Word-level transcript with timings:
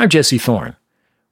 I'm 0.00 0.08
Jesse 0.08 0.38
Thorn. 0.38 0.76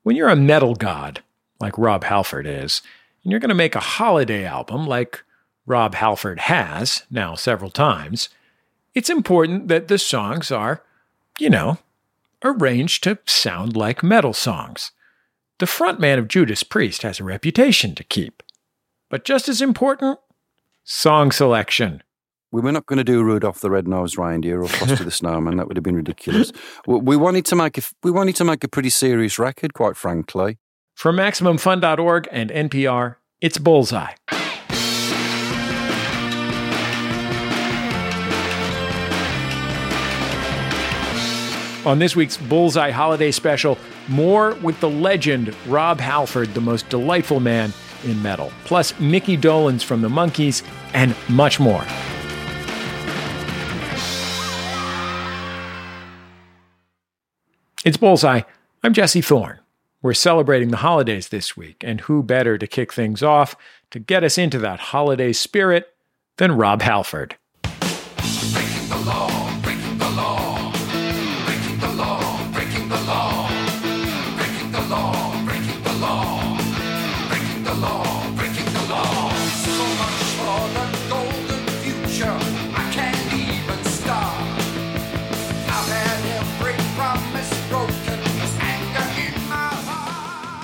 When 0.03 0.15
you're 0.15 0.29
a 0.29 0.37
metal 0.37 0.75
god, 0.75 1.23
like 1.59 1.79
Rob 1.79 2.05
Halford 2.05 2.47
is, 2.47 2.83
and 3.25 3.31
you're 3.31 3.41
going 3.41 3.49
to 3.49 3.55
make 3.55 3.75
a 3.75 3.81
holiday 3.81 4.45
album 4.45 4.87
like 4.87 5.25
Rob 5.65 5.95
Halford 5.95 6.39
has 6.41 7.05
now 7.11 7.35
several 7.35 7.71
times, 7.71 8.29
it's 8.95 9.09
important 9.09 9.69
that 9.69 9.89
the 9.89 9.97
songs 9.97 10.53
are, 10.53 10.83
you 11.39 11.49
know, 11.49 11.79
arranged 12.45 13.05
to 13.05 13.17
sound 13.25 13.75
like 13.75 14.03
metal 14.03 14.35
songs. 14.35 14.91
The 15.61 15.65
frontman 15.65 16.19
of 16.19 16.29
Judas 16.29 16.63
Priest 16.63 17.01
has 17.01 17.21
a 17.21 17.25
reputation 17.25 17.95
to 17.95 18.05
keep. 18.05 18.43
But 19.09 19.25
just 19.25 19.49
as 19.49 19.63
important, 19.63 20.19
song 20.85 21.33
selection. 21.33 22.03
We 22.51 22.63
were 22.63 22.73
not 22.73 22.87
going 22.87 22.97
to 22.97 23.05
do 23.05 23.23
Rudolph 23.23 23.61
the 23.61 23.71
Red-Nosed 23.71 24.17
Reindeer 24.17 24.63
or 24.63 24.69
Frosty 24.69 25.05
the 25.05 25.11
Snowman. 25.11 25.59
That 25.59 25.69
would 25.69 25.77
have 25.77 25.85
been 25.85 25.97
ridiculous. 25.97 26.51
We 26.87 27.15
wanted 27.15 27.45
to 27.47 27.57
make 27.57 27.77
a, 27.77 27.83
we 28.03 28.11
wanted 28.11 28.37
to 28.37 28.45
make 28.45 28.65
a 28.65 28.69
pretty 28.69 28.89
serious 28.89 29.39
record, 29.39 29.75
quite 29.75 29.97
frankly. 29.97 30.59
From 30.95 31.17
MaximumFun.org 31.17 32.27
and 32.33 32.51
NPR, 32.51 33.17
it's 33.43 33.59
Bullseye. 33.59 34.15
On 41.85 41.99
this 41.99 42.17
week's 42.17 42.39
Bullseye 42.39 42.91
Holiday 42.91 43.31
Special, 43.31 43.79
more 44.09 44.55
with 44.57 44.81
the 44.81 44.89
legend 44.89 45.55
Rob 45.67 46.01
Halford, 46.01 46.55
the 46.55 46.61
most 46.63 46.89
delightful 46.89 47.41
man 47.41 47.75
in 48.05 48.23
metal, 48.23 48.53
plus 48.65 48.99
Mickey 48.99 49.37
Dolenz 49.37 49.85
from 49.85 50.01
the 50.01 50.09
Monkees, 50.09 50.63
and 50.95 51.15
much 51.29 51.61
more. 51.61 51.85
It's 57.85 57.97
Bullseye. 57.97 58.41
I'm 58.83 58.93
Jesse 58.93 59.21
Thorn. 59.21 59.61
We're 60.03 60.13
celebrating 60.13 60.73
the 60.73 60.79
holidays 60.79 61.29
this 61.29 61.57
week, 61.57 61.85
and 61.87 62.01
who 62.01 62.25
better 62.25 62.59
to 62.59 62.67
kick 62.67 62.93
things 62.93 63.23
off 63.23 63.55
to 63.93 64.01
get 64.01 64.25
us 64.25 64.37
into 64.37 64.59
that 64.59 64.81
holiday 64.81 65.33
spirit 65.33 65.95
than 66.39 66.57
Rob 66.57 66.83
Halford? 66.83 67.37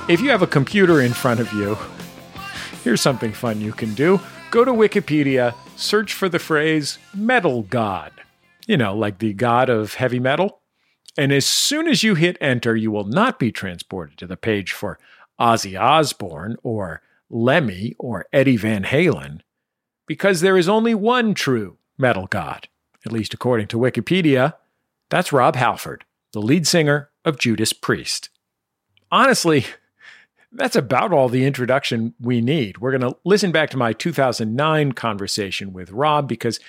If 0.06 0.20
you 0.20 0.28
have 0.28 0.42
a 0.42 0.46
computer 0.46 1.00
in 1.00 1.14
front 1.14 1.40
of 1.40 1.50
you, 1.54 1.78
here's 2.82 3.00
something 3.00 3.32
fun 3.32 3.62
you 3.62 3.72
can 3.72 3.94
do. 3.94 4.20
Go 4.50 4.62
to 4.62 4.70
Wikipedia, 4.70 5.54
search 5.76 6.12
for 6.12 6.28
the 6.28 6.38
phrase 6.38 6.98
metal 7.14 7.62
god. 7.62 8.12
You 8.66 8.76
know, 8.76 8.94
like 8.94 9.18
the 9.18 9.32
god 9.32 9.70
of 9.70 9.94
heavy 9.94 10.20
metal. 10.20 10.60
And 11.16 11.32
as 11.32 11.46
soon 11.46 11.88
as 11.88 12.02
you 12.02 12.16
hit 12.16 12.36
enter, 12.38 12.76
you 12.76 12.90
will 12.90 13.06
not 13.06 13.38
be 13.38 13.50
transported 13.50 14.18
to 14.18 14.26
the 14.26 14.36
page 14.36 14.72
for 14.72 14.98
Ozzy 15.40 15.80
Osbourne 15.80 16.56
or 16.62 17.00
Lemmy 17.30 17.94
or 17.98 18.26
Eddie 18.30 18.58
Van 18.58 18.84
Halen, 18.84 19.40
because 20.06 20.42
there 20.42 20.58
is 20.58 20.68
only 20.68 20.94
one 20.94 21.32
true 21.32 21.78
metal 21.96 22.26
god, 22.26 22.68
at 23.06 23.12
least 23.12 23.32
according 23.32 23.68
to 23.68 23.78
Wikipedia. 23.78 24.52
That's 25.08 25.32
Rob 25.32 25.56
Halford, 25.56 26.04
the 26.32 26.42
lead 26.42 26.66
singer 26.66 27.08
of 27.24 27.38
Judas 27.38 27.72
Priest. 27.72 28.28
Honestly, 29.10 29.64
that's 30.54 30.76
about 30.76 31.12
all 31.12 31.28
the 31.28 31.44
introduction 31.44 32.14
we 32.20 32.40
need. 32.40 32.78
We're 32.78 32.96
going 32.96 33.12
to 33.12 33.18
listen 33.24 33.52
back 33.52 33.70
to 33.70 33.76
my 33.76 33.92
2009 33.92 34.92
conversation 34.92 35.72
with 35.72 35.90
Rob 35.90 36.28
because 36.28 36.60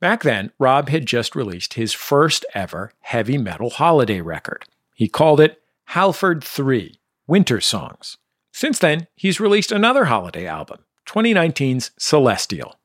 back 0.00 0.22
then, 0.22 0.52
Rob 0.58 0.88
had 0.88 1.06
just 1.06 1.34
released 1.34 1.74
his 1.74 1.92
first 1.92 2.44
ever 2.54 2.92
heavy 3.00 3.38
metal 3.38 3.70
holiday 3.70 4.20
record. 4.20 4.66
He 4.94 5.08
called 5.08 5.40
it 5.40 5.62
Halford 5.86 6.44
3 6.44 7.00
Winter 7.26 7.60
Songs. 7.60 8.18
Since 8.52 8.78
then, 8.78 9.06
he's 9.14 9.40
released 9.40 9.72
another 9.72 10.06
holiday 10.06 10.46
album, 10.46 10.80
2019's 11.06 11.92
Celestial. 11.98 12.76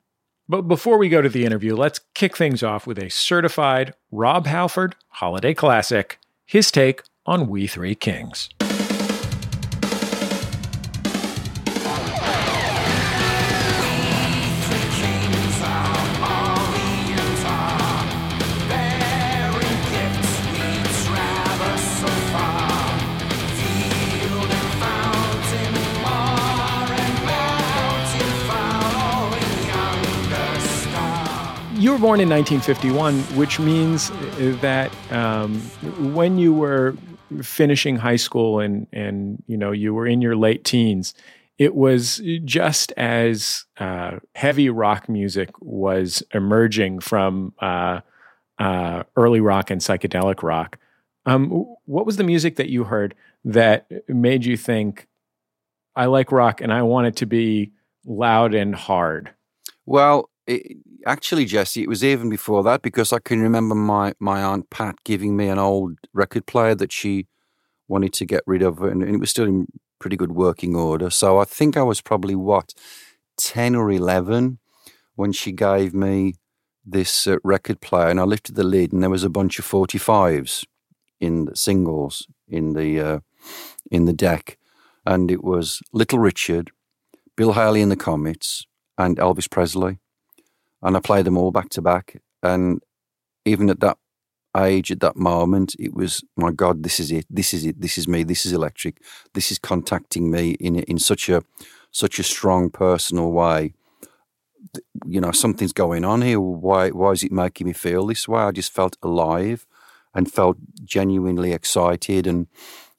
But 0.48 0.64
before 0.64 0.98
we 0.98 1.10
go 1.10 1.22
to 1.22 1.30
the 1.30 1.46
interview, 1.46 1.76
let's 1.76 2.02
kick 2.14 2.38
things 2.38 2.62
off 2.62 2.86
with 2.86 3.00
a 3.00 3.10
certified 3.10 3.96
Rob 4.12 4.46
Halford 4.46 4.96
holiday 5.10 5.56
classic, 5.56 6.20
his 6.46 6.70
take 6.72 7.02
on 7.26 7.48
We 7.48 7.66
Three 7.66 7.96
Kings. 7.96 8.50
Were 31.96 32.02
born 32.02 32.20
in 32.20 32.28
1951, 32.28 33.22
which 33.38 33.58
means 33.58 34.12
that 34.60 34.92
um, 35.14 35.62
when 36.14 36.38
you 36.38 36.54
were 36.54 36.94
finishing 37.42 37.96
high 37.96 38.18
school 38.18 38.60
and 38.60 38.86
and 38.92 39.42
you 39.48 39.56
know 39.56 39.72
you 39.72 39.94
were 39.94 40.06
in 40.06 40.22
your 40.22 40.36
late 40.36 40.66
teens, 40.66 41.14
it 41.58 41.74
was 41.74 42.22
just 42.44 42.92
as 42.98 43.64
uh, 43.78 44.20
heavy 44.36 44.70
rock 44.70 45.08
music 45.08 45.50
was 45.62 46.22
emerging 46.34 47.00
from 47.00 47.54
uh, 47.60 48.02
uh, 48.60 49.04
early 49.16 49.40
rock 49.40 49.72
and 49.72 49.80
psychedelic 49.80 50.44
rock. 50.44 50.78
Um, 51.26 51.76
what 51.86 52.06
was 52.06 52.18
the 52.18 52.26
music 52.26 52.58
that 52.58 52.68
you 52.68 52.84
heard 52.84 53.16
that 53.46 53.90
made 54.10 54.44
you 54.44 54.58
think, 54.58 55.08
"I 55.96 56.08
like 56.08 56.34
rock 56.34 56.60
and 56.60 56.74
I 56.74 56.82
want 56.82 57.08
it 57.08 57.16
to 57.18 57.26
be 57.26 57.72
loud 58.06 58.54
and 58.54 58.76
hard"? 58.76 59.34
Well, 59.86 60.30
it, 60.46 60.78
actually, 61.06 61.46
Jesse, 61.46 61.84
it 61.84 61.90
was 61.90 62.04
even 62.04 62.30
before 62.30 62.64
that 62.64 62.82
because 62.82 63.14
I 63.14 63.20
can 63.20 63.42
remember 63.42 63.76
my, 63.76 64.14
my 64.20 64.44
aunt 64.44 64.70
Pat 64.70 64.96
giving 65.04 65.38
me 65.38 65.48
an 65.48 65.60
old 65.60 65.98
record 66.14 66.46
player 66.46 66.76
that 66.76 66.92
she 66.92 67.28
wanted 67.88 68.14
to 68.14 68.26
get 68.26 68.44
rid 68.48 68.62
of, 68.62 68.82
and, 68.82 69.04
and 69.04 69.16
it 69.16 69.20
was 69.20 69.30
still 69.30 69.46
in 69.46 69.68
pretty 70.00 70.18
good 70.18 70.32
working 70.32 70.76
order. 70.76 71.10
So 71.10 71.40
I 71.40 71.46
think 71.46 71.78
I 71.78 71.84
was 71.84 72.02
probably 72.02 72.36
what 72.36 72.74
ten 73.38 73.76
or 73.76 73.92
eleven 73.92 74.60
when 75.16 75.32
she 75.32 75.52
gave 75.52 75.94
me 75.94 76.34
this 76.86 77.28
uh, 77.28 77.38
record 77.44 77.82
player, 77.82 78.10
and 78.10 78.20
I 78.20 78.24
lifted 78.24 78.56
the 78.56 78.64
lid, 78.64 78.94
and 78.94 79.02
there 79.02 79.10
was 79.10 79.24
a 79.24 79.30
bunch 79.30 79.60
of 79.60 79.66
forty 79.66 79.98
fives 79.98 80.66
in 81.20 81.46
the 81.46 81.56
singles 81.56 82.28
in 82.48 82.74
the 82.74 83.00
uh, 83.00 83.20
in 83.92 84.06
the 84.06 84.14
deck, 84.14 84.58
and 85.06 85.32
it 85.32 85.44
was 85.44 85.82
Little 85.94 86.20
Richard, 86.20 86.72
Bill 87.38 87.54
Haley 87.54 87.82
and 87.82 87.92
the 87.92 87.96
Comets, 87.96 88.66
and 88.98 89.18
Elvis 89.18 89.50
Presley 89.50 90.00
and 90.82 90.96
I 90.96 91.00
played 91.00 91.26
them 91.26 91.38
all 91.38 91.52
back 91.52 91.70
to 91.70 91.82
back. 91.82 92.22
And 92.44 92.82
even 93.46 93.70
at 93.70 93.80
that 93.80 93.98
age, 94.58 94.92
at 94.92 95.00
that 95.02 95.16
moment, 95.16 95.76
it 95.80 95.94
was 95.94 96.24
my 96.38 96.52
God, 96.52 96.84
this 96.84 97.00
is 97.00 97.12
it, 97.12 97.26
this 97.30 97.54
is 97.54 97.66
it, 97.66 97.82
this 97.82 97.98
is 97.98 98.08
me, 98.08 98.24
this 98.24 98.46
is 98.46 98.54
electric, 98.54 99.02
this 99.34 99.52
is 99.52 99.60
contacting 99.60 100.32
me 100.32 100.52
in 100.60 100.78
in 100.78 101.00
such 101.00 101.30
a 101.30 101.44
such 101.92 102.20
a 102.20 102.24
strong 102.24 102.70
personal 102.70 103.32
way. 103.32 103.74
You 105.06 105.22
know, 105.22 105.32
something's 105.32 105.74
going 105.74 106.04
on 106.04 106.22
here. 106.22 106.40
Why 106.40 106.90
why 106.90 107.12
is 107.12 107.24
it 107.24 107.32
making 107.32 107.68
me 107.68 107.74
feel 107.74 108.08
this 108.08 108.28
way? 108.28 108.42
I 108.42 108.52
just 108.52 108.74
felt 108.74 108.98
alive 109.02 109.66
and 110.16 110.32
felt 110.32 110.58
genuinely 110.84 111.52
excited 111.52 112.26
and 112.26 112.48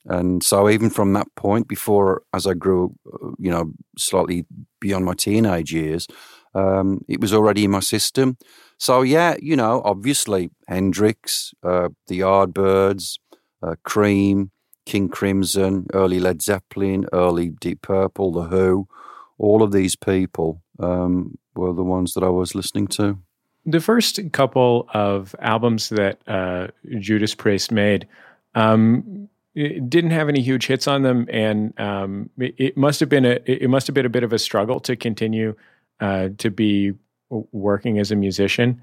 and 0.05 0.45
so 0.45 0.69
even 0.69 0.89
from 0.89 1.15
that 1.15 1.27
point 1.35 1.67
before 1.67 2.23
as 2.33 2.47
i 2.47 2.55
grew 2.55 2.95
uh, 3.13 3.31
you 3.39 3.51
know 3.51 3.73
slightly 3.99 4.45
beyond 4.81 5.05
my 5.05 5.15
teenage 5.15 5.73
years 5.73 6.07
um, 6.57 7.05
it 7.07 7.21
was 7.21 7.35
already 7.35 7.65
in 7.65 7.71
my 7.71 7.81
system. 7.81 8.39
So 8.79 9.03
yeah, 9.03 9.37
you 9.41 9.57
know, 9.57 9.83
obviously 9.85 10.51
Hendrix, 10.69 11.53
uh, 11.63 11.91
the 12.09 12.21
Yardbirds, 12.21 13.19
uh, 13.63 13.75
Cream, 13.85 14.51
King 14.87 15.09
Crimson, 15.09 15.87
early 15.93 16.21
Led 16.21 16.43
Zeppelin, 16.43 17.07
early 17.13 17.51
Deep 17.51 17.83
Purple, 17.83 18.33
The 18.33 18.45
Who, 18.45 18.89
all 19.39 19.63
of 19.63 19.73
these 19.73 19.97
people 19.97 20.63
um, 20.79 21.37
were 21.55 21.73
the 21.73 21.85
ones 21.85 22.15
that 22.15 22.23
I 22.23 22.29
was 22.29 22.55
listening 22.55 22.87
to. 22.89 23.19
The 23.67 23.81
first 23.81 24.21
couple 24.33 24.89
of 24.95 25.35
albums 25.41 25.89
that 25.89 26.21
uh, 26.29 26.69
Judas 27.01 27.35
Priest 27.35 27.73
made 27.73 28.07
um, 28.55 29.29
didn't 29.55 30.13
have 30.13 30.29
any 30.29 30.41
huge 30.41 30.67
hits 30.67 30.87
on 30.87 31.03
them, 31.03 31.27
and 31.31 31.79
um, 31.81 32.31
it, 32.39 32.55
it, 32.59 32.77
must 32.77 33.01
have 33.01 33.09
been 33.09 33.25
a 33.25 33.41
it 33.45 33.69
must 33.69 33.89
have 33.89 33.95
been 33.95 34.07
a 34.07 34.11
bit 34.11 34.23
of 34.23 34.33
a 34.33 34.39
struggle 34.39 34.79
to 34.81 34.95
continue 34.95 35.57
uh, 36.01 36.29
to 36.39 36.51
be 36.51 36.93
working 37.31 37.99
as 37.99 38.11
a 38.11 38.17
musician. 38.17 38.81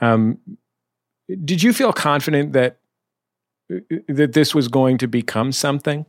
Um, 0.00 0.38
did 1.44 1.62
you 1.62 1.72
feel 1.72 1.92
confident 1.92 2.52
that 2.52 2.78
that 4.08 4.32
this 4.32 4.54
was 4.54 4.68
going 4.68 4.98
to 4.98 5.08
become 5.08 5.50
something? 5.52 6.06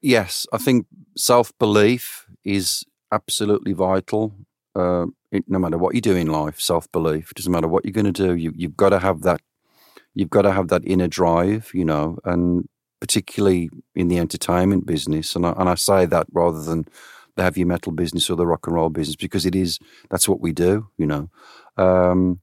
Yes, 0.00 0.46
I 0.52 0.58
think 0.58 0.86
self 1.16 1.56
belief 1.58 2.26
is 2.44 2.84
absolutely 3.10 3.72
vital. 3.72 4.34
Uh, 4.74 5.06
no 5.48 5.58
matter 5.58 5.78
what 5.78 5.94
you 5.94 6.00
do 6.00 6.14
in 6.14 6.28
life, 6.28 6.60
self 6.60 6.90
belief 6.92 7.32
doesn't 7.34 7.50
matter 7.50 7.68
what 7.68 7.84
you're 7.84 7.92
going 7.92 8.12
to 8.12 8.12
do. 8.12 8.34
You, 8.36 8.52
you've 8.54 8.76
got 8.76 8.90
to 8.90 8.98
have 8.98 9.22
that. 9.22 9.40
You've 10.14 10.30
got 10.30 10.42
to 10.42 10.52
have 10.52 10.68
that 10.68 10.82
inner 10.84 11.08
drive, 11.08 11.70
you 11.74 11.84
know, 11.84 12.18
and 12.24 12.68
particularly 13.00 13.68
in 13.94 14.08
the 14.08 14.18
entertainment 14.18 14.86
business. 14.86 15.36
And 15.36 15.44
I, 15.44 15.52
and 15.58 15.68
I 15.68 15.74
say 15.74 16.06
that 16.06 16.26
rather 16.32 16.62
than 16.62 16.86
the 17.36 17.42
heavy 17.42 17.64
metal 17.64 17.92
business 17.92 18.28
or 18.28 18.36
the 18.36 18.46
rock 18.46 18.66
and 18.66 18.74
roll 18.74 18.90
business 18.90 19.16
because 19.16 19.46
it 19.46 19.54
is 19.54 19.78
that's 20.10 20.28
what 20.28 20.40
we 20.40 20.52
do, 20.52 20.88
you 20.98 21.06
know. 21.06 21.30
Um, 21.76 22.40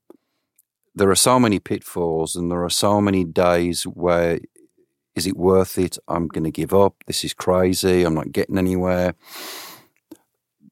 there 0.96 1.10
are 1.10 1.16
so 1.16 1.40
many 1.40 1.60
pitfalls 1.60 2.36
and 2.36 2.52
there 2.52 2.64
are 2.64 2.70
so 2.70 3.02
many 3.02 3.24
days 3.24 3.84
where 3.84 4.40
is 5.16 5.28
it 5.28 5.36
worth 5.36 5.78
it? 5.78 5.98
I'm 6.08 6.28
going 6.28 6.44
to 6.44 6.52
give 6.52 6.74
up. 6.74 7.04
This 7.08 7.24
is 7.24 7.34
crazy. 7.34 8.04
I'm 8.04 8.16
not 8.16 8.32
getting 8.32 8.58
anywhere. 8.58 9.16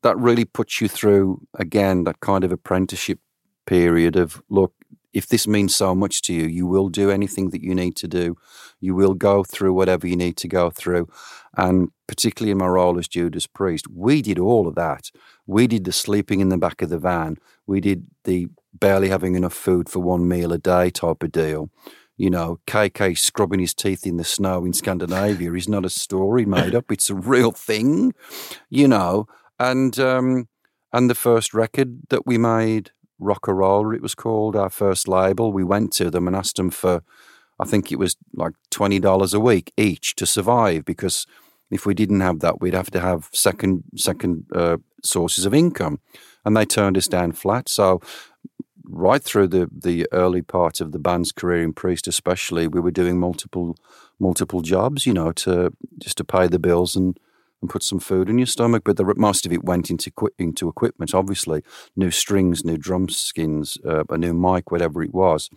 That 0.04 0.18
really 0.18 0.46
puts 0.46 0.82
you 0.82 0.88
through, 0.88 1.48
again, 1.58 2.06
that 2.06 2.22
kind 2.22 2.44
of 2.44 2.52
apprenticeship 2.52 3.20
period 3.68 4.16
of 4.16 4.42
look, 4.50 4.74
if 5.14 5.28
this 5.28 5.48
means 5.48 5.76
so 5.76 5.94
much 5.94 6.22
to 6.24 6.34
you, 6.34 6.48
you 6.48 6.66
will 6.66 6.90
do 6.90 7.10
anything 7.10 7.50
that 7.50 7.62
you 7.62 7.76
need 7.76 7.96
to 7.98 8.08
do. 8.08 8.38
You 8.80 8.96
will 8.96 9.14
go 9.14 9.44
through 9.44 9.74
whatever 9.74 10.08
you 10.08 10.16
need 10.16 10.38
to 10.38 10.48
go 10.48 10.70
through. 10.70 11.10
And 11.58 11.90
particularly 12.08 12.52
in 12.52 12.58
my 12.58 12.68
role 12.68 12.98
as 12.98 13.08
Judas 13.08 13.48
Priest, 13.48 13.88
we 13.90 14.22
did 14.22 14.40
all 14.40 14.68
of 14.68 14.76
that. 14.76 15.12
We 15.46 15.68
did 15.68 15.84
the 15.84 15.92
sleeping 15.92 16.40
in 16.40 16.50
the 16.50 16.58
back 16.58 16.82
of 16.82 16.90
the 16.90 17.00
van. 17.00 17.38
We 17.68 17.82
did 17.82 18.08
the 18.24 18.48
barely 18.74 19.10
having 19.10 19.36
enough 19.36 19.54
food 19.54 19.90
for 19.90 20.00
one 20.00 20.28
meal 20.28 20.54
a 20.54 20.58
day 20.58 20.90
type 20.90 21.24
of 21.24 21.32
deal. 21.32 21.70
You 22.18 22.30
know, 22.30 22.60
KK 22.68 23.18
scrubbing 23.18 23.60
his 23.60 23.74
teeth 23.74 24.06
in 24.06 24.18
the 24.18 24.24
snow 24.24 24.64
in 24.64 24.74
Scandinavia 24.74 25.54
is 25.54 25.68
not 25.68 25.86
a 25.86 25.90
story 25.90 26.46
made 26.46 26.76
up. 26.76 26.92
It's 26.92 27.10
a 27.10 27.16
real 27.16 27.52
thing, 27.52 28.14
you 28.70 28.88
know. 28.88 29.28
And 29.60 29.98
um, 30.00 30.48
and 30.94 31.10
the 31.10 31.16
first 31.16 31.54
record 31.54 32.10
that 32.10 32.26
we 32.26 32.38
made, 32.38 32.92
Rock 33.22 33.48
and 33.48 33.58
Roll, 33.58 33.94
it 33.94 34.02
was 34.02 34.16
called, 34.16 34.56
our 34.56 34.70
first 34.70 35.08
label, 35.08 35.54
we 35.54 35.64
went 35.64 35.94
to 35.94 36.10
them 36.10 36.28
and 36.28 36.36
asked 36.36 36.58
them 36.58 36.72
for, 36.72 37.04
I 37.60 37.66
think 37.66 37.92
it 37.92 38.00
was 38.00 38.18
like 38.34 38.54
$20 38.72 39.34
a 39.34 39.40
week 39.40 39.72
each 39.78 40.16
to 40.16 40.26
survive 40.26 40.84
because 40.84 41.26
if 41.70 41.86
we 41.86 41.94
didn't 41.94 42.20
have 42.20 42.40
that, 42.40 42.60
we'd 42.60 42.74
have 42.74 42.92
to 42.92 43.00
have 43.00 43.30
second 43.32 43.84
second 43.96 44.46
uh, 44.54 44.78
sources 45.04 45.46
of 45.46 45.54
income, 45.54 46.00
and 46.44 46.56
they 46.56 46.66
turned 46.66 46.98
us 46.98 47.08
down 47.08 47.32
flat. 47.32 47.70
So 47.70 48.02
right 48.84 49.24
through 49.24 49.48
the 49.48 49.70
the 49.72 50.06
early 50.12 50.42
part 50.42 50.82
of 50.82 50.92
the 50.92 51.00
band's 51.00 51.32
career 51.32 51.64
in 51.64 51.74
Priest, 51.74 52.08
especially, 52.08 52.68
we 52.68 52.82
were 52.82 52.92
doing 52.92 53.20
multiple 53.20 53.78
multiple 54.20 54.62
jobs, 54.62 55.06
you 55.06 55.14
know, 55.14 55.32
to 55.32 55.72
just 55.98 56.18
to 56.18 56.26
pay 56.26 56.48
the 56.48 56.60
bills 56.60 56.96
and 56.96 57.18
and 57.62 57.70
put 57.70 57.84
some 57.84 58.00
food 58.00 58.30
in 58.30 58.38
your 58.38 58.48
stomach. 58.48 58.84
But 58.84 58.98
the, 58.98 59.14
most 59.16 59.46
of 59.46 59.52
it 59.52 59.64
went 59.64 59.90
into 59.90 60.12
into 60.38 60.68
equipment, 60.68 61.14
obviously, 61.14 61.64
new 61.96 62.12
strings, 62.12 62.66
new 62.66 62.78
drum 62.78 63.10
skins, 63.10 63.78
uh, 63.86 64.04
a 64.10 64.18
new 64.18 64.34
mic, 64.34 64.72
whatever 64.72 65.04
it 65.04 65.14
was. 65.14 65.50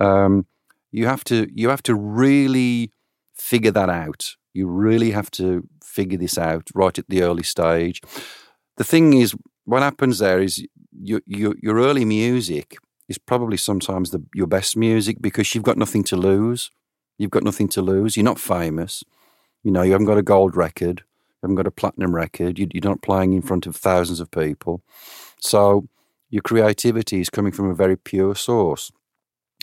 Um, 0.00 0.46
you 0.90 1.06
have 1.06 1.24
to 1.24 1.48
you 1.52 1.68
have 1.68 1.82
to 1.84 1.94
really 1.94 2.92
figure 3.34 3.70
that 3.72 3.88
out. 3.88 4.36
You 4.54 4.66
really 4.66 5.12
have 5.12 5.30
to 5.32 5.66
figure 5.82 6.18
this 6.18 6.38
out 6.38 6.68
right 6.74 6.98
at 6.98 7.08
the 7.08 7.22
early 7.22 7.42
stage. 7.42 8.00
The 8.76 8.84
thing 8.84 9.14
is, 9.14 9.34
what 9.64 9.82
happens 9.82 10.18
there 10.18 10.40
is 10.40 10.66
your, 10.92 11.20
your, 11.26 11.54
your 11.62 11.76
early 11.76 12.04
music 12.04 12.76
is 13.08 13.18
probably 13.18 13.56
sometimes 13.56 14.10
the, 14.10 14.24
your 14.34 14.46
best 14.46 14.76
music 14.76 15.18
because 15.20 15.54
you've 15.54 15.64
got 15.64 15.78
nothing 15.78 16.04
to 16.04 16.16
lose. 16.16 16.70
You've 17.18 17.30
got 17.30 17.44
nothing 17.44 17.68
to 17.68 17.82
lose. 17.82 18.16
You're 18.16 18.24
not 18.24 18.38
famous. 18.38 19.04
You 19.62 19.70
know, 19.70 19.82
you 19.82 19.92
haven't 19.92 20.06
got 20.06 20.18
a 20.18 20.22
gold 20.22 20.56
record. 20.56 21.04
Haven't 21.42 21.56
got 21.56 21.66
a 21.66 21.72
platinum 21.72 22.14
record. 22.14 22.58
You, 22.58 22.68
you're 22.72 22.82
not 22.84 23.02
playing 23.02 23.32
in 23.32 23.42
front 23.42 23.66
of 23.66 23.76
thousands 23.76 24.20
of 24.20 24.30
people. 24.30 24.82
So 25.40 25.88
your 26.30 26.42
creativity 26.42 27.20
is 27.20 27.30
coming 27.30 27.52
from 27.52 27.68
a 27.70 27.74
very 27.74 27.96
pure 27.96 28.34
source. 28.34 28.92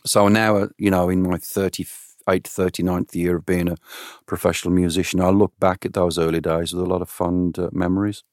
So 0.05 0.27
now, 0.27 0.57
uh, 0.57 0.67
you 0.77 0.91
know, 0.91 1.09
in 1.09 1.23
my 1.23 1.37
38th, 1.37 2.15
39th 2.27 3.15
year 3.15 3.37
of 3.37 3.45
being 3.45 3.69
a 3.69 3.77
professional 4.25 4.73
musician, 4.73 5.21
I 5.21 5.29
look 5.29 5.53
back 5.59 5.85
at 5.85 5.93
those 5.93 6.17
early 6.17 6.41
days 6.41 6.73
with 6.73 6.83
a 6.83 6.87
lot 6.89 7.01
of 7.01 7.09
fond 7.09 7.57
uh, 7.57 7.69
memories. 7.71 8.23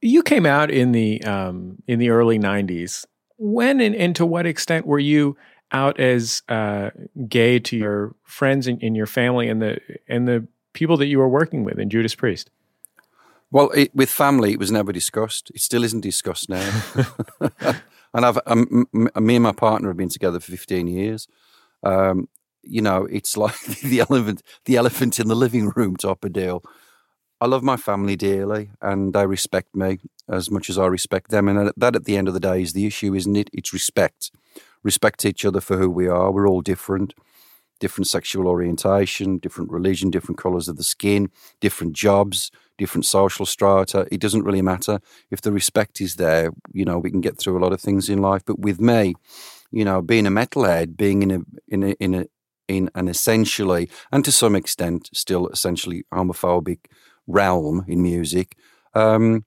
You 0.00 0.22
came 0.22 0.46
out 0.46 0.70
in 0.70 0.92
the 0.92 1.22
um, 1.24 1.82
in 1.88 1.98
the 1.98 2.10
early 2.10 2.38
'90s. 2.38 3.04
When 3.38 3.80
and, 3.80 3.94
and 3.96 4.14
to 4.16 4.26
what 4.26 4.46
extent 4.46 4.86
were 4.86 5.00
you 5.00 5.36
out 5.72 5.98
as 5.98 6.42
uh, 6.48 6.90
gay 7.26 7.58
to 7.58 7.76
your 7.76 8.14
friends 8.22 8.66
and, 8.68 8.80
and 8.82 8.96
your 8.96 9.06
family 9.06 9.48
and 9.48 9.60
the 9.60 9.80
and 10.06 10.28
the 10.28 10.46
people 10.74 10.96
that 10.98 11.06
you 11.06 11.18
were 11.18 11.28
working 11.28 11.64
with 11.64 11.78
in 11.78 11.90
Judas 11.90 12.14
Priest? 12.14 12.50
Well, 13.54 13.70
it, 13.70 13.94
with 13.94 14.10
family, 14.10 14.52
it 14.52 14.60
was 14.60 14.72
never 14.72 14.92
discussed. 14.92 15.52
It 15.54 15.62
still 15.62 15.84
isn't 15.84 16.02
discussed 16.02 16.50
now. 16.50 16.82
and 18.14 18.26
I've 18.26 18.40
um, 18.46 18.88
m- 18.94 19.10
me 19.24 19.36
and 19.36 19.44
my 19.44 19.52
partner 19.52 19.90
have 19.90 19.98
been 19.98 20.10
together 20.10 20.40
for 20.40 20.52
15 20.52 20.88
years. 20.88 21.28
Um, 21.84 22.28
you 22.64 22.82
know, 22.82 23.06
it's 23.06 23.36
like 23.38 23.60
the 23.82 24.00
elephant, 24.00 24.42
the 24.66 24.76
elephant 24.76 25.20
in 25.20 25.28
the 25.28 25.36
living 25.36 25.70
room 25.76 25.96
type 25.96 26.24
of 26.24 26.34
deal. 26.34 26.64
I 27.40 27.46
love 27.46 27.62
my 27.62 27.76
family 27.76 28.16
dearly 28.16 28.70
and 28.82 29.14
they 29.14 29.26
respect 29.26 29.76
me 29.76 30.00
as 30.28 30.50
much 30.50 30.70
as 30.70 30.78
I 30.78 30.86
respect 30.86 31.30
them. 31.30 31.48
And 31.48 31.72
that 31.76 31.96
at 31.96 32.06
the 32.06 32.16
end 32.16 32.28
of 32.28 32.34
the 32.34 32.40
day 32.40 32.62
is 32.62 32.74
the 32.74 32.86
issue, 32.86 33.14
isn't 33.14 33.36
it? 33.36 33.50
It's 33.54 33.72
respect. 33.74 34.32
Respect 34.84 35.26
each 35.26 35.44
other 35.46 35.62
for 35.62 35.78
who 35.78 35.90
we 35.90 36.08
are. 36.08 36.32
We're 36.32 36.48
all 36.48 36.62
different. 36.62 37.14
Different 37.80 38.08
sexual 38.08 38.48
orientation, 38.48 39.38
different 39.38 39.70
religion, 39.70 40.10
different 40.10 40.38
colours 40.38 40.68
of 40.68 40.76
the 40.78 40.84
skin, 40.84 41.30
different 41.60 41.94
jobs, 41.94 42.50
different 42.78 43.06
social 43.06 43.46
strata. 43.46 44.06
It 44.10 44.20
doesn't 44.20 44.44
really 44.44 44.62
matter. 44.62 45.00
If 45.30 45.40
the 45.42 45.52
respect 45.52 46.00
is 46.00 46.16
there, 46.16 46.52
you 46.72 46.84
know, 46.84 46.98
we 46.98 47.10
can 47.10 47.20
get 47.20 47.38
through 47.38 47.58
a 47.58 47.62
lot 47.62 47.72
of 47.72 47.80
things 47.80 48.08
in 48.08 48.18
life. 48.18 48.42
But 48.44 48.58
with 48.58 48.80
me, 48.80 49.14
you 49.70 49.84
know, 49.84 50.02
being 50.02 50.26
a 50.26 50.30
metalhead, 50.30 50.96
being 50.96 51.22
in 51.22 51.30
a 51.30 51.40
in 51.68 51.82
a 51.82 51.90
in 52.00 52.14
a 52.14 52.26
in 52.68 52.90
an 52.94 53.08
essentially 53.08 53.90
and 54.10 54.24
to 54.24 54.32
some 54.32 54.56
extent 54.56 55.10
still 55.12 55.48
essentially 55.48 56.04
homophobic 56.12 56.86
realm 57.26 57.84
in 57.86 58.02
music. 58.02 58.56
Um, 58.94 59.44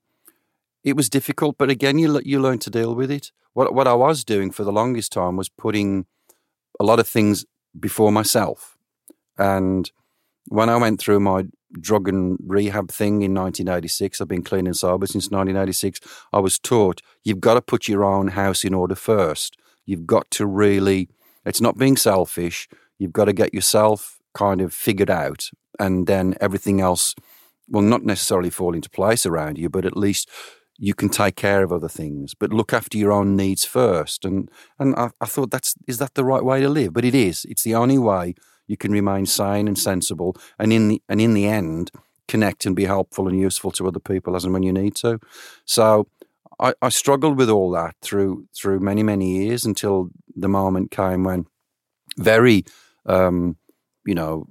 it 0.84 0.96
was 0.96 1.08
difficult, 1.10 1.56
but 1.58 1.70
again, 1.70 1.98
you 1.98 2.20
you 2.24 2.40
learn 2.40 2.58
to 2.60 2.70
deal 2.70 2.94
with 2.94 3.10
it. 3.10 3.32
What 3.52 3.74
what 3.74 3.88
I 3.88 3.94
was 3.94 4.24
doing 4.24 4.50
for 4.50 4.64
the 4.64 4.72
longest 4.72 5.12
time 5.12 5.36
was 5.36 5.48
putting 5.48 6.06
a 6.80 6.84
lot 6.84 7.00
of 7.00 7.08
things 7.08 7.44
before 7.78 8.12
myself, 8.12 8.76
and 9.36 9.90
when 10.48 10.68
I 10.68 10.76
went 10.76 11.00
through 11.00 11.20
my 11.20 11.44
drug 11.80 12.08
and 12.08 12.38
rehab 12.46 12.90
thing 12.90 13.22
in 13.22 13.34
1986, 13.34 14.20
I've 14.20 14.28
been 14.28 14.42
clean 14.42 14.66
and 14.66 14.76
sober 14.76 15.06
since 15.06 15.30
1986. 15.30 16.00
I 16.32 16.38
was 16.38 16.58
taught 16.58 17.02
you've 17.24 17.40
got 17.40 17.54
to 17.54 17.62
put 17.62 17.88
your 17.88 18.04
own 18.04 18.28
house 18.28 18.64
in 18.64 18.74
order 18.74 18.94
first. 18.94 19.56
You've 19.86 20.06
got 20.06 20.30
to 20.32 20.46
really. 20.46 21.08
It's 21.44 21.60
not 21.60 21.78
being 21.78 21.96
selfish. 21.96 22.68
You've 22.98 23.12
got 23.12 23.26
to 23.26 23.32
get 23.32 23.54
yourself 23.54 24.18
kind 24.34 24.60
of 24.60 24.74
figured 24.74 25.10
out, 25.10 25.50
and 25.78 26.06
then 26.06 26.34
everything 26.40 26.80
else 26.80 27.14
will 27.68 27.82
not 27.82 28.04
necessarily 28.04 28.50
fall 28.50 28.74
into 28.74 28.90
place 28.90 29.26
around 29.26 29.58
you, 29.58 29.68
but 29.68 29.84
at 29.84 29.96
least 29.96 30.28
you 30.78 30.94
can 30.94 31.08
take 31.08 31.36
care 31.36 31.62
of 31.64 31.72
other 31.72 31.88
things, 31.88 32.34
but 32.34 32.52
look 32.52 32.72
after 32.72 32.96
your 32.96 33.12
own 33.12 33.34
needs 33.36 33.64
first. 33.64 34.24
And 34.24 34.50
and 34.78 34.94
I, 34.96 35.10
I, 35.20 35.26
thought 35.26 35.50
that's 35.50 35.74
is 35.86 35.98
that 35.98 36.14
the 36.14 36.24
right 36.24 36.44
way 36.44 36.60
to 36.60 36.68
live? 36.68 36.92
But 36.92 37.04
it 37.04 37.14
is. 37.14 37.44
It's 37.46 37.64
the 37.64 37.74
only 37.74 37.98
way 37.98 38.34
you 38.68 38.76
can 38.76 38.92
remain 38.92 39.26
sane 39.26 39.66
and 39.66 39.78
sensible, 39.78 40.36
and 40.58 40.72
in 40.72 40.88
the 40.88 41.02
and 41.08 41.20
in 41.20 41.34
the 41.34 41.46
end, 41.46 41.90
connect 42.28 42.66
and 42.66 42.76
be 42.76 42.84
helpful 42.84 43.26
and 43.26 43.38
useful 43.38 43.70
to 43.72 43.88
other 43.88 44.00
people 44.00 44.36
as 44.36 44.44
and 44.44 44.52
when 44.52 44.62
you 44.62 44.72
need 44.72 44.94
to. 44.96 45.18
So. 45.64 46.06
I, 46.60 46.74
I 46.82 46.88
struggled 46.88 47.38
with 47.38 47.48
all 47.48 47.70
that 47.70 47.94
through 48.02 48.48
through 48.52 48.80
many 48.80 49.04
many 49.04 49.44
years 49.44 49.64
until 49.64 50.10
the 50.34 50.48
moment 50.48 50.90
came 50.90 51.22
when 51.22 51.46
very 52.16 52.64
um, 53.06 53.56
you 54.04 54.16
know 54.16 54.48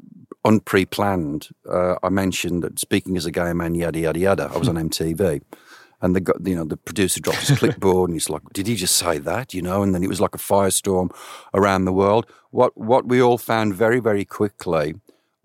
unpre-planned, 0.47 1.49
uh, 1.69 1.95
I 2.01 2.09
mentioned 2.09 2.63
that 2.63 2.79
speaking 2.79 3.17
as 3.17 3.25
a 3.25 3.31
gay 3.31 3.51
man, 3.51 3.75
yada 3.75 3.99
yada 3.99 4.19
yada. 4.19 4.51
I 4.53 4.57
was 4.57 4.69
on 4.69 4.75
MTV, 4.75 5.41
and 6.01 6.15
the 6.15 6.33
you 6.43 6.55
know 6.55 6.65
the 6.65 6.77
producer 6.77 7.19
dropped 7.19 7.47
his 7.47 7.57
clipboard, 7.59 8.09
and 8.09 8.15
he's 8.15 8.29
like, 8.29 8.43
"Did 8.53 8.67
he 8.67 8.75
just 8.75 8.95
say 8.95 9.17
that?" 9.19 9.53
You 9.53 9.61
know, 9.61 9.81
and 9.81 9.93
then 9.93 10.03
it 10.03 10.09
was 10.09 10.21
like 10.21 10.35
a 10.35 10.39
firestorm 10.39 11.11
around 11.53 11.85
the 11.85 11.93
world. 11.93 12.25
What 12.51 12.77
what 12.77 13.07
we 13.07 13.21
all 13.21 13.37
found 13.37 13.75
very 13.75 13.99
very 13.99 14.25
quickly 14.25 14.95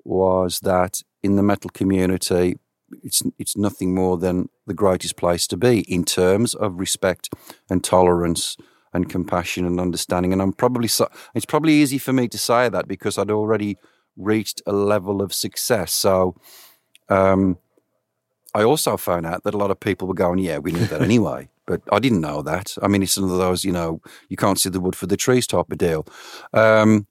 was 0.04 0.61
that 0.61 1.02
in 1.23 1.37
the 1.37 1.42
metal 1.42 1.71
community, 1.71 2.59
it's 3.02 3.23
it's 3.38 3.56
nothing 3.56 3.94
more 3.94 4.18
than 4.18 4.49
the 4.66 4.75
greatest 4.75 5.16
place 5.16 5.47
to 5.49 5.56
be 5.56 5.80
in 5.80 6.04
terms 6.04 6.54
of 6.54 6.78
respect 6.78 7.30
and 7.71 7.82
tolerance 7.82 8.56
and 8.92 9.09
compassion 9.09 9.64
and 9.64 9.80
understanding. 9.80 10.32
And 10.32 10.42
I'm 10.42 10.52
probably 10.52 10.88
so, 10.88 11.09
it's 11.35 11.47
probably 11.47 11.73
easy 11.75 11.99
for 11.99 12.12
me 12.12 12.28
to 12.28 12.38
say 12.38 12.68
that 12.68 12.87
because 12.87 13.16
I'd 13.16 13.30
already 13.30 13.78
reached 14.16 14.61
a 14.66 14.73
level 14.73 15.23
of 15.23 15.32
success. 15.32 15.92
So 15.92 16.37
um, 17.09 17.59
I 18.54 18.62
also 18.62 18.97
found 18.97 19.26
out 19.26 19.44
that 19.44 19.54
a 19.54 19.59
lot 19.59 19.71
of 19.71 19.80
people 19.80 20.06
were 20.06 20.14
going, 20.14 20.38
yeah, 20.38 20.59
we 20.59 20.73
knew 20.73 20.87
that 20.87 21.02
anyway. 21.02 21.49
But 21.64 21.80
I 21.92 22.00
didn't 22.00 22.21
know 22.21 22.42
that. 22.42 22.76
I 22.82 22.88
mean, 22.88 23.04
it's 23.04 23.16
one 23.16 23.30
of 23.30 23.38
those, 23.38 23.64
you 23.64 23.71
know, 23.71 24.02
you 24.28 24.37
can't 24.37 24.59
see 24.59 24.68
the 24.68 24.80
wood 24.80 24.97
for 24.97 25.06
the 25.06 25.16
trees 25.16 25.47
type 25.47 25.71
of 25.71 25.78
deal. 25.78 26.04
Um, 26.52 27.06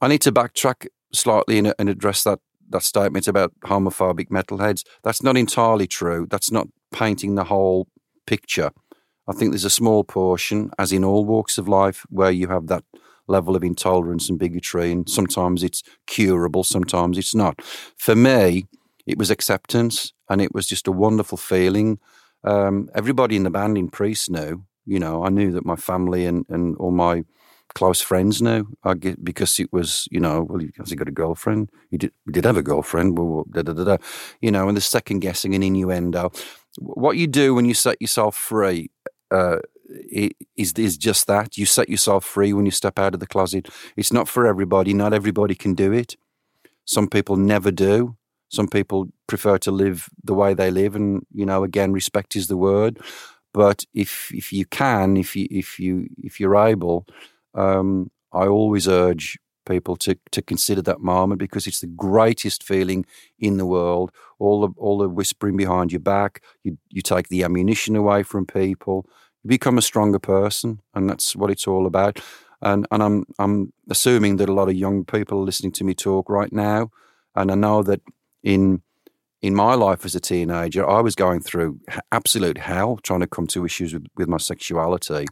I 0.00 0.06
need 0.06 0.20
to 0.22 0.30
backtrack 0.30 0.86
slightly 1.12 1.58
and, 1.58 1.74
and 1.80 1.88
address 1.88 2.22
that 2.22 2.38
that 2.70 2.84
statement 2.84 3.26
about 3.26 3.52
homophobic 3.64 4.28
metalheads. 4.28 4.84
That's 5.02 5.22
not 5.22 5.36
entirely 5.36 5.86
true. 5.86 6.26
That's 6.30 6.52
not 6.52 6.68
painting 6.92 7.34
the 7.34 7.44
whole 7.44 7.88
picture. 8.26 8.70
I 9.26 9.32
think 9.32 9.52
there's 9.52 9.64
a 9.64 9.70
small 9.70 10.04
portion, 10.04 10.70
as 10.78 10.92
in 10.92 11.04
all 11.04 11.24
walks 11.24 11.58
of 11.58 11.68
life, 11.68 12.06
where 12.08 12.30
you 12.30 12.48
have 12.48 12.68
that 12.68 12.84
level 13.26 13.56
of 13.56 13.62
intolerance 13.62 14.28
and 14.28 14.38
bigotry, 14.38 14.90
and 14.90 15.08
sometimes 15.08 15.62
it's 15.62 15.82
curable, 16.06 16.64
sometimes 16.64 17.18
it's 17.18 17.34
not. 17.34 17.60
For 17.96 18.16
me, 18.16 18.66
it 19.08 19.18
was 19.18 19.30
acceptance, 19.30 20.12
and 20.28 20.40
it 20.40 20.54
was 20.54 20.66
just 20.66 20.86
a 20.86 20.92
wonderful 20.92 21.38
feeling. 21.38 21.98
Um, 22.44 22.90
everybody 22.94 23.36
in 23.36 23.42
the 23.42 23.50
band 23.50 23.78
in 23.78 23.88
Priest 23.88 24.30
knew, 24.30 24.64
you 24.84 24.98
know, 24.98 25.24
I 25.24 25.30
knew 25.30 25.50
that 25.52 25.64
my 25.64 25.76
family 25.76 26.26
and, 26.26 26.44
and 26.50 26.76
all 26.76 26.90
my 26.90 27.24
close 27.74 28.02
friends 28.02 28.42
knew. 28.42 28.66
I 28.84 28.94
get 28.94 29.24
because 29.24 29.58
it 29.58 29.72
was, 29.72 30.08
you 30.10 30.20
know, 30.20 30.42
well, 30.42 30.60
has 30.76 30.90
he 30.90 30.96
got 30.96 31.08
a 31.08 31.12
girlfriend? 31.12 31.70
He 31.90 31.96
did, 31.96 32.12
he 32.26 32.32
did 32.32 32.44
have 32.44 32.58
a 32.58 32.62
girlfriend. 32.62 33.18
Well, 33.18 33.46
da, 33.50 33.62
da, 33.62 33.72
da, 33.72 33.84
da. 33.84 33.96
you 34.42 34.50
know, 34.50 34.68
and 34.68 34.76
the 34.76 34.82
second 34.82 35.20
guessing 35.20 35.54
and 35.54 35.64
innuendo. 35.64 36.30
What 36.78 37.16
you 37.16 37.26
do 37.26 37.54
when 37.54 37.64
you 37.64 37.74
set 37.74 38.00
yourself 38.00 38.36
free 38.36 38.90
uh, 39.30 39.58
is 40.54 40.72
is 40.76 40.98
just 40.98 41.26
that. 41.28 41.56
You 41.56 41.64
set 41.64 41.88
yourself 41.88 42.26
free 42.26 42.52
when 42.52 42.66
you 42.66 42.72
step 42.72 42.98
out 42.98 43.14
of 43.14 43.20
the 43.20 43.26
closet. 43.26 43.68
It's 43.96 44.12
not 44.12 44.28
for 44.28 44.46
everybody. 44.46 44.92
Not 44.92 45.14
everybody 45.14 45.54
can 45.54 45.74
do 45.74 45.92
it. 45.92 46.16
Some 46.84 47.08
people 47.08 47.36
never 47.36 47.70
do. 47.70 48.17
Some 48.48 48.68
people 48.68 49.08
prefer 49.26 49.58
to 49.58 49.70
live 49.70 50.08
the 50.24 50.34
way 50.34 50.54
they 50.54 50.70
live, 50.70 50.96
and 50.96 51.26
you 51.32 51.46
know, 51.46 51.64
again, 51.64 51.92
respect 51.92 52.36
is 52.36 52.46
the 52.48 52.56
word. 52.56 53.00
But 53.52 53.84
if 53.94 54.30
if 54.32 54.52
you 54.52 54.64
can, 54.66 55.16
if 55.16 55.34
you 55.36 55.46
if 55.50 55.78
you 55.78 56.08
if 56.22 56.40
you're 56.40 56.56
able, 56.56 57.06
um, 57.54 58.10
I 58.32 58.46
always 58.46 58.88
urge 58.88 59.38
people 59.66 59.96
to 59.96 60.16
to 60.32 60.42
consider 60.42 60.82
that 60.82 61.00
moment 61.00 61.38
because 61.38 61.66
it's 61.66 61.80
the 61.80 61.86
greatest 61.86 62.62
feeling 62.62 63.04
in 63.38 63.58
the 63.58 63.66
world. 63.66 64.10
All 64.38 64.60
the 64.62 64.68
all 64.76 64.98
the 64.98 65.08
whispering 65.08 65.56
behind 65.56 65.92
your 65.92 66.00
back, 66.00 66.42
you 66.64 66.78
you 66.90 67.02
take 67.02 67.28
the 67.28 67.44
ammunition 67.44 67.96
away 67.96 68.22
from 68.22 68.46
people. 68.46 69.06
You 69.42 69.48
become 69.48 69.78
a 69.78 69.82
stronger 69.82 70.18
person, 70.18 70.80
and 70.94 71.08
that's 71.08 71.36
what 71.36 71.50
it's 71.50 71.66
all 71.66 71.86
about. 71.86 72.20
And 72.60 72.86
and 72.90 73.02
I'm 73.02 73.24
I'm 73.38 73.72
assuming 73.90 74.36
that 74.38 74.48
a 74.48 74.54
lot 74.54 74.68
of 74.68 74.74
young 74.74 75.04
people 75.04 75.38
are 75.38 75.44
listening 75.44 75.72
to 75.72 75.84
me 75.84 75.94
talk 75.94 76.28
right 76.28 76.52
now, 76.52 76.90
and 77.34 77.50
I 77.50 77.54
know 77.54 77.82
that 77.82 78.00
in 78.42 78.82
in 79.40 79.54
my 79.54 79.74
life 79.74 80.04
as 80.04 80.14
a 80.14 80.20
teenager, 80.20 80.88
I 80.88 81.00
was 81.00 81.14
going 81.14 81.40
through 81.40 81.80
absolute 82.10 82.58
hell 82.58 82.98
trying 83.02 83.20
to 83.20 83.26
come 83.26 83.46
to 83.48 83.64
issues 83.64 83.94
with, 83.94 84.06
with 84.16 84.28
my 84.28 84.38
sexuality. 84.38 85.26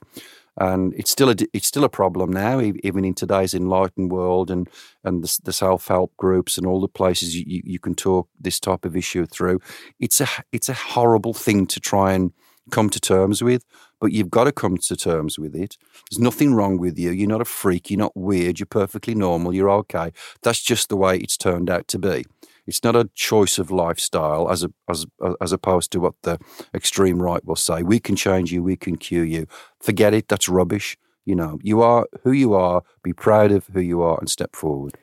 And 0.59 0.95
it's 0.95 1.11
still 1.11 1.29
a 1.29 1.35
it's 1.53 1.67
still 1.67 1.85
a 1.85 1.91
problem 1.91 2.33
now, 2.33 2.61
even 2.61 3.05
in 3.05 3.13
today's 3.13 3.53
enlightened 3.53 4.11
world, 4.11 4.51
and 4.51 4.71
and 5.05 5.23
the, 5.23 5.39
the 5.45 5.53
self 5.53 5.89
help 5.89 6.17
groups 6.17 6.57
and 6.57 6.67
all 6.67 6.81
the 6.81 6.89
places 6.89 7.37
you, 7.37 7.61
you 7.63 7.79
can 7.79 7.95
talk 7.95 8.29
this 8.41 8.59
type 8.59 8.87
of 8.87 8.97
issue 8.97 9.27
through. 9.27 9.61
It's 10.01 10.19
a 10.21 10.29
it's 10.53 10.71
a 10.71 10.75
horrible 10.75 11.35
thing 11.35 11.67
to 11.67 11.81
try 11.81 12.13
and 12.13 12.33
come 12.71 12.89
to 12.89 12.99
terms 12.99 13.43
with, 13.45 13.65
but 14.01 14.13
you've 14.13 14.31
got 14.31 14.45
to 14.45 14.53
come 14.53 14.79
to 14.79 14.97
terms 14.97 15.39
with 15.39 15.55
it. 15.55 15.77
There's 16.11 16.19
nothing 16.19 16.55
wrong 16.55 16.79
with 16.79 16.99
you. 16.99 17.11
You're 17.11 17.29
not 17.29 17.43
a 17.43 17.45
freak. 17.45 17.91
You're 17.91 17.99
not 17.99 18.17
weird. 18.17 18.59
You're 18.59 18.67
perfectly 18.67 19.15
normal. 19.15 19.55
You're 19.55 19.71
okay. 19.71 20.13
That's 20.43 20.63
just 20.63 20.89
the 20.89 20.97
way 20.97 21.19
it's 21.19 21.37
turned 21.37 21.69
out 21.69 21.87
to 21.89 21.99
be. 21.99 22.25
It's 22.67 22.83
not 22.83 22.97
a 22.97 23.09
choice 23.15 23.59
of 23.59 23.71
lifestyle 23.71 24.51
as 24.51 24.65
a, 24.65 24.71
as 24.89 25.07
as 25.41 25.53
opposed 25.53 25.93
to 25.93 26.01
what 26.01 26.15
the 26.23 26.39
extreme 26.75 27.23
right 27.23 27.45
will 27.45 27.57
say. 27.57 27.83
We 27.83 28.01
can 28.01 28.17
change 28.17 28.53
you. 28.53 28.63
We 28.63 28.77
can 28.77 28.97
cure 28.97 29.25
you. 29.25 29.47
Forget 29.81 30.15
it. 30.15 30.29
That's 30.29 30.49
rubbish. 30.49 30.97
You 31.25 31.35
know, 31.35 31.59
you 31.63 31.83
are 31.83 32.07
who 32.23 32.33
you 32.33 32.55
are. 32.55 32.83
Be 33.03 33.13
proud 33.13 33.53
of 33.53 33.67
who 33.67 33.81
you 33.81 34.03
are 34.03 34.19
and 34.19 34.31
step 34.31 34.55
forward. 34.55 34.97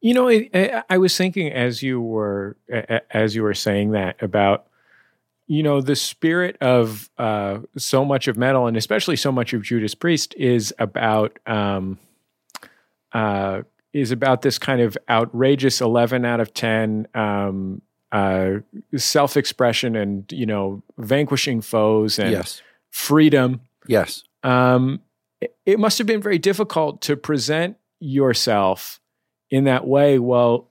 You 0.00 0.14
know, 0.14 0.28
I, 0.28 0.82
I 0.88 0.98
was 0.98 1.16
thinking 1.16 1.52
as 1.52 1.82
you 1.82 2.00
were 2.00 2.56
as 3.10 3.34
you 3.34 3.42
were 3.42 3.54
saying 3.54 3.90
that 3.92 4.22
about 4.22 4.66
you 5.46 5.64
know 5.64 5.80
the 5.80 5.96
spirit 5.96 6.56
of 6.60 7.10
uh, 7.18 7.58
so 7.76 8.04
much 8.04 8.28
of 8.28 8.36
metal 8.38 8.66
and 8.68 8.76
especially 8.76 9.16
so 9.16 9.32
much 9.32 9.52
of 9.52 9.62
Judas 9.62 9.96
Priest 9.96 10.32
is 10.36 10.72
about 10.78 11.38
um, 11.44 11.98
uh, 13.12 13.62
is 13.92 14.10
about 14.10 14.42
this 14.42 14.58
kind 14.58 14.80
of 14.80 14.96
outrageous 15.08 15.80
11 15.80 16.24
out 16.24 16.40
of 16.40 16.54
10 16.54 17.08
um, 17.14 17.82
uh, 18.12 18.54
self-expression 18.96 19.94
and 19.94 20.30
you 20.32 20.46
know 20.46 20.82
vanquishing 20.98 21.60
foes 21.60 22.18
and 22.18 22.32
yes. 22.32 22.62
freedom 22.90 23.60
yes 23.86 24.24
um, 24.42 25.00
it, 25.40 25.54
it 25.64 25.78
must 25.78 25.98
have 25.98 26.06
been 26.06 26.20
very 26.20 26.38
difficult 26.38 27.00
to 27.02 27.16
present 27.16 27.76
yourself 28.00 29.00
in 29.50 29.64
that 29.64 29.86
way 29.86 30.18
while 30.18 30.70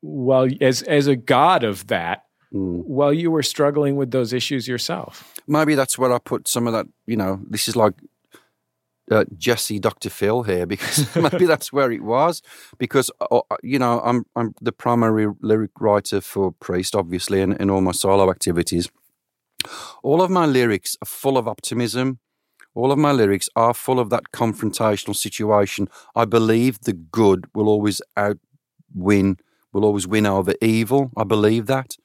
while 0.00 0.48
as 0.60 0.82
as 0.82 1.06
a 1.06 1.14
god 1.14 1.62
of 1.62 1.86
that 1.86 2.24
mm. 2.52 2.82
while 2.84 3.12
you 3.12 3.30
were 3.30 3.42
struggling 3.42 3.94
with 3.94 4.10
those 4.10 4.32
issues 4.32 4.66
yourself 4.66 5.34
maybe 5.46 5.74
that's 5.74 5.98
where 5.98 6.12
i 6.12 6.18
put 6.18 6.48
some 6.48 6.66
of 6.66 6.72
that 6.72 6.86
you 7.06 7.16
know 7.16 7.40
this 7.48 7.68
is 7.68 7.76
like 7.76 7.94
uh, 9.10 9.24
Jesse 9.36 9.78
Dr. 9.78 10.10
Phil 10.10 10.42
here 10.42 10.66
because 10.66 11.14
maybe 11.32 11.46
that's 11.46 11.72
where 11.72 11.90
it 11.90 12.02
was. 12.02 12.42
Because 12.78 13.10
uh, 13.20 13.40
uh, 13.50 13.56
you 13.62 13.78
know, 13.78 14.00
I'm 14.04 14.24
I'm 14.36 14.54
the 14.60 14.72
primary 14.72 15.26
lyric 15.40 15.72
writer 15.80 16.20
for 16.20 16.52
Priest, 16.52 16.94
obviously, 16.94 17.40
and 17.40 17.54
in 17.60 17.70
all 17.70 17.80
my 17.80 17.92
solo 17.92 18.30
activities. 18.30 18.88
All 20.02 20.22
of 20.22 20.30
my 20.30 20.46
lyrics 20.46 20.96
are 21.02 21.06
full 21.06 21.36
of 21.36 21.46
optimism. 21.46 22.18
All 22.74 22.92
of 22.92 22.98
my 22.98 23.12
lyrics 23.12 23.48
are 23.56 23.74
full 23.74 23.98
of 23.98 24.10
that 24.10 24.30
confrontational 24.32 25.16
situation. 25.16 25.88
I 26.14 26.24
believe 26.24 26.80
the 26.80 26.92
good 26.92 27.46
will 27.52 27.68
always 27.68 28.00
outwin, 28.16 29.36
will 29.72 29.84
always 29.84 30.06
win 30.06 30.26
over 30.26 30.54
evil. 30.62 31.10
I 31.16 31.24
believe 31.24 31.66
that. 31.66 31.96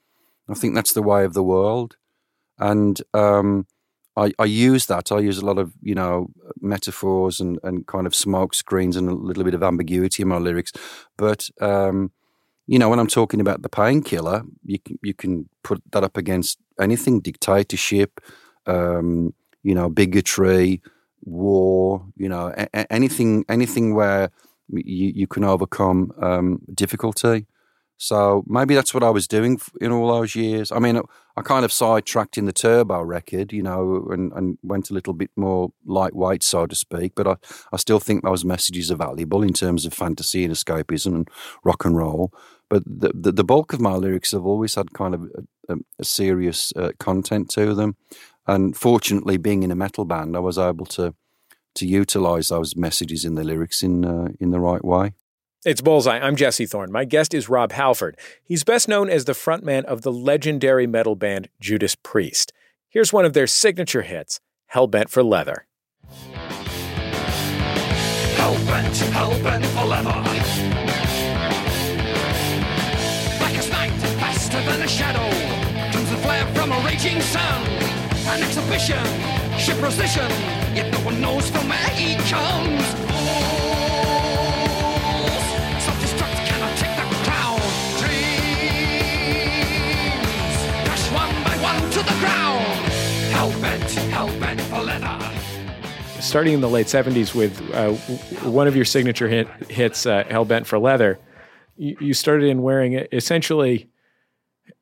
I 0.50 0.53
think 0.53 0.75
that's 0.75 0.93
the 0.93 1.03
way 1.03 1.24
of 1.24 1.33
the 1.33 1.43
world. 1.43 1.97
And 2.57 3.01
um, 3.13 3.67
I, 4.17 4.31
I 4.39 4.45
use 4.45 4.86
that. 4.88 5.12
I 5.12 5.19
use 5.19 5.38
a 5.38 5.45
lot 5.45 5.57
of 5.57 5.74
you 5.81 5.95
know 5.95 6.29
metaphors 6.62 7.39
and, 7.39 7.60
and 7.63 7.86
kind 7.88 8.07
of 8.07 8.15
smoke 8.15 8.53
screens 8.53 8.95
and 8.95 9.10
a 9.10 9.13
little 9.13 9.43
bit 9.43 9.53
of 9.53 9.63
ambiguity 9.63 10.24
in 10.24 10.29
my 10.29 10.38
lyrics. 10.38 10.72
But 11.17 11.50
um, 11.62 12.12
you 12.67 12.79
know, 12.79 12.89
when 12.89 13.00
I'm 13.00 13.07
talking 13.07 13.41
about 13.41 13.62
the 13.62 13.69
painkiller, 13.69 14.43
you 14.65 14.79
can 14.79 15.00
you 15.03 15.13
can 15.13 15.50
put 15.63 15.81
that 15.91 16.03
up 16.03 16.17
against 16.17 16.60
anything: 16.79 17.19
dictatorship, 17.22 18.22
um, 18.65 19.34
you 19.63 19.75
know, 19.75 19.89
bigotry, 19.89 20.81
war. 21.24 22.05
You 22.17 22.29
know, 22.29 22.53
a- 22.57 22.91
anything 22.93 23.45
anything 23.50 23.95
where 23.95 24.31
you, 24.69 25.12
you 25.15 25.27
can 25.27 25.43
overcome 25.43 26.12
um, 26.22 26.62
difficulty. 26.74 27.48
So 27.97 28.43
maybe 28.45 28.75
that's 28.75 28.93
what 28.93 29.03
I 29.03 29.09
was 29.09 29.27
doing 29.27 29.59
in 29.79 29.91
all 29.91 30.07
those 30.07 30.35
years. 30.35 30.71
I 30.71 30.79
mean, 30.79 31.01
I 31.37 31.41
kind 31.41 31.63
of 31.63 31.71
sidetracked 31.71 32.37
in 32.37 32.45
the 32.45 32.51
Turbo 32.51 33.01
record, 33.01 33.53
you 33.53 33.63
know, 33.63 34.07
and, 34.11 34.33
and 34.33 34.57
went 34.63 34.89
a 34.89 34.93
little 34.93 35.13
bit 35.13 35.31
more 35.35 35.71
lightweight, 35.85 36.43
so 36.43 36.65
to 36.65 36.75
speak. 36.75 37.13
But 37.15 37.27
I, 37.27 37.35
I 37.71 37.77
still 37.77 37.99
think 37.99 38.23
those 38.23 38.43
messages 38.43 38.91
are 38.91 38.97
valuable 38.97 39.43
in 39.43 39.53
terms 39.53 39.85
of 39.85 39.93
fantasy 39.93 40.43
and 40.43 40.53
escapism 40.53 41.15
and 41.15 41.29
rock 41.63 41.85
and 41.85 41.95
roll. 41.95 42.33
But 42.69 42.83
the, 42.85 43.11
the, 43.13 43.31
the 43.31 43.43
bulk 43.43 43.73
of 43.73 43.79
my 43.79 43.93
lyrics 43.95 44.31
have 44.31 44.45
always 44.45 44.75
had 44.75 44.93
kind 44.93 45.13
of 45.13 45.29
a, 45.69 45.75
a 45.99 46.03
serious 46.03 46.73
uh, 46.75 46.91
content 46.99 47.49
to 47.51 47.73
them. 47.73 47.95
And 48.47 48.75
fortunately, 48.75 49.37
being 49.37 49.63
in 49.63 49.71
a 49.71 49.75
metal 49.75 50.05
band, 50.05 50.35
I 50.35 50.39
was 50.39 50.57
able 50.57 50.85
to 50.87 51.15
to 51.75 51.85
utilize 51.85 52.47
those 52.47 52.73
messages 52.75 53.25
in 53.25 53.35
the 53.35 53.43
lyrics 53.43 53.83
in 53.83 54.05
uh, 54.05 54.29
in 54.39 54.51
the 54.51 54.59
right 54.59 54.83
way. 54.83 55.13
It's 55.65 55.81
Bullseye. 55.81 56.19
I'm 56.19 56.36
Jesse 56.36 56.67
Thorn. 56.67 56.91
My 56.91 57.05
guest 57.05 57.34
is 57.34 57.50
Rob 57.50 57.72
Halford. 57.72 58.19
He's 58.43 58.63
best 58.63 58.88
known 58.88 59.10
as 59.10 59.25
the 59.25 59.31
frontman 59.34 59.84
of 59.86 60.03
the 60.03 60.12
legendary 60.12 60.86
metal 60.86 61.15
band 61.15 61.50
Judas 61.60 61.95
Priest. 61.95 62.53
Here's 62.88 63.12
one 63.12 63.25
of 63.25 63.34
their 63.34 63.48
signature 63.48 64.03
hits, 64.03 64.39
Hellbent 64.75 65.10
for 65.10 65.24
Leather. 65.24 65.65
Hellbent, 68.38 68.93
hellbent 69.10 69.65
for 69.65 69.86
leather. 69.88 70.22
Black 73.39 73.57
as 73.57 73.72
night, 73.72 73.89
faster 74.19 74.62
than 74.69 74.84
a 74.84 74.88
shadow, 74.88 75.27
comes 75.91 76.12
the 76.12 76.17
flare 76.17 76.45
from 76.53 76.74
a 76.74 76.79
raging 76.86 77.19
sun. 77.22 77.65
An 78.27 78.43
exhibition, 78.43 79.03
ship 79.57 79.79
position, 79.79 80.29
yet 80.75 80.91
no 80.93 81.00
one 81.00 81.19
knows 81.19 81.50
from 81.50 81.67
where 81.69 81.89
he 81.89 82.17
comes. 82.29 82.86
Oh. 83.10 83.75
Starting 96.21 96.53
in 96.53 96.59
the 96.61 96.67
late 96.67 96.87
70s 96.87 97.33
with 97.33 97.61
uh, 97.73 97.93
one 98.49 98.67
of 98.67 98.75
your 98.75 98.83
signature 98.83 99.29
hit, 99.29 99.47
hits, 99.69 100.05
uh, 100.05 100.23
Hellbent 100.25 100.65
for 100.65 100.77
Leather, 100.77 101.17
you, 101.77 101.95
you 102.01 102.13
started 102.13 102.49
in 102.49 102.61
wearing 102.61 102.93
essentially, 103.13 103.89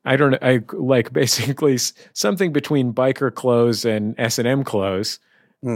I 0.05 0.15
don't 0.15 0.31
know, 0.31 0.39
I 0.41 0.61
like 0.73 1.13
basically 1.13 1.77
something 2.13 2.51
between 2.51 2.93
biker 2.93 3.31
clothes 3.33 3.85
and 3.85 4.15
S&M 4.17 4.63
clothes. 4.63 5.19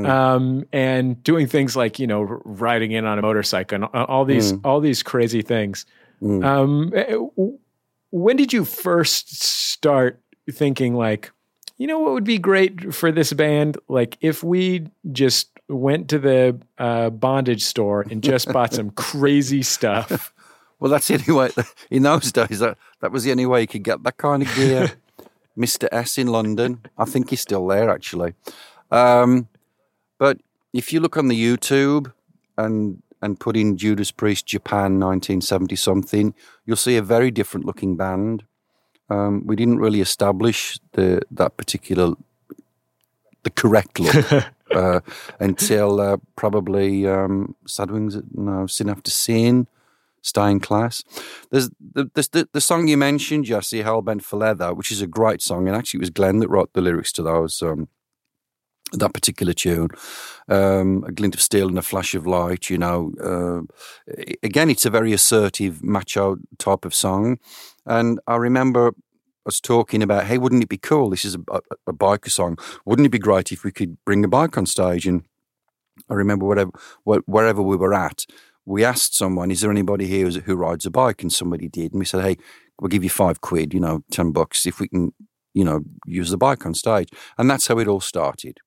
um, 0.05 0.65
and 0.73 1.21
doing 1.23 1.45
things 1.47 1.75
like 1.75 1.97
you 1.99 2.07
know 2.07 2.23
riding 2.45 2.91
in 2.91 3.05
on 3.05 3.19
a 3.19 3.21
motorcycle 3.21 3.75
and 3.75 3.85
all 3.85 4.25
these 4.25 4.51
all 4.65 4.79
these 4.81 5.01
crazy 5.03 5.41
things. 5.41 5.85
Um, 6.43 6.91
eh, 6.95 7.15
when 8.11 8.35
did 8.35 8.51
you 8.51 8.65
first 8.65 9.41
start 9.43 10.19
thinking 10.51 10.95
like, 10.95 11.31
you 11.77 11.87
know, 11.87 11.99
what 11.99 12.13
would 12.13 12.23
be 12.23 12.39
great 12.39 12.93
for 12.93 13.11
this 13.11 13.33
band? 13.33 13.77
Like 13.87 14.17
if 14.21 14.43
we 14.43 14.87
just 15.11 15.49
went 15.69 16.09
to 16.09 16.19
the 16.19 16.59
uh, 16.77 17.09
bondage 17.09 17.63
store 17.63 18.05
and 18.09 18.23
just 18.23 18.47
bought 18.53 18.73
some 18.73 18.91
crazy 18.91 19.63
stuff. 19.63 20.33
Well, 20.79 20.91
that's 20.91 21.07
the 21.07 21.15
only 21.15 21.33
way. 21.33 21.49
In 21.89 22.03
those 22.03 22.31
days, 22.31 22.59
that, 22.59 22.77
that 23.01 23.11
was 23.11 23.23
the 23.23 23.31
only 23.31 23.47
way 23.47 23.61
you 23.61 23.67
could 23.67 23.81
get 23.81 24.03
that 24.03 24.17
kind 24.17 24.43
of 24.43 24.55
gear. 24.55 24.91
Mr. 25.57 25.87
S 25.91 26.19
in 26.19 26.27
London. 26.27 26.81
I 26.97 27.05
think 27.05 27.31
he's 27.31 27.41
still 27.41 27.65
there, 27.65 27.89
actually. 27.89 28.35
Um, 28.91 29.47
but 30.19 30.39
if 30.73 30.93
you 30.93 30.99
look 30.99 31.17
on 31.17 31.29
the 31.29 31.35
YouTube 31.35 32.13
and 32.57 33.01
and 33.21 33.39
put 33.39 33.57
in 33.57 33.77
Judas 33.77 34.11
Priest 34.11 34.45
Japan 34.45 34.99
1970 34.99 35.75
something, 35.75 36.35
you'll 36.65 36.77
see 36.77 36.97
a 36.97 37.01
very 37.01 37.31
different 37.31 37.65
looking 37.65 37.97
band. 37.97 38.43
Um, 39.09 39.45
we 39.45 39.55
didn't 39.55 39.79
really 39.79 40.01
establish 40.01 40.79
the 40.93 41.21
that 41.31 41.57
particular 41.57 42.13
the 43.43 43.49
correct 43.49 43.99
look 43.99 44.45
uh, 44.71 44.99
until 45.39 46.01
uh, 46.01 46.17
probably 46.35 47.07
um, 47.07 47.55
Sad 47.65 47.91
Wings, 47.91 48.17
no, 48.33 48.67
Sin 48.67 48.89
After 48.89 49.11
Sin, 49.11 49.67
Stained 50.21 50.63
Class. 50.63 51.03
There's 51.51 51.69
the, 51.79 52.09
the, 52.13 52.49
the 52.51 52.61
song 52.61 52.87
you 52.87 52.97
mentioned, 52.97 53.45
Jesse, 53.45 53.83
Hellbent 53.83 54.23
for 54.23 54.37
Leather, 54.37 54.73
which 54.73 54.91
is 54.91 55.01
a 55.01 55.07
great 55.07 55.41
song, 55.41 55.67
and 55.67 55.77
actually 55.77 55.99
it 55.99 56.01
was 56.01 56.09
Glenn 56.09 56.39
that 56.39 56.49
wrote 56.49 56.73
the 56.73 56.81
lyrics 56.81 57.11
to 57.13 57.23
those. 57.23 57.61
Um, 57.61 57.87
that 58.93 59.13
particular 59.13 59.51
tune, 59.51 59.89
um, 60.47 61.03
a 61.05 61.11
glint 61.11 61.35
of 61.35 61.41
steel 61.41 61.67
and 61.67 61.77
a 61.77 61.81
flash 61.81 62.15
of 62.15 62.25
light. 62.25 62.69
You 62.69 62.77
know, 62.77 63.11
uh, 63.21 64.13
again, 64.41 64.69
it's 64.69 64.85
a 64.85 64.89
very 64.89 65.11
assertive, 65.11 65.83
macho 65.83 66.37
type 66.57 66.85
of 66.85 66.95
song, 66.95 67.37
and 67.87 68.19
I 68.27 68.35
remember 68.35 68.91
us 69.47 69.59
talking 69.61 70.03
about, 70.03 70.25
hey, 70.25 70.37
wouldn't 70.37 70.63
it 70.63 70.69
be 70.69 70.77
cool? 70.77 71.09
This 71.09 71.25
is 71.25 71.35
a, 71.35 71.39
a, 71.51 71.61
a 71.87 71.93
biker 71.93 72.29
song. 72.29 72.57
Wouldn't 72.85 73.05
it 73.05 73.09
be 73.09 73.19
great 73.19 73.51
if 73.51 73.63
we 73.63 73.71
could 73.71 73.97
bring 74.05 74.23
a 74.23 74.27
bike 74.27 74.57
on 74.57 74.65
stage? 74.65 75.07
And 75.07 75.23
I 76.09 76.13
remember 76.13 76.45
whatever, 76.45 76.71
wherever 77.03 77.61
we 77.61 77.77
were 77.77 77.93
at, 77.93 78.25
we 78.65 78.83
asked 78.83 79.15
someone, 79.15 79.49
is 79.49 79.61
there 79.61 79.71
anybody 79.71 80.05
here 80.05 80.29
who 80.29 80.55
rides 80.55 80.85
a 80.85 80.91
bike? 80.91 81.21
And 81.21 81.31
somebody 81.31 81.69
did. 81.69 81.93
And 81.93 81.99
we 81.99 82.05
said, 82.05 82.21
hey, 82.21 82.35
we'll 82.79 82.89
give 82.89 83.03
you 83.03 83.09
five 83.09 83.39
quid, 83.39 83.73
you 83.73 83.79
know, 83.79 84.03
10 84.11 84.33
bucks 84.33 84.65
if 84.65 84.81
we 84.81 84.89
can, 84.89 85.13
you 85.53 85.63
know, 85.63 85.81
use 86.05 86.29
the 86.29 86.37
bike 86.37 86.65
on 86.65 86.73
stage. 86.73 87.09
And 87.37 87.49
that's 87.49 87.67
how 87.67 87.79
it 87.79 87.87
all 87.87 88.01
started. 88.01 88.57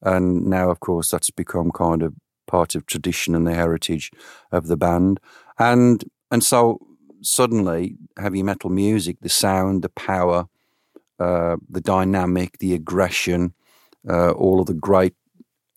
And 0.00 0.46
now, 0.46 0.70
of 0.70 0.80
course, 0.80 1.10
that's 1.10 1.30
become 1.30 1.70
kind 1.70 2.02
of 2.02 2.14
part 2.46 2.74
of 2.74 2.86
tradition 2.86 3.34
and 3.34 3.46
the 3.46 3.54
heritage 3.54 4.10
of 4.50 4.66
the 4.66 4.76
band. 4.76 5.20
And 5.58 6.04
and 6.30 6.42
so 6.42 6.80
suddenly, 7.22 7.96
heavy 8.18 8.42
metal 8.42 8.70
music, 8.70 9.18
the 9.20 9.28
sound, 9.28 9.82
the 9.82 9.88
power, 9.90 10.46
uh, 11.18 11.56
the 11.68 11.80
dynamic, 11.80 12.58
the 12.58 12.74
aggression, 12.74 13.54
uh, 14.08 14.30
all 14.32 14.60
of 14.60 14.66
the 14.66 14.74
great 14.74 15.14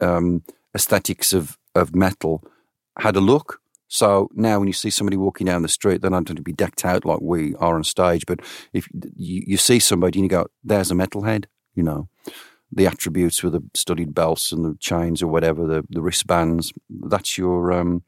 um, 0.02 0.44
aesthetics 0.76 1.34
of 1.34 1.58
of 1.76 1.96
metal 1.96 2.44
had 2.98 3.16
a 3.16 3.22
look. 3.22 3.62
So 3.88 4.30
now, 4.34 4.60
when 4.60 4.68
you 4.68 4.74
see 4.74 4.92
somebody 4.92 5.18
walking 5.18 5.48
down 5.48 5.64
the 5.64 5.68
street, 5.68 6.02
they're 6.02 6.12
not 6.12 6.26
going 6.26 6.36
to 6.36 6.44
be 6.44 6.54
decked 6.54 6.86
out 6.86 7.06
like 7.06 7.22
we 7.22 7.56
are 7.56 7.76
on 7.76 7.84
stage. 7.84 8.26
But 8.28 8.42
if 8.72 8.88
you, 8.94 9.44
you 9.48 9.58
see 9.58 9.80
somebody 9.80 10.20
and 10.20 10.26
you 10.26 10.30
go, 10.30 10.48
"There's 10.64 10.92
a 10.92 10.96
metalhead," 10.96 11.46
you 11.74 11.84
know, 11.84 12.08
the 12.72 12.86
attributes 12.86 13.42
with 13.44 13.54
the 13.54 13.64
studded 13.74 14.14
belts 14.14 14.52
and 14.52 14.64
the 14.64 14.76
chains 14.80 15.24
or 15.24 15.28
whatever, 15.28 15.66
the, 15.66 15.84
the 15.90 16.02
wristbands. 16.02 16.72
That's 16.90 17.38
your, 17.38 17.72
um, 17.72 18.04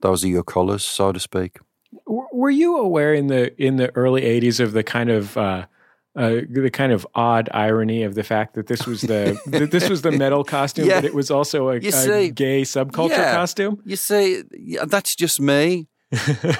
those 0.00 0.24
are 0.24 0.28
your 0.28 0.44
colours, 0.44 0.84
so 0.84 1.12
to 1.12 1.18
speak. 1.18 1.58
Were 2.06 2.50
you 2.50 2.78
aware 2.78 3.14
in 3.14 3.28
the 3.28 3.60
in 3.62 3.76
the 3.76 3.94
early 3.96 4.22
'80s 4.22 4.60
of 4.60 4.72
the 4.72 4.82
kind 4.82 5.10
of 5.10 5.36
uh, 5.36 5.66
uh, 6.16 6.40
the 6.48 6.70
kind 6.70 6.92
of 6.92 7.06
odd 7.14 7.48
irony 7.52 8.02
of 8.02 8.14
the 8.14 8.24
fact 8.24 8.54
that 8.54 8.66
this 8.66 8.86
was 8.86 9.02
the 9.02 9.38
that 9.46 9.70
this 9.70 9.88
was 9.88 10.02
the 10.02 10.12
metal 10.12 10.44
costume, 10.44 10.88
yeah. 10.88 11.00
but 11.00 11.04
it 11.04 11.14
was 11.14 11.30
also 11.30 11.70
a, 11.70 11.80
see, 11.80 12.10
a 12.10 12.30
gay 12.30 12.62
subculture 12.62 13.10
yeah, 13.10 13.34
costume? 13.34 13.82
You 13.84 13.96
see, 13.96 14.42
yeah, 14.52 14.84
that's 14.84 15.14
just 15.14 15.40
me. 15.40 15.88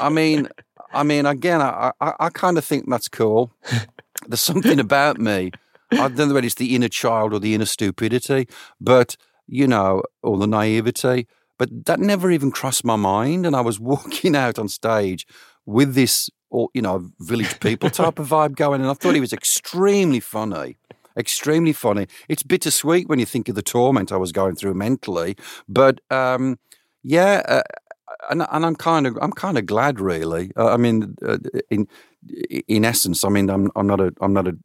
I 0.00 0.08
mean, 0.08 0.48
I 0.92 1.02
mean, 1.02 1.26
again, 1.26 1.62
I, 1.62 1.92
I, 2.00 2.12
I 2.20 2.28
kind 2.30 2.58
of 2.58 2.64
think 2.64 2.88
that's 2.88 3.08
cool. 3.08 3.52
There's 4.26 4.40
something 4.40 4.80
about 4.80 5.18
me 5.18 5.52
I 5.92 6.08
don't 6.08 6.28
know 6.28 6.34
whether 6.34 6.46
it's 6.46 6.56
the 6.56 6.74
inner 6.74 6.88
child 6.88 7.32
or 7.32 7.38
the 7.38 7.54
inner 7.54 7.64
stupidity, 7.64 8.48
but 8.80 9.16
you 9.46 9.66
know, 9.66 10.02
or 10.22 10.38
the 10.38 10.46
naivety. 10.46 11.26
But 11.58 11.86
that 11.86 12.00
never 12.00 12.30
even 12.30 12.50
crossed 12.50 12.84
my 12.84 12.96
mind. 12.96 13.46
And 13.46 13.56
I 13.56 13.60
was 13.60 13.80
walking 13.92 14.36
out 14.36 14.58
on 14.58 14.68
stage 14.68 15.26
with 15.64 15.94
this, 15.94 16.30
or 16.50 16.68
you 16.74 16.82
know, 16.82 17.10
village 17.20 17.60
people 17.60 17.90
type 18.02 18.18
of 18.18 18.28
vibe 18.28 18.56
going, 18.56 18.80
and 18.80 18.90
I 18.90 18.94
thought 18.94 19.16
it 19.16 19.20
was 19.20 19.32
extremely 19.32 20.20
funny. 20.20 20.76
Extremely 21.18 21.72
funny. 21.72 22.06
It's 22.28 22.42
bittersweet 22.42 23.08
when 23.08 23.18
you 23.18 23.24
think 23.24 23.48
of 23.48 23.54
the 23.54 23.62
torment 23.62 24.12
I 24.12 24.18
was 24.18 24.32
going 24.32 24.54
through 24.54 24.74
mentally, 24.74 25.34
but 25.66 26.00
um, 26.10 26.58
yeah, 27.02 27.42
uh, 27.48 27.62
and, 28.28 28.46
and, 28.50 28.66
I'm 28.66 28.76
kind 28.76 29.06
of 29.06 29.16
I'm 29.22 29.32
kind 29.32 29.56
of 29.56 29.64
glad, 29.64 29.98
really. 29.98 30.52
Uh, 30.56 30.72
I 30.72 30.76
mean, 30.76 31.14
uh, 31.24 31.38
in 31.70 31.88
in 32.68 32.84
essence, 32.84 33.24
I 33.24 33.30
mean, 33.30 33.48
I'm 33.48 33.70
I'm 33.76 33.86
not 33.86 34.00
a 34.00 34.12
I'm 34.20 34.34
not 34.34 34.46
a 34.46 34.56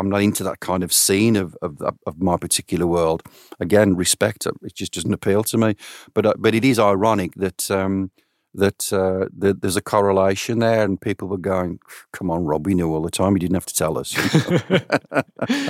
I'm 0.00 0.08
not 0.08 0.22
into 0.22 0.42
that 0.44 0.60
kind 0.60 0.82
of 0.82 0.92
scene 0.92 1.36
of, 1.36 1.56
of, 1.62 1.80
of 1.80 2.20
my 2.20 2.36
particular 2.36 2.86
world. 2.86 3.22
Again, 3.60 3.94
respect 3.96 4.46
it 4.46 4.74
just 4.74 4.92
doesn't 4.92 5.12
appeal 5.12 5.44
to 5.44 5.58
me. 5.58 5.76
But 6.14 6.26
uh, 6.26 6.34
but 6.38 6.54
it 6.54 6.64
is 6.64 6.78
ironic 6.78 7.34
that 7.36 7.70
um, 7.70 8.10
that, 8.54 8.92
uh, 8.92 9.26
that 9.38 9.60
there's 9.62 9.76
a 9.76 9.82
correlation 9.82 10.58
there, 10.58 10.82
and 10.82 11.00
people 11.00 11.28
were 11.28 11.38
going, 11.38 11.78
"Come 12.12 12.30
on, 12.30 12.44
Rob, 12.44 12.66
we 12.66 12.74
knew 12.74 12.92
all 12.92 13.02
the 13.02 13.10
time. 13.10 13.34
You 13.34 13.38
didn't 13.38 13.54
have 13.54 13.66
to 13.66 13.74
tell 13.74 13.98
us." 13.98 14.16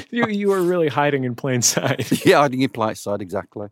you 0.11 0.27
you 0.29 0.49
were 0.49 0.63
really 0.63 0.89
hiding 0.89 1.25
in 1.25 1.35
plain 1.35 1.63
sight. 1.63 2.25
yeah, 2.27 2.39
hiding 2.39 2.63
in 2.63 2.71
plain 2.71 2.95
sight, 2.95 3.21
exactly. 3.21 3.69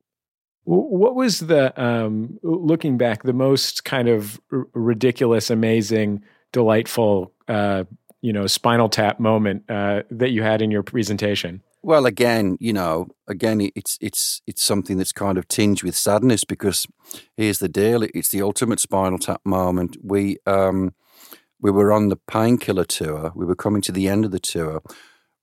What 0.65 1.15
was 1.15 1.41
the 1.41 1.73
um, 1.83 2.39
looking 2.43 2.99
back 2.99 3.23
the 3.23 3.33
most 3.33 3.85
kind 3.85 4.09
of 4.09 4.39
r- 4.53 4.67
ridiculous, 4.75 5.49
amazing, 5.49 6.23
delightful 6.53 7.33
uh, 7.49 7.85
you 8.21 8.33
know 8.33 8.47
spinal 8.47 8.89
tap 8.89 9.21
moment 9.21 9.65
uh, 9.69 10.03
that 10.11 10.31
you 10.31 10.43
had 10.43 10.63
in 10.63 10.71
your 10.71 10.83
presentation? 10.83 11.63
Well, 11.83 12.07
again, 12.07 12.57
you 12.61 12.73
know, 12.73 13.09
again, 13.29 13.71
it's 13.75 13.99
it's 14.01 14.43
it's 14.47 14.63
something 14.63 14.99
that's 14.99 15.13
kind 15.13 15.39
of 15.39 15.47
tinged 15.49 15.83
with 15.83 15.97
sadness 15.97 16.45
because 16.45 16.87
here's 17.37 17.61
the 17.61 17.69
deal: 17.69 18.03
it's 18.03 18.31
the 18.31 18.43
ultimate 18.43 18.81
spinal 18.81 19.19
tap 19.19 19.41
moment. 19.45 19.97
We 20.03 20.39
um, 20.47 20.95
we 21.61 21.71
were 21.71 21.93
on 21.93 22.09
the 22.09 22.17
painkiller 22.17 22.85
tour. 22.85 23.33
We 23.35 23.47
were 23.47 23.57
coming 23.57 23.83
to 23.83 23.93
the 23.93 24.09
end 24.09 24.25
of 24.25 24.33
the 24.33 24.41
tour. 24.41 24.83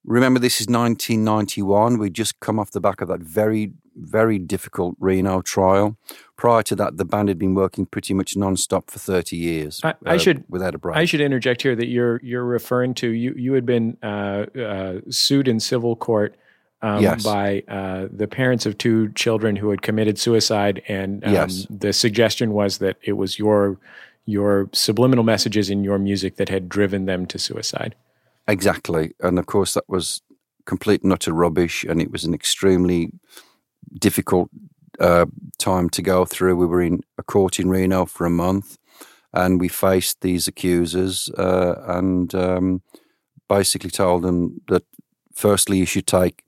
Remember, 0.06 0.40
this 0.40 0.62
is 0.62 0.68
1991. 0.68 1.98
We'd 1.98 2.14
just 2.14 2.40
come 2.40 2.60
off 2.60 2.72
the 2.72 2.80
back 2.80 3.02
of 3.02 3.08
that 3.08 3.22
very, 3.22 3.72
very 3.96 4.38
difficult 4.38 4.96
Reno 5.00 5.42
trial. 5.42 5.98
Prior 6.38 6.62
to 6.64 6.76
that, 6.76 6.98
the 6.98 7.06
band 7.06 7.30
had 7.30 7.40
been 7.40 7.56
working 7.56 7.88
pretty 7.88 8.14
much 8.14 8.38
non-stop 8.38 8.92
for 8.92 9.00
30 9.00 9.36
years. 9.36 9.82
I, 9.84 9.96
I 10.06 10.16
uh, 10.16 10.18
should 10.20 10.44
without 10.48 10.76
a 10.76 10.78
break. 10.78 10.96
I 10.96 11.06
should 11.06 11.22
interject 11.22 11.64
here 11.64 11.76
that 11.76 11.88
you're 11.88 12.20
you're 12.24 12.46
referring 12.46 12.94
to 12.96 13.10
you 13.10 13.34
you 13.36 13.54
had 13.54 13.66
been 13.66 13.98
uh, 14.04 14.46
uh, 14.60 15.00
sued 15.10 15.48
in 15.48 15.60
civil 15.60 15.96
court 15.96 16.36
um, 16.82 17.02
yes. 17.02 17.24
by 17.24 17.64
uh, 17.68 18.08
the 18.12 18.28
parents 18.28 18.68
of 18.68 18.78
two 18.78 19.10
children 19.14 19.56
who 19.56 19.72
had 19.72 19.82
committed 19.82 20.20
suicide, 20.20 20.84
and 20.88 21.26
um, 21.26 21.34
yes. 21.34 21.66
the 21.70 21.94
suggestion 21.94 22.52
was 22.52 22.78
that 22.78 22.98
it 23.02 23.14
was 23.14 23.40
your 23.40 23.80
your 24.26 24.70
subliminal 24.72 25.24
messages 25.24 25.70
in 25.70 25.84
your 25.84 25.98
music 25.98 26.36
that 26.36 26.50
had 26.50 26.70
driven 26.70 27.06
them 27.06 27.26
to 27.28 27.40
suicide. 27.40 27.96
Exactly. 28.48 29.14
And 29.22 29.40
of 29.40 29.46
course, 29.46 29.74
that 29.74 29.88
was 29.88 30.22
complete 30.66 31.04
and 31.04 31.14
utter 31.14 31.34
rubbish. 31.34 31.84
And 31.84 32.02
it 32.02 32.12
was 32.12 32.24
an 32.24 32.34
extremely 32.34 33.12
difficult 34.00 34.50
uh, 35.00 35.26
time 35.58 35.90
to 35.92 36.02
go 36.02 36.26
through. 36.26 36.56
We 36.56 36.66
were 36.66 36.82
in 36.82 37.02
a 37.18 37.24
court 37.24 37.60
in 37.60 37.70
Reno 37.70 38.06
for 38.06 38.26
a 38.26 38.30
month 38.30 38.78
and 39.34 39.60
we 39.60 39.68
faced 39.68 40.22
these 40.22 40.48
accusers 40.48 41.30
uh, 41.38 41.76
and 41.88 42.34
um, 42.34 42.82
basically 43.50 43.90
told 43.90 44.24
them 44.24 44.62
that 44.70 44.84
firstly, 45.34 45.78
you 45.78 45.86
should 45.86 46.08
take 46.08 46.44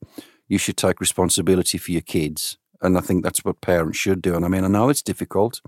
you 0.47 0.57
should 0.57 0.77
take 0.77 1.01
responsibility 1.01 1.77
for 1.77 1.91
your 1.91 2.01
kids. 2.01 2.57
And 2.81 2.97
I 2.97 3.01
think 3.01 3.23
that's 3.23 3.43
what 3.43 3.59
parents 3.59 3.97
should 3.97 4.21
do. 4.21 4.35
And 4.35 4.45
I 4.45 4.47
mean, 4.47 4.63
I 4.63 4.69
know 4.69 4.87
it's 4.87 5.01
difficult, 5.01 5.61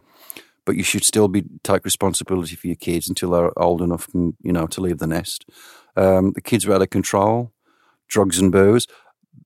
but 0.66 0.76
you 0.76 0.84
should 0.84 1.04
still 1.04 1.28
be 1.28 1.44
take 1.64 1.86
responsibility 1.86 2.56
for 2.56 2.68
your 2.68 2.76
kids 2.76 3.10
until 3.10 3.32
they're 3.32 3.60
old 3.60 3.82
enough, 3.82 4.08
and, 4.14 4.36
you 4.42 4.52
know, 4.52 4.68
to 4.68 4.82
leave 4.82 4.98
the 5.00 5.08
nest. 5.08 5.46
Um, 5.96 6.32
the 6.34 6.42
kids 6.42 6.66
were 6.66 6.76
out 6.76 6.82
of 6.82 6.90
control, 6.90 7.52
drugs 8.08 8.40
and 8.40 8.52
booze. 8.52 8.88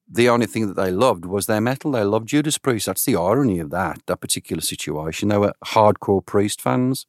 The 0.09 0.29
only 0.29 0.45
thing 0.45 0.67
that 0.67 0.75
they 0.75 0.91
loved 0.91 1.25
was 1.25 1.47
their 1.47 1.61
metal. 1.61 1.91
They 1.91 2.03
loved 2.03 2.27
Judas 2.27 2.57
Priest. 2.57 2.85
That's 2.85 3.05
the 3.05 3.15
irony 3.15 3.59
of 3.59 3.71
that, 3.71 4.01
that 4.05 4.21
particular 4.21 4.61
situation. 4.61 5.29
They 5.29 5.37
were 5.37 5.53
hardcore 5.65 6.25
Priest 6.25 6.61
fans. 6.61 7.05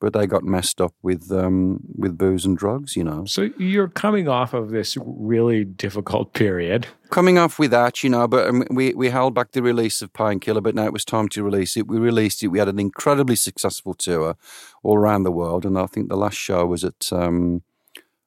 But 0.00 0.12
they 0.12 0.26
got 0.26 0.44
messed 0.44 0.80
up 0.80 0.94
with 1.02 1.30
um, 1.32 1.80
with 1.94 2.18
booze 2.18 2.44
and 2.44 2.56
drugs. 2.56 2.96
You 2.96 3.04
know. 3.04 3.24
So 3.24 3.50
you're 3.58 3.88
coming 3.88 4.28
off 4.28 4.54
of 4.54 4.70
this 4.70 4.96
really 5.04 5.64
difficult 5.64 6.32
period. 6.32 6.86
Coming 7.10 7.38
off 7.38 7.58
with 7.58 7.70
that, 7.70 8.02
you 8.02 8.10
know, 8.10 8.26
but 8.28 8.48
um, 8.48 8.64
we 8.70 8.92
we 8.94 9.08
held 9.08 9.34
back 9.34 9.52
the 9.52 9.62
release 9.62 10.02
of 10.02 10.12
Painkiller, 10.12 10.60
but 10.60 10.74
now 10.74 10.84
it 10.84 10.92
was 10.92 11.04
time 11.04 11.28
to 11.30 11.42
release 11.42 11.76
it. 11.76 11.86
We 11.86 11.98
released 11.98 12.42
it. 12.42 12.48
We 12.48 12.58
had 12.58 12.68
an 12.68 12.78
incredibly 12.78 13.36
successful 13.36 13.94
tour 13.94 14.36
all 14.82 14.96
around 14.96 15.22
the 15.22 15.32
world, 15.32 15.64
and 15.64 15.78
I 15.78 15.86
think 15.86 16.08
the 16.08 16.16
last 16.16 16.36
show 16.36 16.66
was 16.66 16.84
at 16.84 17.12
um, 17.12 17.62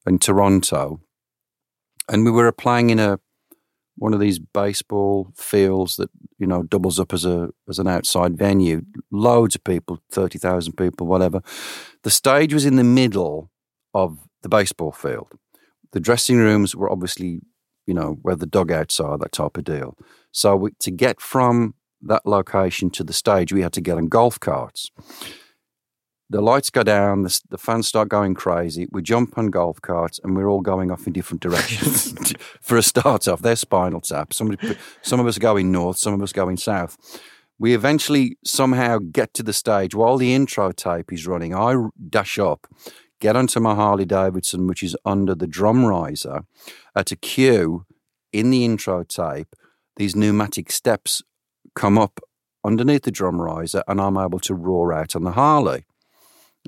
in 0.07 0.19
Toronto, 0.19 1.01
and 2.07 2.25
we 2.25 2.31
were 2.31 2.51
playing 2.51 2.89
in 2.89 2.99
a 2.99 3.19
one 3.99 4.13
of 4.13 4.19
these 4.19 4.39
baseball 4.39 5.31
fields 5.35 5.97
that 5.97 6.09
you 6.39 6.47
know 6.47 6.63
doubles 6.63 6.99
up 6.99 7.13
as 7.13 7.25
a 7.25 7.49
as 7.67 7.79
an 7.79 7.87
outside 7.87 8.37
venue. 8.37 8.81
Loads 9.11 9.55
of 9.55 9.63
people, 9.63 9.99
thirty 10.11 10.39
thousand 10.39 10.73
people, 10.73 11.05
whatever. 11.05 11.41
The 12.03 12.09
stage 12.09 12.53
was 12.53 12.65
in 12.65 12.77
the 12.77 12.83
middle 12.83 13.51
of 13.93 14.17
the 14.41 14.49
baseball 14.49 14.91
field. 14.91 15.33
The 15.91 15.99
dressing 15.99 16.37
rooms 16.37 16.75
were 16.75 16.91
obviously, 16.91 17.41
you 17.85 17.93
know, 17.93 18.17
where 18.21 18.35
the 18.35 18.45
dugouts 18.45 18.99
are, 18.99 19.17
that 19.17 19.33
type 19.33 19.57
of 19.57 19.65
deal. 19.65 19.97
So 20.31 20.55
we, 20.55 20.71
to 20.79 20.91
get 20.91 21.19
from 21.19 21.73
that 22.01 22.25
location 22.25 22.89
to 22.91 23.03
the 23.03 23.13
stage, 23.13 23.51
we 23.51 23.61
had 23.61 23.73
to 23.73 23.81
get 23.81 23.97
on 23.97 24.07
golf 24.07 24.39
carts 24.39 24.91
the 26.29 26.41
lights 26.41 26.69
go 26.69 26.83
down, 26.83 27.23
the, 27.23 27.41
the, 27.49 27.57
fans 27.57 27.87
start 27.87 28.07
going 28.07 28.35
crazy. 28.35 28.87
We 28.91 29.01
jump 29.01 29.37
on 29.37 29.47
golf 29.47 29.81
carts, 29.81 30.19
and 30.23 30.35
we're 30.35 30.47
all 30.47 30.61
going 30.61 30.91
off 30.91 31.07
in 31.07 31.13
different 31.13 31.41
directions. 31.41 32.33
For 32.61 32.77
a 32.77 32.83
start 32.83 33.27
off, 33.27 33.41
they're 33.41 33.55
Spinal 33.55 34.01
Tap. 34.01 34.33
Somebody, 34.33 34.77
some 35.01 35.19
of 35.19 35.25
us 35.25 35.37
are 35.37 35.41
going 35.41 35.71
north, 35.71 35.97
some 35.97 36.13
of 36.13 36.21
us 36.21 36.31
going 36.31 36.57
south. 36.57 36.97
We 37.57 37.73
eventually 37.73 38.37
somehow 38.45 38.99
get 38.99 39.33
to 39.33 39.43
the 39.43 39.53
stage 39.53 39.95
while 39.95 40.17
the 40.17 40.33
intro 40.33 40.71
tape 40.71 41.11
is 41.11 41.25
running. 41.25 41.55
I 41.55 41.75
dash 42.09 42.37
up, 42.37 42.67
get 43.19 43.35
onto 43.35 43.59
my 43.59 43.73
Harley 43.73 44.05
Davidson, 44.05 44.67
which 44.67 44.83
is 44.83 44.95
under 45.03 45.33
the 45.33 45.47
drum 45.47 45.83
riser, 45.83 46.45
at 46.95 47.11
a 47.11 47.15
cue 47.15 47.85
in 48.31 48.51
the 48.51 48.63
intro 48.63 49.03
tape. 49.03 49.55
These 49.95 50.15
pneumatic 50.15 50.71
steps 50.71 51.23
come 51.75 51.97
up 51.97 52.19
underneath 52.63 53.03
the 53.03 53.11
drum 53.11 53.41
riser, 53.41 53.83
and 53.87 53.99
I'm 53.99 54.17
able 54.17 54.39
to 54.41 54.53
roar 54.53 54.93
out 54.93 55.15
on 55.15 55.23
the 55.23 55.31
Harley. 55.31 55.85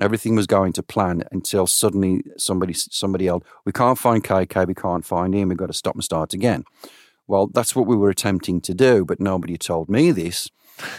Everything 0.00 0.34
was 0.34 0.46
going 0.46 0.72
to 0.72 0.82
plan 0.82 1.22
until 1.32 1.66
suddenly 1.66 2.22
somebody 2.36 2.72
somebody 2.74 3.28
else. 3.28 3.44
We 3.64 3.72
can't 3.72 3.98
find 3.98 4.24
KK. 4.24 4.66
We 4.66 4.74
can't 4.74 5.04
find 5.04 5.34
him. 5.34 5.48
We've 5.48 5.58
got 5.58 5.66
to 5.66 5.72
stop 5.72 5.94
and 5.94 6.04
start 6.04 6.32
again. 6.32 6.64
Well, 7.26 7.48
that's 7.48 7.76
what 7.76 7.86
we 7.86 7.96
were 7.96 8.10
attempting 8.10 8.60
to 8.62 8.74
do, 8.74 9.04
but 9.04 9.20
nobody 9.20 9.56
told 9.56 9.88
me 9.88 10.10
this. 10.10 10.48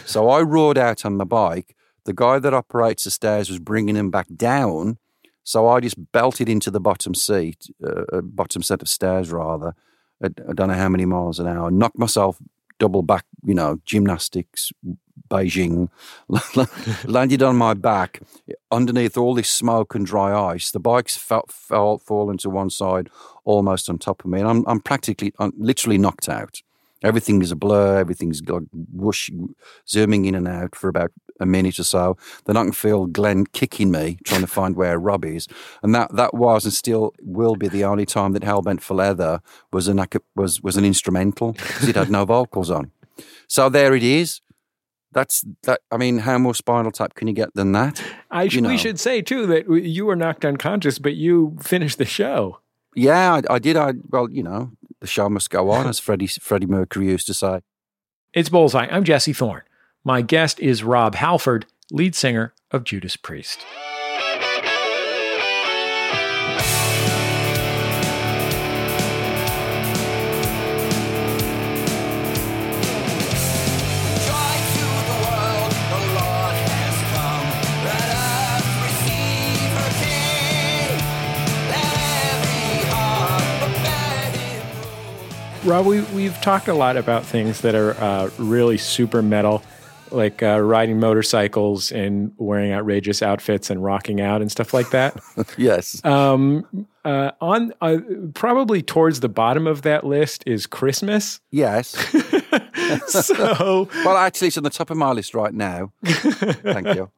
So 0.06 0.28
I 0.28 0.42
roared 0.42 0.78
out 0.78 1.04
on 1.04 1.16
my 1.16 1.24
bike. 1.24 1.76
The 2.04 2.12
guy 2.12 2.38
that 2.38 2.54
operates 2.54 3.04
the 3.04 3.10
stairs 3.10 3.50
was 3.50 3.58
bringing 3.58 3.96
him 3.96 4.10
back 4.10 4.26
down. 4.34 4.98
So 5.42 5.68
I 5.68 5.80
just 5.80 6.12
belted 6.12 6.48
into 6.48 6.70
the 6.70 6.80
bottom 6.80 7.14
seat, 7.14 7.68
uh, 7.84 8.04
uh 8.12 8.20
bottom 8.22 8.62
set 8.62 8.80
of 8.80 8.88
stairs 8.88 9.30
rather. 9.30 9.74
I, 10.22 10.28
I 10.48 10.52
don't 10.54 10.68
know 10.68 10.74
how 10.74 10.88
many 10.88 11.04
miles 11.04 11.38
an 11.38 11.46
hour. 11.46 11.70
Knocked 11.70 11.98
myself 11.98 12.38
double 12.78 13.02
back, 13.02 13.24
you 13.44 13.54
know, 13.54 13.80
gymnastics, 13.84 14.72
Beijing, 15.28 15.88
landed 17.06 17.42
on 17.42 17.56
my 17.56 17.74
back 17.74 18.20
underneath 18.70 19.16
all 19.16 19.34
this 19.34 19.48
smoke 19.48 19.94
and 19.94 20.06
dry 20.06 20.52
ice. 20.52 20.70
The 20.70 20.80
bike's 20.80 21.16
fell, 21.16 21.44
fell 21.48 21.98
fallen 21.98 22.38
to 22.38 22.50
one 22.50 22.70
side, 22.70 23.08
almost 23.44 23.88
on 23.88 23.98
top 23.98 24.24
of 24.24 24.30
me, 24.30 24.40
and 24.40 24.48
I'm, 24.48 24.64
I'm 24.66 24.80
practically, 24.80 25.32
I'm 25.38 25.52
literally 25.56 25.98
knocked 25.98 26.28
out. 26.28 26.62
Everything 27.04 27.42
is 27.42 27.52
a 27.52 27.56
blur. 27.56 27.98
Everything's 27.98 28.40
like 28.48 28.62
whoosh, 28.72 29.30
zooming 29.86 30.24
in 30.24 30.34
and 30.34 30.48
out 30.48 30.74
for 30.74 30.88
about 30.88 31.12
a 31.38 31.44
minute 31.44 31.78
or 31.78 31.84
so. 31.84 32.16
Then 32.46 32.56
I 32.56 32.62
can 32.62 32.72
feel 32.72 33.06
Glenn 33.06 33.44
kicking 33.46 33.90
me, 33.90 34.18
trying 34.24 34.40
to 34.40 34.46
find 34.46 34.74
where 34.74 34.98
Rob 34.98 35.24
is, 35.24 35.46
and 35.82 35.94
that 35.94 36.14
that 36.16 36.32
was 36.32 36.64
and 36.64 36.72
still 36.72 37.12
will 37.20 37.56
be 37.56 37.68
the 37.68 37.84
only 37.84 38.06
time 38.06 38.32
that 38.32 38.42
Hellbent 38.42 38.80
for 38.80 38.94
Leather 38.94 39.40
was 39.70 39.86
an 39.86 40.02
was 40.34 40.62
was 40.62 40.78
an 40.78 40.84
instrumental 40.84 41.52
because 41.52 41.88
it 41.88 41.96
had 41.96 42.10
no 42.10 42.24
vocals 42.24 42.70
on. 42.70 42.90
So 43.48 43.68
there 43.68 43.94
it 43.94 44.02
is. 44.02 44.40
That's 45.12 45.44
that. 45.62 45.80
I 45.90 45.96
mean, 45.96 46.18
how 46.18 46.38
more 46.38 46.54
Spinal 46.54 46.90
Tap 46.90 47.14
can 47.14 47.28
you 47.28 47.34
get 47.34 47.54
than 47.54 47.72
that? 47.72 48.02
I 48.30 48.48
sh- 48.48 48.54
you 48.54 48.60
know. 48.60 48.68
we 48.68 48.76
should 48.76 48.98
say 48.98 49.22
too 49.22 49.46
that 49.46 49.68
you 49.68 50.06
were 50.06 50.16
knocked 50.16 50.44
unconscious, 50.44 50.98
but 50.98 51.14
you 51.14 51.56
finished 51.62 51.98
the 51.98 52.04
show. 52.04 52.58
Yeah, 52.96 53.34
I, 53.34 53.54
I 53.54 53.58
did. 53.58 53.76
I 53.76 53.94
well, 54.10 54.28
you 54.30 54.42
know, 54.42 54.72
the 55.00 55.06
show 55.06 55.28
must 55.28 55.50
go 55.50 55.70
on, 55.70 55.86
as 55.86 56.00
Freddie 56.00 56.26
Freddie 56.40 56.66
Mercury 56.66 57.06
used 57.06 57.26
to 57.28 57.34
say. 57.34 57.60
It's 58.32 58.48
Bullseye. 58.48 58.88
I'm 58.90 59.04
Jesse 59.04 59.32
Thorn. 59.32 59.62
My 60.02 60.20
guest 60.20 60.58
is 60.58 60.82
Rob 60.82 61.14
Halford, 61.14 61.66
lead 61.92 62.16
singer 62.16 62.52
of 62.72 62.82
Judas 62.82 63.16
Priest. 63.16 63.64
Rob, 85.64 85.86
we, 85.86 86.02
we've 86.14 86.38
talked 86.42 86.68
a 86.68 86.74
lot 86.74 86.98
about 86.98 87.24
things 87.24 87.62
that 87.62 87.74
are 87.74 87.94
uh, 87.94 88.28
really 88.36 88.76
super 88.76 89.22
metal, 89.22 89.62
like 90.10 90.42
uh, 90.42 90.60
riding 90.60 91.00
motorcycles 91.00 91.90
and 91.90 92.32
wearing 92.36 92.72
outrageous 92.72 93.22
outfits 93.22 93.70
and 93.70 93.82
rocking 93.82 94.20
out 94.20 94.42
and 94.42 94.52
stuff 94.52 94.74
like 94.74 94.90
that. 94.90 95.18
yes. 95.56 96.04
Um, 96.04 96.86
uh, 97.02 97.30
on 97.40 97.72
uh, 97.80 97.96
probably 98.34 98.82
towards 98.82 99.20
the 99.20 99.30
bottom 99.30 99.66
of 99.66 99.80
that 99.82 100.04
list 100.04 100.44
is 100.46 100.66
Christmas. 100.66 101.40
Yes. 101.50 101.88
so, 103.06 103.88
well, 104.04 104.18
actually, 104.18 104.48
it's 104.48 104.58
on 104.58 104.64
the 104.64 104.70
top 104.70 104.90
of 104.90 104.98
my 104.98 105.12
list 105.12 105.34
right 105.34 105.54
now. 105.54 105.92
Thank 106.04 106.94
you. 106.94 107.10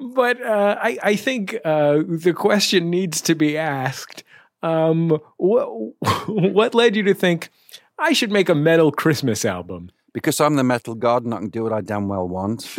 But 0.00 0.42
uh, 0.42 0.76
I, 0.82 0.98
I 1.04 1.16
think 1.16 1.56
uh, 1.64 2.02
the 2.08 2.32
question 2.34 2.90
needs 2.90 3.20
to 3.20 3.36
be 3.36 3.56
asked 3.56 4.24
um, 4.64 5.20
what 5.36 5.68
what 6.26 6.74
led 6.74 6.96
you 6.96 7.02
to 7.04 7.14
think 7.14 7.50
I 7.98 8.12
should 8.12 8.32
make 8.32 8.48
a 8.48 8.54
metal 8.54 8.90
Christmas 8.90 9.44
album? 9.44 9.90
Because 10.12 10.40
I'm 10.40 10.56
the 10.56 10.64
metal 10.64 10.94
god 10.94 11.24
and 11.24 11.34
I 11.34 11.38
can 11.38 11.50
do 11.50 11.64
what 11.64 11.72
I 11.72 11.80
damn 11.80 12.08
well 12.08 12.26
want. 12.26 12.72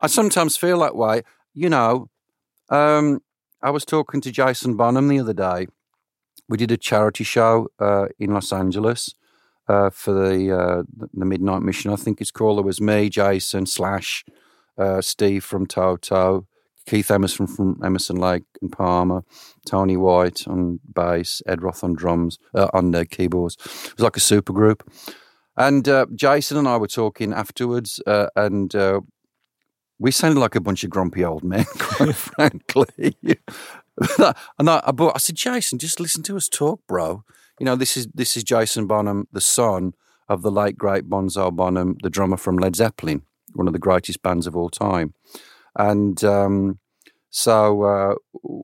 I 0.00 0.06
sometimes 0.06 0.56
feel 0.56 0.80
that 0.80 0.94
way. 0.94 1.22
You 1.54 1.68
know, 1.70 2.10
um, 2.68 3.22
I 3.62 3.70
was 3.70 3.84
talking 3.84 4.20
to 4.20 4.30
Jason 4.30 4.76
Bonham 4.76 5.08
the 5.08 5.18
other 5.18 5.32
day. 5.32 5.66
We 6.48 6.58
did 6.58 6.70
a 6.70 6.76
charity 6.76 7.24
show 7.24 7.68
uh, 7.80 8.06
in 8.20 8.34
Los 8.34 8.52
Angeles 8.52 9.14
uh, 9.68 9.90
for 9.90 10.12
the 10.12 10.56
uh, 10.56 10.82
the 11.12 11.24
Midnight 11.24 11.62
Mission. 11.62 11.92
I 11.92 11.96
think 11.96 12.20
it's 12.20 12.30
called. 12.30 12.60
It 12.60 12.64
was 12.64 12.80
me, 12.80 13.08
Jason, 13.08 13.66
Slash, 13.66 14.24
uh, 14.78 15.00
Steve 15.00 15.42
from 15.42 15.66
Toto, 15.66 16.46
Keith 16.86 17.10
Emerson 17.10 17.46
from 17.46 17.80
Emerson 17.84 18.16
Lake 18.16 18.44
and 18.62 18.70
Palmer, 18.70 19.24
Tony 19.66 19.96
White 19.96 20.46
on 20.46 20.80
bass, 20.94 21.42
Ed 21.46 21.62
Roth 21.62 21.82
on 21.82 21.94
drums, 21.94 22.38
uh, 22.54 22.68
on 22.72 22.94
uh, 22.94 23.04
keyboards. 23.10 23.56
It 23.60 23.96
was 23.96 24.04
like 24.04 24.16
a 24.16 24.20
super 24.20 24.52
group. 24.52 24.88
And 25.56 25.88
uh, 25.88 26.06
Jason 26.14 26.56
and 26.56 26.68
I 26.68 26.76
were 26.76 26.86
talking 26.86 27.32
afterwards, 27.32 28.00
uh, 28.06 28.28
and 28.36 28.74
uh, 28.74 29.00
we 29.98 30.10
sounded 30.10 30.38
like 30.38 30.54
a 30.54 30.60
bunch 30.60 30.84
of 30.84 30.90
grumpy 30.90 31.24
old 31.24 31.42
men, 31.42 31.64
quite 31.78 32.14
frankly. 32.14 33.16
and 34.18 34.70
I, 34.70 34.82
I, 34.84 34.92
I 35.14 35.18
said, 35.18 35.36
Jason, 35.36 35.78
just 35.78 35.98
listen 35.98 36.22
to 36.24 36.36
us 36.36 36.48
talk, 36.48 36.80
bro. 36.86 37.24
You 37.58 37.64
know, 37.64 37.74
this 37.74 37.96
is 37.96 38.06
this 38.14 38.36
is 38.36 38.44
Jason 38.44 38.86
Bonham, 38.86 39.28
the 39.32 39.40
son 39.40 39.94
of 40.28 40.42
the 40.42 40.50
late 40.50 40.76
great 40.76 41.08
Bonzo 41.08 41.50
Bonham, 41.50 41.96
the 42.02 42.10
drummer 42.10 42.36
from 42.36 42.58
Led 42.58 42.76
Zeppelin, 42.76 43.22
one 43.54 43.66
of 43.66 43.72
the 43.72 43.78
greatest 43.78 44.22
bands 44.22 44.46
of 44.46 44.54
all 44.54 44.68
time 44.68 45.14
and 45.78 46.22
um, 46.24 46.78
so 47.30 47.82
uh, 47.82 48.14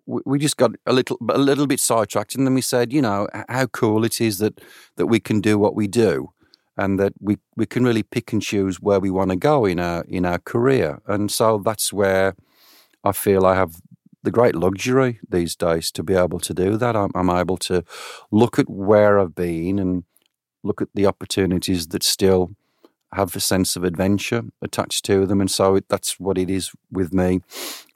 we 0.07 0.39
just 0.39 0.57
got 0.57 0.71
a 0.87 0.93
little 0.93 1.19
a 1.29 1.39
little 1.39 1.67
bit 1.67 1.81
sidetracked, 1.81 2.35
and 2.35 2.47
then 2.47 2.55
we 2.55 2.63
said, 2.63 2.93
you 2.93 3.03
know, 3.03 3.29
how 3.49 3.67
cool 3.67 4.05
it 4.05 4.21
is 4.21 4.39
that 4.39 4.61
that 4.97 5.07
we 5.07 5.21
can 5.21 5.41
do 5.41 5.59
what 5.59 5.75
we 5.75 5.87
do, 5.87 6.31
and 6.77 6.99
that 6.99 7.13
we 7.21 7.39
we 7.57 7.67
can 7.67 7.85
really 7.85 8.03
pick 8.03 8.33
and 8.33 8.43
choose 8.43 8.81
where 8.81 9.01
we 9.01 9.11
want 9.11 9.31
to 9.31 9.37
go 9.37 9.65
in 9.67 9.79
our 9.79 10.05
in 10.09 10.25
our 10.25 10.39
career, 10.39 11.03
and 11.07 11.31
so 11.31 11.59
that's 11.59 11.93
where 11.93 12.35
I 13.05 13.13
feel 13.13 13.45
I 13.45 13.57
have 13.57 13.81
the 14.23 14.31
great 14.31 14.55
luxury 14.55 15.19
these 15.29 15.57
days 15.57 15.91
to 15.93 16.03
be 16.03 16.15
able 16.15 16.39
to 16.41 16.55
do 16.55 16.77
that. 16.77 16.97
I'm, 16.97 17.11
I'm 17.15 17.29
able 17.29 17.57
to 17.59 17.85
look 18.31 18.59
at 18.59 18.71
where 18.71 19.19
I've 19.19 19.35
been 19.35 19.79
and 19.79 20.05
look 20.63 20.81
at 20.81 20.89
the 20.95 21.07
opportunities 21.07 21.89
that 21.89 22.03
still 22.03 22.53
have 23.13 23.35
a 23.37 23.41
sense 23.41 23.77
of 23.77 23.85
adventure 23.85 24.45
attached 24.63 25.05
to 25.07 25.27
them. 25.27 25.41
And 25.41 25.51
so 25.51 25.81
that's 25.89 26.19
what 26.19 26.39
it 26.39 26.51
is 26.51 26.73
with 26.91 27.13
me 27.13 27.41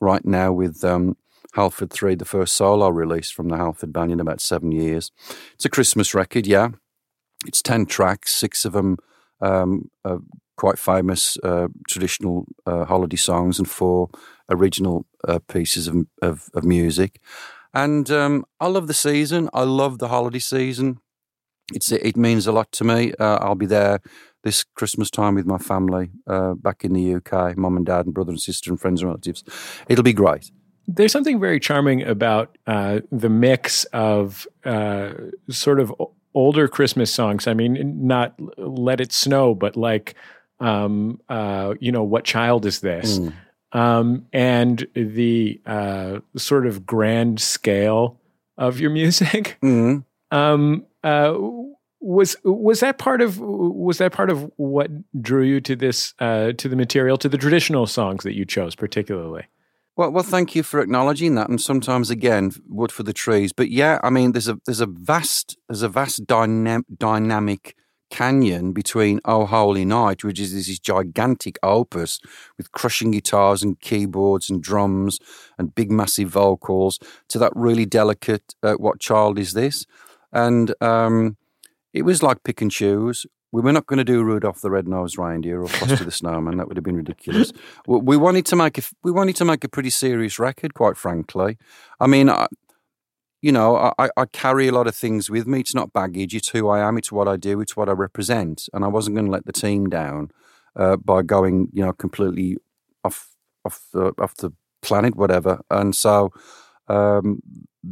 right 0.01 0.25
now 0.25 0.53
with 0.53 0.85
um, 0.85 1.17
Halford 1.55 1.91
3, 1.91 2.15
the 2.15 2.25
first 2.25 2.55
solo 2.55 2.89
release 2.89 3.31
from 3.31 3.49
the 3.49 3.57
Halford 3.57 3.93
band 3.93 4.13
in 4.13 4.21
about 4.21 4.41
seven 4.41 4.73
years. 4.73 5.11
It's 5.55 5.65
a 5.65 5.71
Christmas 5.71 6.15
record, 6.15 6.47
yeah. 6.47 6.71
It's 7.47 7.63
10 7.63 7.87
tracks, 7.87 8.35
six 8.35 8.65
of 8.65 8.73
them 8.73 8.99
um, 9.41 9.91
quite 10.57 10.79
famous 10.79 11.37
uh, 11.43 11.69
traditional 11.89 12.47
uh, 12.67 12.85
holiday 12.85 13.17
songs 13.17 13.59
and 13.59 13.69
four 13.69 14.09
original 14.51 15.07
uh, 15.27 15.39
pieces 15.49 15.87
of, 15.87 16.07
of, 16.23 16.49
of 16.55 16.65
music. 16.65 17.21
And 17.75 18.11
um, 18.11 18.45
I 18.59 18.69
love 18.69 18.87
the 18.87 18.95
season. 18.95 19.51
I 19.53 19.65
love 19.65 19.99
the 19.99 20.09
holiday 20.09 20.39
season. 20.39 21.01
It's 21.75 21.91
it 21.91 22.17
means 22.17 22.47
a 22.47 22.53
lot 22.53 22.71
to 22.73 22.85
me. 22.85 23.13
Uh, 23.19 23.39
I'll 23.41 23.57
be 23.57 23.67
there 23.67 24.01
this 24.47 24.63
Christmas 24.63 25.11
time 25.11 25.35
with 25.35 25.45
my 25.45 25.59
family 25.59 26.09
uh, 26.29 26.55
back 26.55 26.85
in 26.85 26.93
the 26.93 27.17
UK, 27.17 27.57
mum 27.57 27.77
and 27.77 27.85
dad, 27.85 28.07
and 28.07 28.15
brother 28.15 28.31
and 28.31 28.41
sister, 28.41 28.71
and 28.71 28.81
friends 28.81 29.03
and 29.03 29.09
relatives. 29.09 29.43
It'll 29.89 30.05
be 30.05 30.13
great. 30.13 30.53
There's 30.87 31.11
something 31.11 31.41
very 31.41 31.59
charming 31.59 32.03
about 32.05 32.57
uh, 32.69 33.01
the 33.11 33.29
mix 33.29 33.87
of 33.87 34.47
uh, 34.65 35.15
sort 35.51 35.81
of 35.81 35.93
older 36.33 36.69
Christmas 36.69 37.13
songs. 37.13 37.49
I 37.49 37.55
mean, 37.55 38.07
not 38.07 38.39
"Let 38.57 39.01
It 39.01 39.13
Snow," 39.13 39.53
but 39.53 39.77
like, 39.77 40.15
um, 40.61 41.21
uh, 41.29 41.75
you 41.81 41.91
know, 41.91 42.05
"What 42.05 42.23
Child 42.23 42.67
Is 42.67 42.81
This?" 42.81 43.19
Mm. 43.19 43.33
Um, 43.73 44.27
and 44.33 44.87
the 44.95 45.61
uh, 45.67 46.21
sort 46.37 46.69
of 46.69 46.87
grand 46.87 47.41
scale 47.41 48.21
of 48.57 48.79
your 48.79 48.91
music. 49.01 49.59
Mm. 49.61 50.05
Um, 50.31 50.87
uh, 51.03 51.35
was 52.07 52.37
was 52.45 52.81
that 52.81 52.99
part 52.99 53.21
of 53.21 53.41
was 53.41 53.99
that 53.99 54.13
part 54.13 54.31
of 54.31 54.51
what 54.57 54.91
drew 55.21 55.43
you 55.43 55.61
to 55.63 55.75
this 55.75 56.15
uh, 56.21 56.53
to 56.53 56.69
the 56.69 56.77
material 56.77 57.19
to 57.19 57.29
the 57.29 57.37
traditional 57.37 57.87
songs 57.87 58.23
that 58.23 58.37
you 58.37 58.45
chose 58.45 58.77
particularly? 58.77 59.45
Well, 59.97 60.11
well, 60.11 60.23
thank 60.23 60.55
you 60.55 60.63
for 60.63 60.81
acknowledging 60.81 61.37
that. 61.37 61.49
And 61.49 61.61
sometimes, 61.61 62.11
again, 62.11 62.53
wood 62.69 62.93
for 62.93 63.03
the 63.03 63.15
trees. 63.15 63.53
But 63.53 63.71
yeah, 63.71 63.99
I 64.05 64.11
mean, 64.11 64.33
there's 64.33 64.47
a 64.47 64.59
there's 64.67 64.81
a 64.81 64.87
vast 64.87 65.57
there's 65.69 65.83
a 65.83 65.89
vast 65.89 66.27
dynam- 66.27 66.85
dynamic 66.97 67.75
canyon 68.09 68.73
between 68.73 69.21
Oh 69.25 69.47
Holy 69.47 69.85
Night, 69.85 70.23
which 70.23 70.39
is 70.39 70.55
this 70.55 70.79
gigantic 70.79 71.59
opus 71.65 72.21
with 72.57 72.71
crushing 72.71 73.11
guitars 73.11 73.65
and 73.65 73.81
keyboards 73.81 74.49
and 74.49 74.63
drums 74.63 75.19
and 75.59 75.75
big 75.75 75.91
massive 75.91 76.29
vocals, 76.29 77.01
to 77.31 77.39
that 77.41 77.53
really 77.57 77.85
delicate 77.85 78.55
uh, 78.63 78.75
What 78.75 79.01
Child 79.01 79.41
Is 79.41 79.55
This? 79.55 79.87
And 80.33 80.73
um, 80.81 81.37
it 81.97 82.03
was 82.03 82.23
like 82.23 82.45
pick 82.45 82.61
and 82.61 82.71
choose 82.71 83.27
we 83.53 83.63
were 83.63 83.73
not 83.73 83.87
going 83.87 83.99
to 83.99 84.05
do 84.05 84.23
Rudolph 84.23 84.61
the 84.61 84.71
Red-Nosed 84.71 85.17
Reindeer 85.17 85.63
or 85.63 85.69
Frosty 85.69 86.05
the 86.05 86.11
Snowman. 86.21 86.59
That 86.59 86.69
would 86.69 86.77
have 86.77 86.85
been 86.85 86.97
ridiculous. 86.97 87.53
We 87.87 88.17
wanted 88.17 88.45
to 88.47 88.57
make 88.57 88.77
a 88.77 88.83
we 89.03 89.11
wanted 89.11 89.37
to 89.37 89.45
make 89.45 89.65
a 89.65 89.69
pretty 89.69 89.89
serious 89.89 90.39
record, 90.39 90.75
quite 90.75 90.97
frankly. 90.97 91.57
I 92.01 92.07
mean, 92.07 92.29
I, 92.29 92.49
you 93.41 93.53
know, 93.53 93.95
I, 93.99 94.11
I 94.17 94.27
carry 94.27 94.69
a 94.69 94.73
lot 94.73 94.87
of 94.87 94.95
things 94.95 95.31
with 95.31 95.47
me. 95.47 95.61
It's 95.61 95.75
not 95.75 95.93
baggage. 95.93 96.35
It's 96.35 96.49
who 96.49 96.69
I 96.69 96.87
am. 96.87 96.99
It's 96.99 97.13
what 97.13 97.29
I 97.29 97.37
do. 97.37 97.61
It's 97.61 97.77
what 97.77 97.89
I 97.89 97.93
represent. 97.93 98.69
And 98.75 98.85
I 98.85 98.89
wasn't 98.89 99.17
going 99.17 99.27
to 99.27 99.33
let 99.33 99.47
the 99.47 99.53
team 99.53 99.89
down 99.89 100.33
uh, 100.75 100.97
by 100.97 101.23
going, 101.23 101.69
you 101.73 101.85
know, 101.85 101.93
completely 101.93 102.59
off 103.05 103.29
off 103.65 103.81
the 103.95 104.13
off 104.19 104.35
the 104.35 104.53
planet, 104.83 105.17
whatever. 105.17 105.61
And 105.71 105.95
so 105.97 106.31
um, 106.89 107.41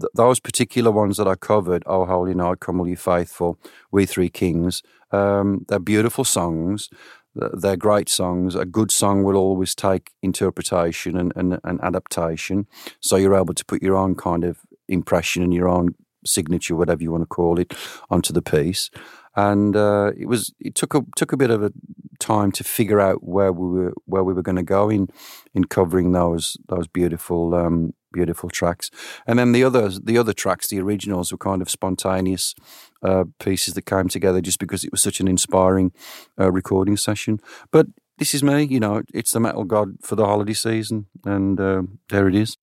th- 0.01 0.11
those 0.15 0.41
particular 0.41 0.91
ones 0.91 1.17
that 1.17 1.29
I 1.29 1.35
covered, 1.35 1.83
Oh 1.87 2.05
Holy 2.05 2.35
Night, 2.35 2.61
Come 2.61 2.81
All 2.81 2.89
You 2.89 2.97
Faithful, 2.97 3.59
We 3.91 4.07
Three 4.07 4.31
Kings, 4.31 4.83
um, 5.13 5.65
they're 5.69 5.79
beautiful 5.79 6.25
songs. 6.25 6.91
They're 7.35 7.77
great 7.77 8.09
songs. 8.09 8.55
A 8.55 8.65
good 8.65 8.93
song 8.93 9.25
will 9.25 9.37
always 9.37 9.75
take 9.75 10.13
interpretation 10.23 11.17
and, 11.17 11.33
and, 11.35 11.59
and 11.65 11.81
adaptation. 11.83 12.67
So 13.01 13.17
you're 13.17 13.35
able 13.35 13.55
to 13.55 13.65
put 13.65 13.83
your 13.83 13.97
own 13.97 14.15
kind 14.15 14.45
of 14.45 14.59
impression 14.89 15.43
and 15.43 15.53
your 15.53 15.69
own 15.69 15.97
signature, 16.25 16.77
whatever 16.77 17.03
you 17.03 17.11
want 17.11 17.23
to 17.23 17.27
call 17.27 17.59
it, 17.59 17.75
onto 18.09 18.33
the 18.33 18.43
piece. 18.43 18.91
And 19.37 19.75
uh, 19.77 20.13
it 20.17 20.27
was 20.27 20.55
it 20.61 20.77
took 20.77 20.95
a 20.95 21.05
took 21.17 21.33
a 21.33 21.37
bit 21.37 21.51
of 21.51 21.63
a 21.63 21.73
time 22.21 22.53
to 22.53 22.63
figure 22.63 23.01
out 23.01 23.25
where 23.25 23.53
we 23.53 23.67
were 23.69 23.93
where 24.05 24.23
we 24.23 24.33
were 24.33 24.43
going 24.43 24.57
to 24.57 24.63
go 24.63 24.89
in 24.89 25.09
in 25.55 25.65
covering 25.65 26.13
those 26.13 26.57
those 26.69 26.87
beautiful 26.87 27.55
um, 27.55 27.95
beautiful 28.15 28.49
tracks. 28.49 28.91
And 29.27 29.39
then 29.39 29.53
the 29.53 29.65
others, 29.65 30.01
the 30.01 30.17
other 30.17 30.33
tracks, 30.33 30.69
the 30.69 30.81
originals, 30.81 31.31
were 31.31 31.39
kind 31.39 31.61
of 31.61 31.69
spontaneous 31.69 32.55
uh, 33.03 33.25
pieces 33.39 33.75
that 33.75 33.83
came 33.83 34.09
together 34.09 34.41
just 34.41 34.59
because 34.59 34.85
it 34.85 34.93
was 34.93 35.03
such 35.03 35.21
an 35.21 35.29
inspiring 35.29 35.93
uh, 36.41 36.51
recording 36.51 36.97
session. 36.97 37.41
But 37.71 37.89
this 38.17 38.33
is 38.33 38.43
me, 38.43 38.63
you 38.63 38.81
know, 38.81 39.03
it's 39.13 39.33
the 39.33 39.41
metal 39.41 39.65
god 39.65 39.97
for 40.01 40.17
the 40.17 40.25
holiday 40.25 40.55
season, 40.55 41.07
and 41.25 41.61
uh, 41.61 41.83
there 42.09 42.29
it 42.29 42.35
is. 42.35 42.57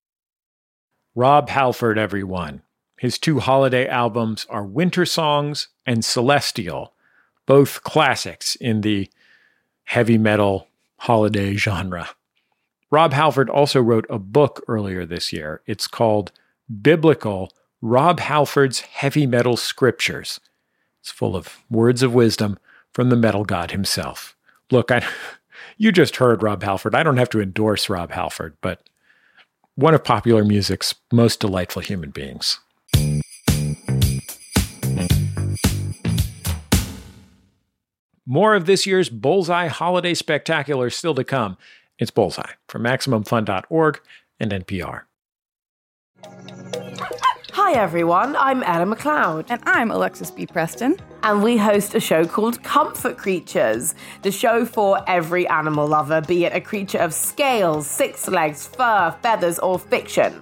Rob 1.14 1.50
Halford, 1.50 1.98
everyone. 1.98 2.62
His 2.98 3.18
two 3.20 3.40
holiday 3.40 3.88
albums 3.88 4.46
are 4.50 4.64
Winter 4.64 5.06
Songs 5.06 5.68
and 5.86 6.06
Celestial, 6.06 6.94
both 7.46 7.84
classics 7.84 8.56
in 8.56 8.82
the 8.82 9.10
heavy 9.84 10.18
metal 10.18 10.68
holiday 10.98 11.56
genre. 11.56 12.10
Rob 12.92 13.14
Halford 13.14 13.50
also 13.50 13.82
wrote 13.82 14.06
a 14.10 14.20
book 14.20 14.62
earlier 14.68 15.06
this 15.06 15.32
year. 15.32 15.62
It's 15.66 15.88
called 15.88 16.34
Biblical 16.82 17.54
Rob 17.82 18.20
Halford's 18.20 18.82
Heavy 18.82 19.26
Metal 19.26 19.56
Scriptures. 19.56 20.42
It's 21.00 21.10
full 21.10 21.38
of 21.38 21.64
words 21.70 22.04
of 22.04 22.14
wisdom 22.14 22.60
from 22.94 23.10
the 23.10 23.16
metal 23.16 23.46
god 23.46 23.72
himself. 23.72 24.36
Look, 24.72 24.92
I, 24.92 25.08
you 25.78 25.94
just 25.94 26.18
heard 26.18 26.44
Rob 26.44 26.64
Halford. 26.64 26.94
I 26.94 27.02
don't 27.02 27.16
have 27.16 27.30
to 27.30 27.42
endorse 27.42 27.90
Rob 27.90 28.12
Halford, 28.12 28.58
but 28.60 28.84
one 29.76 29.94
of 29.94 30.04
popular 30.04 30.44
music's 30.44 30.94
most 31.14 31.40
delightful 31.40 31.82
human 31.82 32.12
beings. 32.12 32.60
More 38.26 38.54
of 38.54 38.66
this 38.66 38.86
year's 38.86 39.10
Bullseye 39.10 39.68
Holiday 39.68 40.14
Spectacular 40.14 40.90
still 40.90 41.16
to 41.16 41.24
come. 41.24 41.58
It's 42.02 42.10
Bullseye 42.10 42.54
from 42.68 42.82
MaximumFun.org 42.82 44.02
and 44.40 44.52
NPR. 44.52 45.04
Hi 47.52 47.74
everyone, 47.74 48.36
I'm 48.38 48.64
Ella 48.64 48.96
McLeod. 48.96 49.46
And 49.50 49.62
I'm 49.68 49.92
Alexis 49.92 50.32
B. 50.32 50.48
Preston. 50.48 50.98
And 51.22 51.44
we 51.44 51.58
host 51.58 51.94
a 51.94 52.00
show 52.00 52.26
called 52.26 52.64
Comfort 52.64 53.20
Creatures, 53.20 53.94
the 54.24 54.32
show 54.32 54.66
for 54.66 55.08
every 55.08 55.48
animal 55.48 55.88
lover, 55.88 56.22
be 56.22 56.46
it 56.46 56.56
a 56.56 56.60
creature 56.60 56.98
of 56.98 57.14
scales, 57.14 57.86
six 57.86 58.28
legs, 58.28 58.66
fur, 58.66 59.16
feathers, 59.22 59.60
or 59.60 59.78
fiction. 59.78 60.42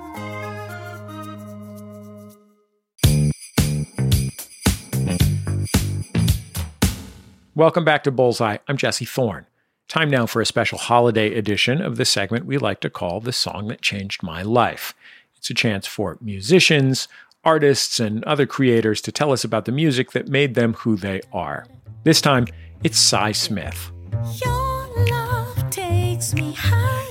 Welcome 7.61 7.85
back 7.85 8.03
to 8.05 8.11
Bullseye. 8.11 8.57
I'm 8.67 8.75
Jesse 8.75 9.05
Thorn. 9.05 9.45
Time 9.87 10.09
now 10.09 10.25
for 10.25 10.41
a 10.41 10.47
special 10.47 10.79
holiday 10.79 11.35
edition 11.35 11.79
of 11.79 11.97
the 11.97 12.05
segment 12.05 12.47
we 12.47 12.57
like 12.57 12.79
to 12.79 12.89
call 12.89 13.19
The 13.19 13.31
Song 13.31 13.67
That 13.67 13.83
Changed 13.83 14.23
My 14.23 14.41
Life. 14.41 14.95
It's 15.37 15.51
a 15.51 15.53
chance 15.53 15.85
for 15.85 16.17
musicians, 16.21 17.07
artists, 17.43 17.99
and 17.99 18.23
other 18.23 18.47
creators 18.47 18.99
to 19.01 19.11
tell 19.11 19.31
us 19.31 19.43
about 19.43 19.65
the 19.65 19.71
music 19.71 20.09
that 20.13 20.27
made 20.27 20.55
them 20.55 20.73
who 20.73 20.95
they 20.95 21.21
are. 21.31 21.67
This 22.03 22.19
time, 22.19 22.47
it's 22.83 22.97
Sy 22.97 23.31
Smith. 23.31 23.91
Your 24.43 25.05
love 25.11 25.69
takes 25.69 26.33
me 26.33 26.53
high. 26.53 27.10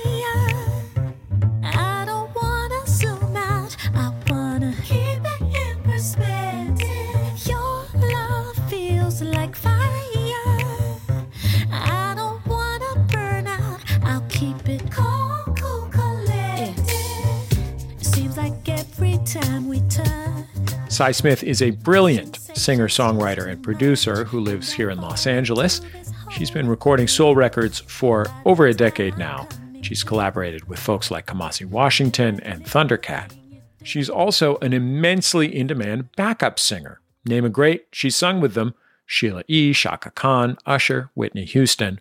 Sy 21.01 21.11
Smith 21.13 21.43
is 21.43 21.63
a 21.63 21.71
brilliant 21.71 22.35
singer 22.55 22.87
songwriter 22.87 23.47
and 23.47 23.63
producer 23.63 24.23
who 24.23 24.39
lives 24.39 24.71
here 24.71 24.91
in 24.91 25.01
Los 25.01 25.25
Angeles. 25.25 25.81
She's 26.29 26.51
been 26.51 26.67
recording 26.67 27.07
soul 27.07 27.33
records 27.33 27.79
for 27.79 28.27
over 28.45 28.67
a 28.67 28.73
decade 28.75 29.17
now. 29.17 29.49
She's 29.81 30.03
collaborated 30.03 30.69
with 30.69 30.77
folks 30.77 31.09
like 31.09 31.25
Kamasi 31.25 31.65
Washington 31.65 32.39
and 32.41 32.63
Thundercat. 32.63 33.35
She's 33.81 34.11
also 34.11 34.57
an 34.57 34.73
immensely 34.73 35.47
in 35.47 35.65
demand 35.65 36.11
backup 36.15 36.59
singer. 36.59 37.01
Name 37.25 37.45
a 37.45 37.49
great, 37.49 37.87
she's 37.91 38.15
sung 38.15 38.39
with 38.39 38.53
them 38.53 38.75
Sheila 39.07 39.41
E., 39.47 39.73
Chaka 39.73 40.11
Khan, 40.11 40.55
Usher, 40.67 41.09
Whitney 41.15 41.45
Houston. 41.45 41.99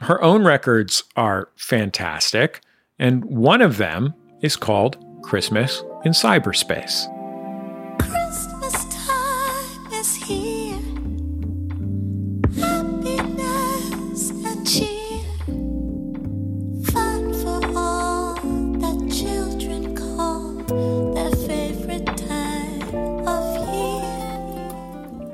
Her 0.00 0.20
own 0.20 0.42
records 0.44 1.04
are 1.14 1.50
fantastic, 1.54 2.60
and 2.98 3.24
one 3.24 3.62
of 3.62 3.76
them 3.76 4.14
is 4.42 4.56
called 4.56 4.96
Christmas 5.22 5.84
in 6.04 6.10
Syberspace. 6.10 7.06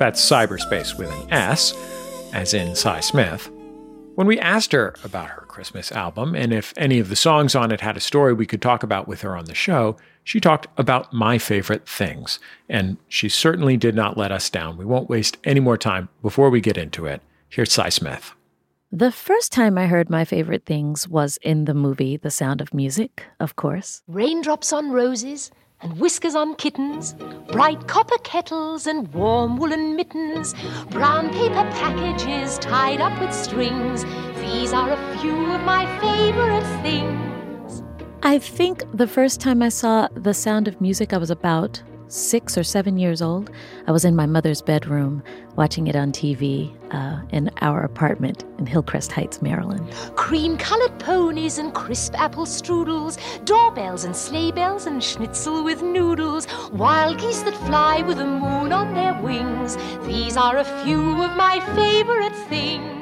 That's 0.02 0.28
cyberspace 0.28 0.98
with 0.98 1.12
an 1.12 1.32
S, 1.32 1.74
as 2.32 2.54
in 2.54 2.74
Sy 2.74 2.98
Smith. 2.98 3.48
When 4.16 4.26
we 4.26 4.36
asked 4.40 4.72
her 4.72 4.96
about 5.04 5.28
her 5.28 5.42
Christmas 5.46 5.92
album 5.92 6.34
and 6.34 6.52
if 6.52 6.74
any 6.76 6.98
of 6.98 7.08
the 7.08 7.14
songs 7.14 7.54
on 7.54 7.70
it 7.70 7.82
had 7.82 7.96
a 7.96 8.00
story 8.00 8.32
we 8.32 8.44
could 8.44 8.60
talk 8.60 8.82
about 8.82 9.06
with 9.06 9.20
her 9.20 9.36
on 9.36 9.44
the 9.44 9.54
show, 9.54 9.96
she 10.24 10.40
talked 10.40 10.66
about 10.76 11.12
my 11.12 11.38
favorite 11.38 11.88
things. 11.88 12.40
And 12.68 12.96
she 13.06 13.28
certainly 13.28 13.76
did 13.76 13.94
not 13.94 14.16
let 14.16 14.32
us 14.32 14.50
down. 14.50 14.76
We 14.76 14.84
won't 14.84 15.08
waste 15.08 15.36
any 15.44 15.60
more 15.60 15.78
time 15.78 16.08
before 16.20 16.50
we 16.50 16.60
get 16.60 16.76
into 16.76 17.06
it. 17.06 17.22
Here's 17.48 17.70
Sy 17.70 17.90
Smith. 17.90 18.34
The 18.90 19.12
first 19.12 19.52
time 19.52 19.78
I 19.78 19.86
heard 19.86 20.10
my 20.10 20.24
favorite 20.24 20.66
things 20.66 21.06
was 21.06 21.38
in 21.42 21.66
the 21.66 21.74
movie 21.74 22.16
The 22.16 22.28
Sound 22.28 22.60
of 22.60 22.74
Music, 22.74 23.24
of 23.38 23.54
course. 23.54 24.02
Raindrops 24.08 24.72
on 24.72 24.90
roses 24.90 25.52
and 25.82 25.98
whiskers 25.98 26.34
on 26.34 26.54
kittens, 26.54 27.14
bright 27.48 27.86
copper 27.88 28.18
kettles 28.22 28.86
and 28.86 29.12
warm 29.12 29.56
woolen 29.56 29.96
mittens, 29.96 30.54
brown 30.90 31.30
paper 31.30 31.64
packages 31.80 32.58
tied 32.58 33.00
up 33.00 33.18
with 33.20 33.32
strings. 33.32 34.04
These 34.40 34.72
are 34.72 34.90
a 34.90 35.18
few 35.18 35.52
of 35.52 35.60
my 35.62 35.84
favorite 36.00 36.82
things. 36.82 37.82
I 38.22 38.38
think 38.38 38.84
the 38.94 39.08
first 39.08 39.40
time 39.40 39.62
I 39.62 39.68
saw 39.68 40.08
The 40.14 40.32
Sound 40.32 40.68
of 40.68 40.80
Music, 40.80 41.12
I 41.12 41.18
was 41.18 41.30
about 41.30 41.82
six 42.12 42.58
or 42.58 42.62
seven 42.62 42.98
years 42.98 43.22
old. 43.22 43.50
I 43.86 43.92
was 43.92 44.04
in 44.04 44.14
my 44.14 44.26
mother's 44.26 44.60
bedroom 44.62 45.22
watching 45.56 45.86
it 45.86 45.96
on 45.96 46.12
TV 46.12 46.74
uh, 46.92 47.20
in 47.30 47.50
our 47.60 47.82
apartment 47.82 48.44
in 48.58 48.66
Hillcrest 48.66 49.12
Heights, 49.12 49.40
Maryland. 49.40 49.90
Cream 50.14 50.56
colored 50.56 50.98
ponies 50.98 51.58
and 51.58 51.74
crisp 51.74 52.18
apple 52.18 52.44
strudels, 52.44 53.18
doorbells 53.44 54.04
and 54.04 54.14
sleigh 54.14 54.52
bells 54.52 54.86
and 54.86 55.02
schnitzel 55.02 55.64
with 55.64 55.82
noodles, 55.82 56.46
wild 56.72 57.18
geese 57.18 57.42
that 57.42 57.54
fly 57.66 58.02
with 58.02 58.18
the 58.18 58.26
moon 58.26 58.72
on 58.72 58.94
their 58.94 59.20
wings. 59.22 59.76
These 60.06 60.36
are 60.36 60.58
a 60.58 60.64
few 60.84 61.22
of 61.22 61.36
my 61.36 61.60
favorite 61.74 62.36
things. 62.48 62.98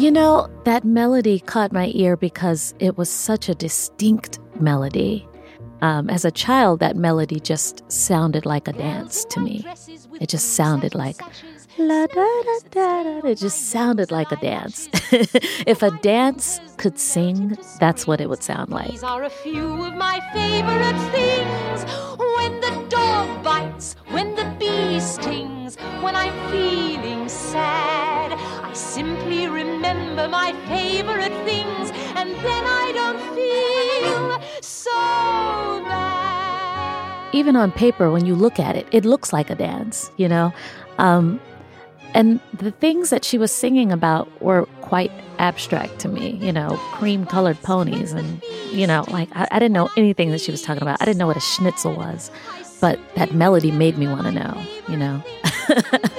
You 0.00 0.10
know, 0.10 0.48
that 0.64 0.84
melody 0.84 1.38
caught 1.38 1.72
my 1.72 1.90
ear 1.94 2.16
because 2.16 2.74
it 2.80 2.98
was 2.98 3.08
such 3.08 3.48
a 3.48 3.54
distinct 3.54 4.40
melody. 4.60 5.26
Um, 5.82 6.08
as 6.08 6.24
a 6.24 6.30
child, 6.30 6.80
that 6.80 6.96
melody 6.96 7.40
just 7.40 7.90
sounded 7.90 8.46
like 8.46 8.68
a 8.68 8.72
dance 8.72 9.24
to 9.26 9.40
me. 9.40 9.64
It 10.20 10.28
just 10.28 10.54
sounded 10.54 10.94
like 10.94 11.20
la 11.78 12.06
da 12.06 12.42
da 12.42 12.58
da 12.70 13.02
da. 13.20 13.28
It 13.28 13.38
just 13.38 13.70
sounded 13.70 14.10
like 14.10 14.30
a 14.32 14.36
dance. 14.36 14.88
if 15.66 15.82
a 15.82 15.90
dance 15.90 16.60
could 16.76 16.98
sing, 16.98 17.56
that's 17.80 18.06
what 18.06 18.20
it 18.20 18.28
would 18.28 18.42
sound 18.42 18.70
like. 18.70 18.90
These 18.90 19.02
are 19.02 19.24
a 19.24 19.30
few 19.30 19.84
of 19.84 19.94
my 19.94 20.20
favorite 20.32 20.98
things. 21.12 21.84
When 22.18 22.60
the 22.60 22.83
bites, 23.42 23.96
when 24.08 24.34
the 24.34 24.44
bee 24.58 25.00
stings, 25.00 25.76
when 26.00 26.14
I'm 26.16 26.34
feeling 26.50 27.28
sad, 27.28 28.32
I 28.32 28.72
simply 28.72 29.46
remember 29.48 30.28
my 30.28 30.52
favorite 30.68 31.36
things, 31.44 31.90
and 32.18 32.30
then 32.46 32.64
I 32.82 32.86
don't 33.00 33.20
feel 33.36 34.62
so 34.62 34.90
bad. 35.84 37.34
Even 37.34 37.56
on 37.56 37.72
paper, 37.72 38.10
when 38.10 38.26
you 38.26 38.34
look 38.34 38.58
at 38.58 38.76
it, 38.76 38.86
it 38.92 39.04
looks 39.04 39.32
like 39.32 39.50
a 39.50 39.54
dance, 39.54 40.10
you 40.16 40.28
know? 40.28 40.52
Um, 40.98 41.40
and 42.14 42.38
the 42.52 42.70
things 42.70 43.10
that 43.10 43.24
she 43.24 43.38
was 43.38 43.50
singing 43.50 43.90
about 43.90 44.28
were 44.40 44.66
quite 44.82 45.10
abstract 45.38 45.98
to 45.98 46.08
me, 46.08 46.38
you 46.40 46.52
know, 46.52 46.76
cream 46.92 47.26
colored 47.26 47.60
ponies. 47.62 48.12
And, 48.12 48.40
you 48.70 48.86
know, 48.86 49.04
like 49.08 49.28
I, 49.34 49.48
I, 49.50 49.58
didn't 49.58 49.72
know 49.72 49.90
anything 49.96 50.30
that 50.30 50.40
she 50.40 50.52
was 50.52 50.62
talking 50.62 50.82
about. 50.82 51.02
I 51.02 51.04
didn't 51.04 51.18
know 51.18 51.26
what 51.26 51.36
a 51.36 51.40
schnitzel 51.40 51.94
was, 51.96 52.30
but 52.84 53.00
that 53.14 53.32
melody 53.32 53.70
made 53.70 53.96
me 53.96 54.06
want 54.06 54.24
to 54.24 54.30
know, 54.30 54.62
you 54.90 54.96
know. 54.98 55.22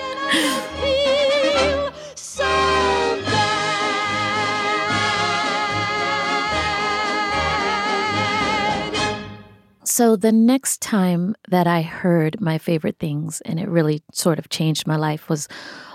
So 9.84 10.18
the 10.18 10.34
next 10.34 10.82
time 10.82 11.36
that 11.48 11.68
I 11.68 11.82
heard 11.82 12.42
my 12.42 12.58
favorite 12.58 12.98
things, 13.00 13.40
and 13.42 13.62
it 13.62 13.70
really 13.70 14.04
sort 14.12 14.40
of 14.40 14.50
changed 14.50 14.86
my 14.86 14.98
life, 14.98 15.30
was 15.30 15.48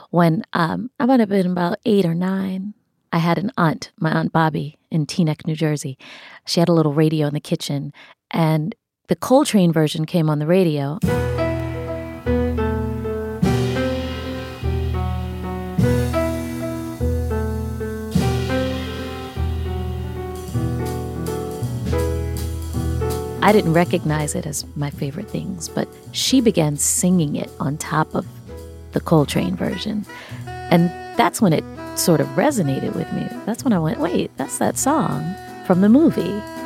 when 0.09 0.43
um, 0.55 0.91
I 0.99 1.05
might 1.05 1.21
have 1.21 1.29
been 1.29 1.51
about 1.51 1.79
eight 1.85 2.07
or 2.07 2.15
nine. 2.15 2.73
I 3.13 3.19
had 3.19 3.37
an 3.37 3.53
aunt, 3.59 3.91
my 3.99 4.11
aunt 4.11 4.33
Bobby, 4.33 4.79
in 4.91 5.05
Teaneck, 5.05 5.47
New 5.47 5.55
Jersey. 5.55 5.99
She 6.47 6.61
had 6.61 6.71
a 6.71 6.73
little 6.73 6.95
radio 6.95 7.27
in 7.27 7.35
the 7.35 7.41
kitchen, 7.41 7.93
and 8.31 8.75
the 9.11 9.17
Coltrane 9.17 9.73
version 9.73 10.07
came 10.07 10.31
on 10.31 10.39
the 10.39 10.47
radio. 10.47 11.01
I 23.43 23.51
didn't 23.53 23.73
recognize 23.73 24.37
it 24.37 24.47
as 24.47 24.65
my 24.77 24.91
favorite 24.91 25.29
things, 25.29 25.69
but 25.69 25.89
she 26.13 26.41
began 26.41 26.77
singing 26.77 27.35
it 27.35 27.51
on 27.59 27.79
top 27.79 28.15
of 28.15 28.25
the 28.93 29.01
Coltrane 29.01 29.57
version. 29.57 30.07
And 30.47 30.89
that's 31.19 31.43
when 31.43 31.53
it 31.53 31.65
sort 31.99 32.21
of 32.21 32.29
resonated 32.29 32.95
with 32.95 33.13
me. 33.13 33.27
That's 33.45 33.65
when 33.65 33.73
I 33.73 33.81
went, 33.81 33.99
wait, 33.99 34.31
that's 34.37 34.59
that 34.59 34.79
song 34.79 35.35
from 35.67 35.81
the 35.81 35.89
movie. 35.89 36.60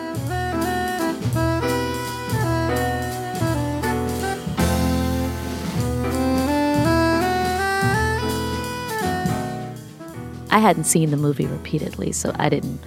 I 10.54 10.58
hadn't 10.58 10.84
seen 10.84 11.10
the 11.10 11.16
movie 11.16 11.46
repeatedly, 11.46 12.12
so 12.12 12.32
I 12.38 12.48
didn't 12.48 12.80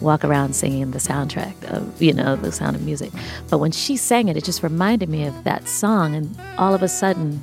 walk 0.00 0.24
around 0.24 0.54
singing 0.54 0.92
the 0.92 1.00
soundtrack 1.00 1.52
of, 1.64 2.00
you 2.00 2.12
know, 2.12 2.36
the 2.36 2.52
sound 2.52 2.76
of 2.76 2.82
music. 2.82 3.10
But 3.50 3.58
when 3.58 3.72
she 3.72 3.96
sang 3.96 4.28
it, 4.28 4.36
it 4.36 4.44
just 4.44 4.62
reminded 4.62 5.08
me 5.08 5.26
of 5.26 5.42
that 5.42 5.66
song. 5.66 6.14
And 6.14 6.38
all 6.58 6.74
of 6.74 6.82
a 6.84 6.86
sudden, 6.86 7.40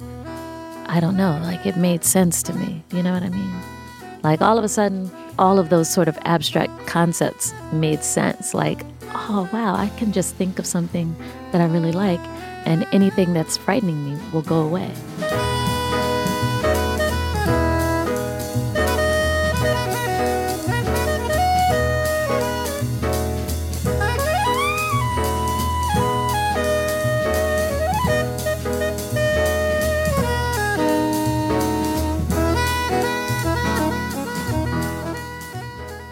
I 0.85 1.01
don't 1.01 1.17
know, 1.17 1.38
like 1.43 1.65
it 1.65 1.75
made 1.75 2.05
sense 2.05 2.41
to 2.43 2.53
me. 2.53 2.85
You 2.93 3.03
know 3.03 3.11
what 3.11 3.23
I 3.23 3.29
mean? 3.29 3.53
Like 4.23 4.41
all 4.41 4.57
of 4.57 4.63
a 4.63 4.69
sudden, 4.69 5.11
all 5.38 5.59
of 5.59 5.67
those 5.67 5.89
sort 5.89 6.07
of 6.07 6.17
abstract 6.21 6.88
concepts 6.88 7.53
made 7.73 8.01
sense. 8.01 8.53
Like, 8.53 8.85
oh, 9.09 9.49
wow, 9.51 9.75
I 9.75 9.89
can 9.97 10.13
just 10.13 10.35
think 10.35 10.57
of 10.57 10.65
something 10.65 11.13
that 11.51 11.59
I 11.59 11.65
really 11.65 11.91
like, 11.91 12.21
and 12.65 12.88
anything 12.93 13.33
that's 13.33 13.57
frightening 13.57 14.05
me 14.05 14.21
will 14.31 14.41
go 14.41 14.61
away. 14.61 14.89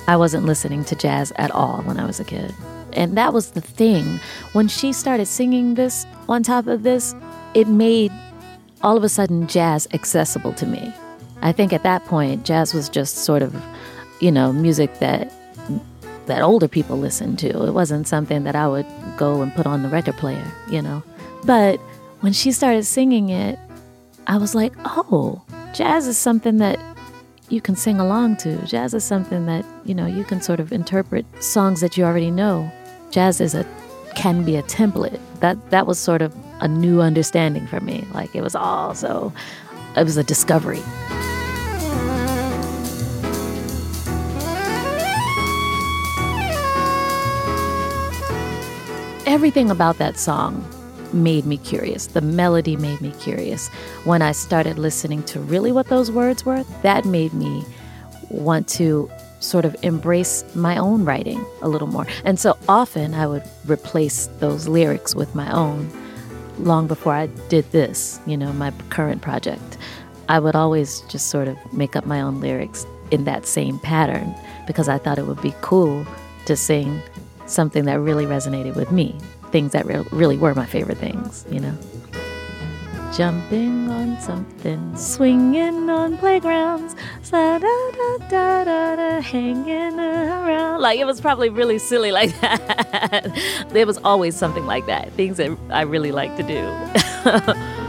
I 0.08 0.18
wasn't 0.18 0.46
listening 0.46 0.84
to 0.86 0.96
jazz 0.96 1.32
at 1.38 1.52
all 1.52 1.82
when 1.84 2.00
I 2.00 2.06
was 2.06 2.20
a 2.20 2.26
kid. 2.26 2.54
And 2.92 3.18
that 3.18 3.34
was 3.34 3.52
the 3.52 3.62
thing. 3.62 4.20
When 4.52 4.68
she 4.68 4.94
started 4.94 5.26
singing 5.26 5.76
this 5.76 6.06
on 6.28 6.44
top 6.44 6.68
of 6.68 6.84
this, 6.84 7.16
it 7.54 7.68
made 7.68 8.12
all 8.82 8.98
of 8.98 9.04
a 9.04 9.10
sudden 9.10 9.48
jazz 9.48 9.88
accessible 9.94 10.54
to 10.54 10.66
me. 10.66 10.94
I 11.42 11.52
think 11.52 11.74
at 11.74 11.84
that 11.84 12.06
point, 12.06 12.46
jazz 12.46 12.74
was 12.74 12.90
just 12.90 13.20
sort 13.20 13.42
of, 13.42 13.56
you 14.20 14.32
know, 14.32 14.52
music 14.54 15.00
that 15.00 15.32
that 16.26 16.42
older 16.42 16.70
people 16.70 16.98
listened 16.98 17.38
to. 17.40 17.66
It 17.66 17.74
wasn't 17.74 18.08
something 18.08 18.46
that 18.46 18.56
I 18.56 18.68
would 18.68 18.86
go 19.18 19.42
and 19.42 19.54
put 19.54 19.66
on 19.66 19.84
the 19.84 19.90
record 19.90 20.16
player, 20.16 20.46
you 20.70 20.82
know. 20.82 21.04
But 21.44 21.80
when 22.22 22.32
she 22.32 22.54
started 22.54 22.86
singing 22.86 23.30
it, 23.30 23.60
I 24.28 24.38
was 24.38 24.56
like, 24.56 24.74
"Oh, 24.86 25.42
jazz 25.74 26.08
is 26.08 26.18
something 26.18 26.58
that 26.58 26.80
you 27.54 27.62
can 27.62 27.76
sing 27.76 28.00
along 28.00 28.36
to. 28.38 28.58
Jazz 28.66 28.96
is 28.96 29.04
something 29.04 29.46
that, 29.46 29.64
you 29.86 29.94
know, 29.94 30.08
you 30.08 30.24
can 30.24 30.42
sort 30.42 30.60
of 30.60 30.74
interpret 30.74 31.24
songs 31.42 31.82
that 31.82 31.96
you 31.96 32.04
already 32.04 32.32
know. 32.32 32.70
Jazz 33.12 33.40
is 33.40 33.54
a 33.54 33.64
can 34.16 34.44
be 34.44 34.56
a 34.56 34.64
template. 34.64 35.20
That 35.40 35.70
that 35.70 35.86
was 35.86 36.00
sort 36.00 36.22
of 36.24 36.36
a 36.62 36.68
new 36.68 37.00
understanding 37.02 37.68
for 37.68 37.80
me. 37.80 38.06
Like 38.14 38.36
it 38.36 38.42
was 38.42 38.56
all 38.56 38.96
so 38.96 39.32
it 39.96 40.04
was 40.04 40.18
a 40.18 40.24
discovery. 40.24 40.82
Everything 49.26 49.70
about 49.70 49.98
that 50.00 50.18
song 50.18 50.66
made 51.14 51.46
me 51.46 51.58
curious. 51.58 52.08
The 52.08 52.22
melody 52.22 52.76
made 52.76 53.02
me 53.02 53.12
curious. 53.20 53.70
When 54.06 54.22
I 54.22 54.32
started 54.32 54.78
listening 54.80 55.24
to 55.24 55.40
really 55.40 55.72
what 55.72 55.88
those 55.88 56.12
words 56.12 56.46
were, 56.46 56.64
that 56.82 57.06
made 57.06 57.34
me 57.34 57.64
want 58.30 58.68
to 58.70 59.10
sort 59.40 59.66
of 59.66 59.76
embrace 59.84 60.44
my 60.56 60.78
own 60.78 61.04
writing 61.04 61.46
a 61.62 61.68
little 61.68 61.88
more. 61.88 62.08
And 62.24 62.40
so 62.40 62.58
often 62.68 63.14
I 63.14 63.28
would 63.28 63.44
replace 63.68 64.28
those 64.40 64.68
lyrics 64.68 65.14
with 65.16 65.36
my 65.36 65.52
own. 65.52 65.92
long 66.60 66.88
before 66.88 67.14
I 67.14 67.28
did 67.50 67.70
this, 67.72 68.20
you 68.26 68.38
know, 68.38 68.54
my 68.54 68.72
current 68.90 69.22
project, 69.22 69.78
I 70.30 70.40
would 70.40 70.56
always 70.56 71.02
just 71.02 71.30
sort 71.30 71.48
of 71.48 71.58
make 71.74 71.96
up 71.96 72.06
my 72.06 72.22
own 72.22 72.40
lyrics 72.40 72.86
in 73.12 73.26
that 73.26 73.46
same 73.46 73.80
pattern 73.80 74.34
because 74.68 74.88
I 74.88 74.98
thought 74.98 75.20
it 75.20 75.28
would 75.28 75.42
be 75.42 75.54
cool 75.62 76.06
to 76.46 76.56
sing 76.56 77.02
something 77.46 77.86
that 77.86 78.00
really 78.00 78.26
resonated 78.26 78.76
with 78.76 78.92
me, 78.92 79.16
things 79.54 79.72
that 79.72 79.86
re- 79.86 80.04
really 80.12 80.36
were 80.36 80.56
my 80.56 80.66
favorite 80.66 80.98
things, 80.98 81.46
you 81.50 81.60
know. 81.60 81.78
Jumping 83.16 83.88
on 83.92 84.20
something, 84.20 84.98
swinging 84.98 85.88
on 85.92 86.18
playgrounds, 86.18 86.96
da 87.30 87.60
da 87.60 87.92
da 87.92 88.64
da 88.64 88.96
da, 88.96 89.22
hanging 89.22 90.00
around. 90.00 90.82
Like 90.82 91.00
it 91.00 91.06
was 91.06 91.22
probably 91.22 91.50
really 91.50 91.78
silly 91.78 92.12
like 92.12 92.32
that. 92.42 93.32
there 93.70 93.86
was 93.86 94.00
always 94.00 94.36
something 94.36 94.66
like 94.66 94.88
that, 94.88 95.14
things 95.14 95.38
that 95.38 95.56
I 95.70 95.82
really 95.84 96.12
like 96.12 96.36
to 96.38 96.44
do. 96.44 96.64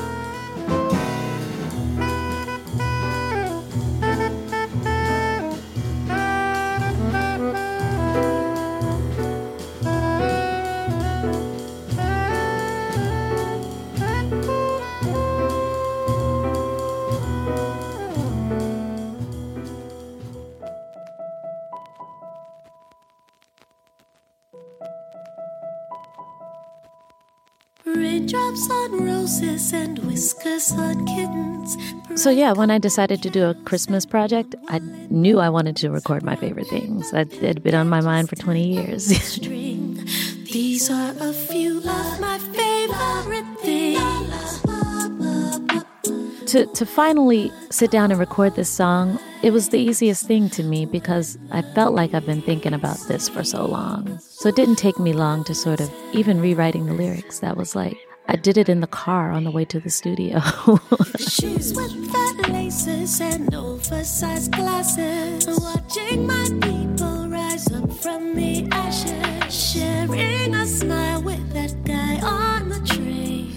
So, 32.16 32.30
yeah, 32.30 32.52
when 32.52 32.70
I 32.70 32.78
decided 32.78 33.22
to 33.22 33.30
do 33.30 33.44
a 33.44 33.54
Christmas 33.54 34.06
project, 34.06 34.54
I 34.68 34.78
knew 35.10 35.38
I 35.38 35.50
wanted 35.50 35.76
to 35.76 35.90
record 35.90 36.22
my 36.22 36.36
favorite 36.36 36.68
things. 36.68 37.10
That 37.10 37.32
had 37.34 37.62
been 37.62 37.74
on 37.74 37.88
my 37.88 38.00
mind 38.00 38.30
for 38.30 38.36
20 38.36 38.66
years. 38.66 39.06
These 40.52 40.90
are 40.90 41.14
a 41.20 41.32
few 41.32 41.78
of 41.78 42.20
my 42.20 42.38
favorite 42.38 43.58
things. 43.60 44.14
to, 46.54 46.66
to 46.66 46.86
finally 46.86 47.50
sit 47.70 47.90
down 47.90 48.12
and 48.12 48.20
record 48.20 48.54
this 48.54 48.70
song, 48.70 49.18
it 49.42 49.50
was 49.50 49.70
the 49.70 49.78
easiest 49.78 50.24
thing 50.26 50.48
to 50.50 50.62
me 50.62 50.86
because 50.86 51.36
I 51.50 51.62
felt 51.62 51.94
like 51.94 52.14
I've 52.14 52.24
been 52.24 52.42
thinking 52.42 52.72
about 52.72 52.96
this 53.08 53.28
for 53.28 53.42
so 53.42 53.66
long. 53.66 54.20
So 54.20 54.50
it 54.50 54.54
didn't 54.54 54.76
take 54.76 54.98
me 55.00 55.12
long 55.12 55.42
to 55.44 55.54
sort 55.54 55.80
of 55.80 55.92
even 56.12 56.40
rewriting 56.40 56.86
the 56.86 56.94
lyrics. 56.94 57.40
That 57.40 57.56
was 57.56 57.74
like, 57.74 57.98
I 58.26 58.36
did 58.36 58.56
it 58.56 58.68
in 58.68 58.80
the 58.80 58.86
car 58.86 59.30
on 59.30 59.44
the 59.44 59.50
way 59.50 59.64
to 59.66 59.78
the 59.78 59.90
studio. 59.90 60.40
Shoes 61.18 61.74
with 61.74 62.10
fat 62.10 62.50
laces 62.50 63.20
and 63.20 63.54
oversized 63.54 64.52
glasses. 64.52 65.46
Watching 65.46 66.26
my 66.26 66.48
people 66.62 67.28
rise 67.28 67.70
up 67.70 67.92
from 67.92 68.34
the 68.34 68.66
ashes. 68.72 69.54
Sharing 69.54 70.54
a 70.54 70.66
smile 70.66 71.22
with 71.22 71.52
that 71.52 71.84
guy 71.84 72.20
on 72.26 72.70
the 72.70 72.80
train. 72.86 73.52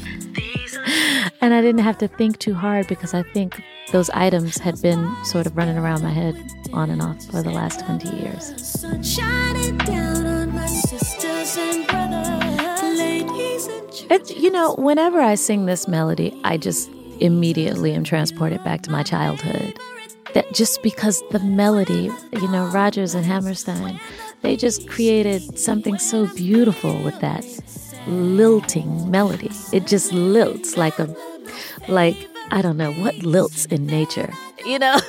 and 1.41 1.53
I 1.53 1.61
didn't 1.61 1.83
have 1.83 1.97
to 1.99 2.09
think 2.09 2.39
too 2.39 2.53
hard 2.53 2.87
because 2.87 3.13
I 3.13 3.23
think 3.23 3.61
those 3.93 4.09
items 4.09 4.57
had 4.57 4.81
been 4.81 5.15
sort 5.23 5.45
of 5.45 5.55
running 5.55 5.77
around 5.77 6.03
my 6.03 6.11
head 6.11 6.35
on 6.73 6.89
and 6.89 7.01
off 7.01 7.23
for 7.25 7.41
the 7.41 7.51
last 7.51 7.79
20 7.85 8.09
years. 8.17 8.83
It's, 14.09 14.31
you 14.31 14.51
know, 14.51 14.75
whenever 14.75 15.19
I 15.19 15.35
sing 15.35 15.65
this 15.65 15.87
melody, 15.87 16.39
I 16.43 16.57
just 16.57 16.89
immediately 17.19 17.93
am 17.93 18.03
transported 18.03 18.63
back 18.63 18.81
to 18.83 18.91
my 18.91 19.03
childhood. 19.03 19.77
That 20.33 20.51
just 20.53 20.83
because 20.83 21.23
the 21.31 21.39
melody, 21.39 22.11
you 22.33 22.47
know, 22.49 22.67
Rodgers 22.67 23.15
and 23.15 23.25
Hammerstein, 23.25 23.99
they 24.41 24.55
just 24.55 24.87
created 24.87 25.57
something 25.57 25.97
so 25.97 26.27
beautiful 26.35 27.01
with 27.01 27.19
that 27.21 27.45
lilting 28.07 29.09
melody. 29.09 29.51
It 29.71 29.87
just 29.87 30.11
lilts 30.11 30.77
like 30.77 30.99
a, 30.99 31.13
like, 31.87 32.27
I 32.51 32.61
don't 32.61 32.77
know, 32.77 32.93
what 32.93 33.15
lilts 33.15 33.71
in 33.71 33.85
nature? 33.85 34.31
You 34.65 34.79
know, 34.79 34.99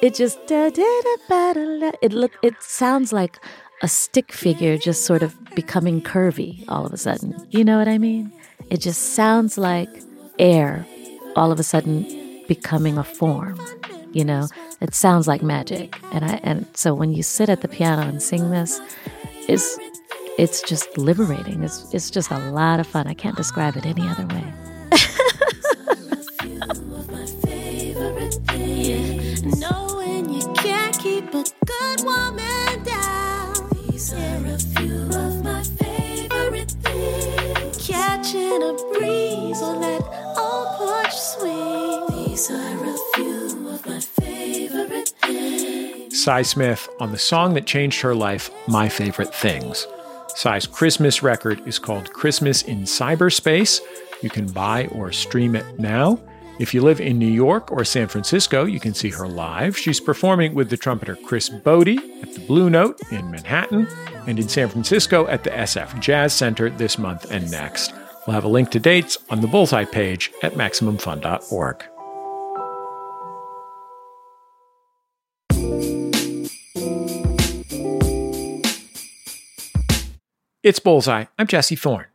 it 0.00 0.14
just, 0.14 0.38
da, 0.46 0.70
da, 0.70 1.00
da, 1.28 1.52
da, 1.52 1.52
da. 1.80 1.90
it 2.00 2.12
look, 2.12 2.30
it 2.42 2.62
sounds 2.62 3.12
like 3.12 3.40
a 3.84 3.88
stick 3.88 4.32
figure 4.32 4.78
just 4.78 5.04
sort 5.04 5.22
of 5.22 5.36
becoming 5.54 6.00
curvy 6.00 6.64
all 6.68 6.86
of 6.86 6.92
a 6.94 6.96
sudden. 6.96 7.36
You 7.50 7.64
know 7.64 7.76
what 7.76 7.86
I 7.86 7.98
mean? 7.98 8.32
It 8.70 8.80
just 8.80 9.12
sounds 9.12 9.58
like 9.58 9.90
air 10.38 10.86
all 11.36 11.52
of 11.52 11.60
a 11.60 11.62
sudden 11.62 12.06
becoming 12.48 12.96
a 12.96 13.04
form. 13.04 13.60
You 14.10 14.24
know, 14.24 14.48
it 14.80 14.94
sounds 14.94 15.28
like 15.28 15.42
magic. 15.42 16.00
And 16.12 16.24
I 16.24 16.40
and 16.42 16.66
so 16.74 16.94
when 16.94 17.12
you 17.12 17.22
sit 17.22 17.50
at 17.50 17.60
the 17.60 17.68
piano 17.68 18.08
and 18.08 18.22
sing 18.22 18.50
this, 18.50 18.80
it's 19.48 19.78
it's 20.38 20.62
just 20.62 20.96
liberating. 20.96 21.62
It's 21.62 21.92
it's 21.92 22.08
just 22.08 22.30
a 22.30 22.38
lot 22.38 22.80
of 22.80 22.86
fun. 22.86 23.06
I 23.06 23.12
can't 23.12 23.36
describe 23.36 23.76
it 23.76 23.84
any 23.84 24.08
other 24.08 24.26
way. 24.28 24.50
Knowing 29.60 30.30
you 30.30 30.50
can't 30.54 30.98
keep 30.98 31.34
a 31.34 31.44
good 31.66 32.02
woman 32.02 32.43
Sy 46.24 46.40
Smith 46.40 46.88
on 47.00 47.12
the 47.12 47.18
song 47.18 47.52
that 47.52 47.66
changed 47.66 48.00
her 48.00 48.14
life, 48.14 48.50
My 48.66 48.88
Favorite 48.88 49.34
Things. 49.34 49.86
Sy's 50.28 50.66
Christmas 50.66 51.22
record 51.22 51.60
is 51.68 51.78
called 51.78 52.14
Christmas 52.14 52.62
in 52.62 52.84
Syberspace. 52.84 53.82
You 54.22 54.30
can 54.30 54.50
buy 54.50 54.86
or 54.86 55.12
stream 55.12 55.54
it 55.54 55.78
now. 55.78 56.18
If 56.58 56.72
you 56.72 56.80
live 56.80 56.98
in 56.98 57.18
New 57.18 57.30
York 57.30 57.70
or 57.70 57.84
San 57.84 58.08
Francisco, 58.08 58.64
you 58.64 58.80
can 58.80 58.94
see 58.94 59.10
her 59.10 59.28
live. 59.28 59.76
She's 59.76 60.00
performing 60.00 60.54
with 60.54 60.70
the 60.70 60.78
trumpeter 60.78 61.14
Chris 61.14 61.50
Botti 61.50 61.98
at 62.22 62.32
the 62.32 62.40
Blue 62.46 62.70
Note 62.70 62.98
in 63.10 63.30
Manhattan 63.30 63.86
and 64.26 64.38
in 64.38 64.48
San 64.48 64.70
Francisco 64.70 65.26
at 65.26 65.44
the 65.44 65.50
SF 65.50 66.00
Jazz 66.00 66.32
Center 66.32 66.70
this 66.70 66.96
month 66.96 67.30
and 67.30 67.50
next. 67.50 67.92
We'll 68.26 68.32
have 68.32 68.44
a 68.44 68.48
link 68.48 68.70
to 68.70 68.80
dates 68.80 69.18
on 69.28 69.42
the 69.42 69.46
Bullseye 69.46 69.84
page 69.84 70.32
at 70.42 70.54
MaximumFun.org. 70.54 71.84
It's 80.64 80.78
Bullseye. 80.78 81.26
I'm 81.38 81.46
Jesse 81.46 81.76
Thorn. 81.76 82.06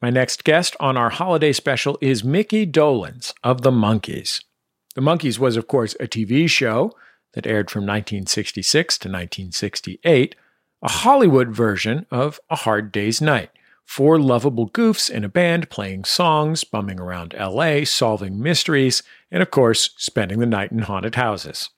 My 0.00 0.10
next 0.10 0.42
guest 0.42 0.74
on 0.80 0.96
our 0.96 1.10
holiday 1.10 1.52
special 1.52 1.98
is 2.00 2.24
Mickey 2.24 2.66
Dolenz 2.66 3.32
of 3.44 3.62
The 3.62 3.70
Monkees. 3.70 4.42
The 4.96 5.00
Monkees 5.00 5.38
was, 5.38 5.56
of 5.56 5.68
course, 5.68 5.94
a 6.00 6.08
TV 6.08 6.50
show 6.50 6.96
that 7.34 7.46
aired 7.46 7.70
from 7.70 7.82
1966 7.82 8.98
to 8.98 9.08
1968, 9.08 10.34
a 10.82 10.90
Hollywood 10.90 11.50
version 11.50 12.04
of 12.10 12.40
A 12.50 12.56
Hard 12.56 12.90
Day's 12.90 13.20
Night. 13.20 13.50
Four 13.84 14.18
lovable 14.18 14.68
goofs 14.68 15.08
in 15.08 15.22
a 15.22 15.28
band 15.28 15.70
playing 15.70 16.02
songs, 16.02 16.64
bumming 16.64 16.98
around 16.98 17.36
LA, 17.38 17.84
solving 17.84 18.42
mysteries, 18.42 19.04
and 19.30 19.44
of 19.44 19.52
course, 19.52 19.90
spending 19.96 20.40
the 20.40 20.46
night 20.46 20.72
in 20.72 20.80
haunted 20.80 21.14
houses. 21.14 21.70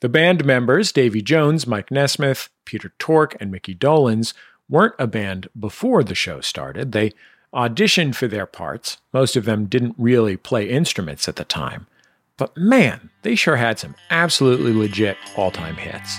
The 0.00 0.08
band 0.08 0.46
members, 0.46 0.90
Davy 0.90 1.20
Jones, 1.20 1.66
Mike 1.66 1.90
Nesmith, 1.90 2.48
Peter 2.64 2.94
Tork, 2.98 3.36
and 3.38 3.50
Mickey 3.50 3.74
Dolenz, 3.74 4.32
weren't 4.70 4.94
a 4.98 5.06
band 5.06 5.48
before 5.58 6.02
the 6.04 6.14
show 6.14 6.40
started. 6.40 6.92
They 6.92 7.12
auditioned 7.52 8.14
for 8.14 8.28
their 8.28 8.46
parts. 8.46 8.98
Most 9.12 9.36
of 9.36 9.44
them 9.44 9.66
didn't 9.66 9.96
really 9.98 10.36
play 10.36 10.68
instruments 10.68 11.28
at 11.28 11.36
the 11.36 11.44
time. 11.44 11.86
But 12.36 12.56
man, 12.56 13.10
they 13.22 13.34
sure 13.34 13.56
had 13.56 13.78
some 13.78 13.96
absolutely 14.08 14.72
legit 14.72 15.18
all 15.36 15.50
time 15.50 15.76
hits. 15.76 16.16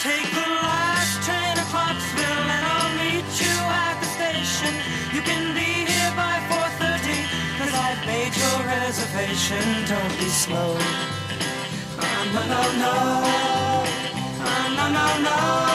Take 0.00 0.28
the 0.30 0.40
last 0.40 1.22
train 1.22 1.56
to 1.56 1.64
Pottsville 1.70 2.26
and 2.26 2.66
I'll 2.66 2.92
meet 2.98 3.24
you 3.40 3.56
at 3.64 3.96
the 4.00 4.06
station. 4.12 4.74
You 5.14 5.22
can 5.22 5.54
be 5.54 5.86
here 5.88 6.12
by 6.18 6.36
4.30 6.50 7.58
cause 7.58 7.72
I've 7.72 8.04
made 8.04 8.34
your 8.36 8.58
reservation. 8.66 9.62
Don't 9.86 10.18
be 10.18 10.28
slow. 10.28 10.76
No, 12.34 12.40
no, 12.46 12.62
no, 14.88 15.22
no, 15.22 15.71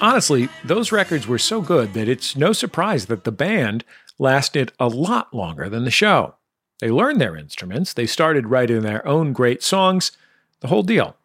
Honestly, 0.00 0.48
those 0.64 0.92
records 0.92 1.26
were 1.26 1.38
so 1.38 1.60
good 1.60 1.92
that 1.92 2.08
it's 2.08 2.34
no 2.34 2.52
surprise 2.52 3.06
that 3.06 3.24
the 3.24 3.32
band 3.32 3.84
lasted 4.18 4.72
a 4.80 4.88
lot 4.88 5.34
longer 5.34 5.68
than 5.68 5.84
the 5.84 5.90
show. 5.90 6.34
They 6.80 6.90
learned 6.90 7.20
their 7.20 7.36
instruments, 7.36 7.92
they 7.92 8.06
started 8.06 8.46
writing 8.48 8.80
their 8.80 9.06
own 9.06 9.32
great 9.32 9.62
songs, 9.62 10.12
the 10.60 10.68
whole 10.68 10.82
deal. 10.82 11.16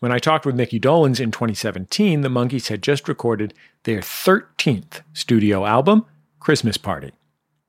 When 0.00 0.12
I 0.12 0.18
talked 0.18 0.44
with 0.44 0.56
Mickey 0.56 0.80
Dolenz 0.80 1.20
in 1.20 1.30
2017, 1.30 2.20
the 2.20 2.28
Monkees 2.28 2.68
had 2.68 2.82
just 2.82 3.08
recorded 3.08 3.54
their 3.84 4.00
13th 4.00 5.02
studio 5.12 5.64
album, 5.64 6.04
Christmas 6.40 6.76
Party. 6.76 7.12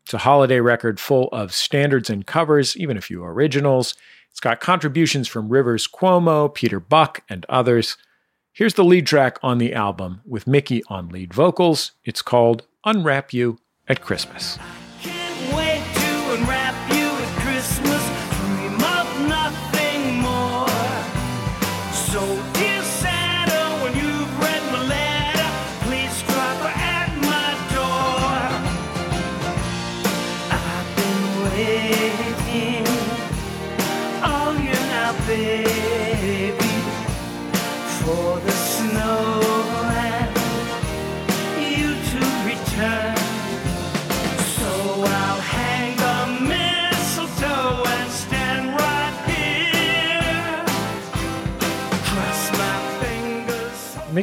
It's 0.03 0.13
a 0.13 0.19
holiday 0.19 0.59
record 0.59 0.99
full 0.99 1.27
of 1.33 1.53
standards 1.53 2.09
and 2.09 2.25
covers, 2.25 2.77
even 2.77 2.97
a 2.97 3.01
few 3.01 3.23
originals. 3.23 3.95
It's 4.31 4.39
got 4.39 4.59
contributions 4.59 5.27
from 5.27 5.49
Rivers 5.49 5.87
Cuomo, 5.87 6.53
Peter 6.53 6.79
Buck, 6.79 7.23
and 7.29 7.45
others. 7.49 7.97
Here's 8.57 8.73
the 8.73 8.83
lead 8.83 9.05
track 9.05 9.37
on 9.43 9.59
the 9.59 9.71
album 9.75 10.21
with 10.25 10.47
Mickey 10.47 10.81
on 10.87 11.09
lead 11.09 11.31
vocals. 11.31 11.91
It's 12.03 12.23
called 12.23 12.65
Unwrap 12.85 13.31
You 13.31 13.59
at 13.87 14.01
Christmas. 14.01 14.57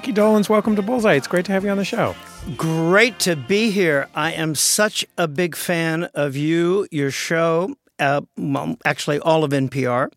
Mickey 0.05 0.21
Dolenz, 0.21 0.51
welcome 0.51 0.77
to 0.77 0.83
Bullseye. 0.83 1.15
It's 1.15 1.27
great 1.27 1.47
to 1.47 1.53
have 1.53 1.65
you 1.65 1.71
on 1.71 1.79
the 1.79 1.85
show. 1.87 2.15
Great 2.59 3.19
to 3.21 3.37
be 3.37 3.71
here. 3.71 4.07
I 4.15 4.33
am 4.33 4.55
such 4.55 5.03
a 5.17 5.27
big 5.27 5.57
fan 5.57 6.11
of 6.13 6.37
you, 6.37 6.87
your 6.91 7.11
show, 7.11 7.75
uh, 7.99 8.21
well, 8.37 8.77
actually, 8.85 9.19
all 9.21 9.45
of 9.45 9.53
NPR. 9.53 10.11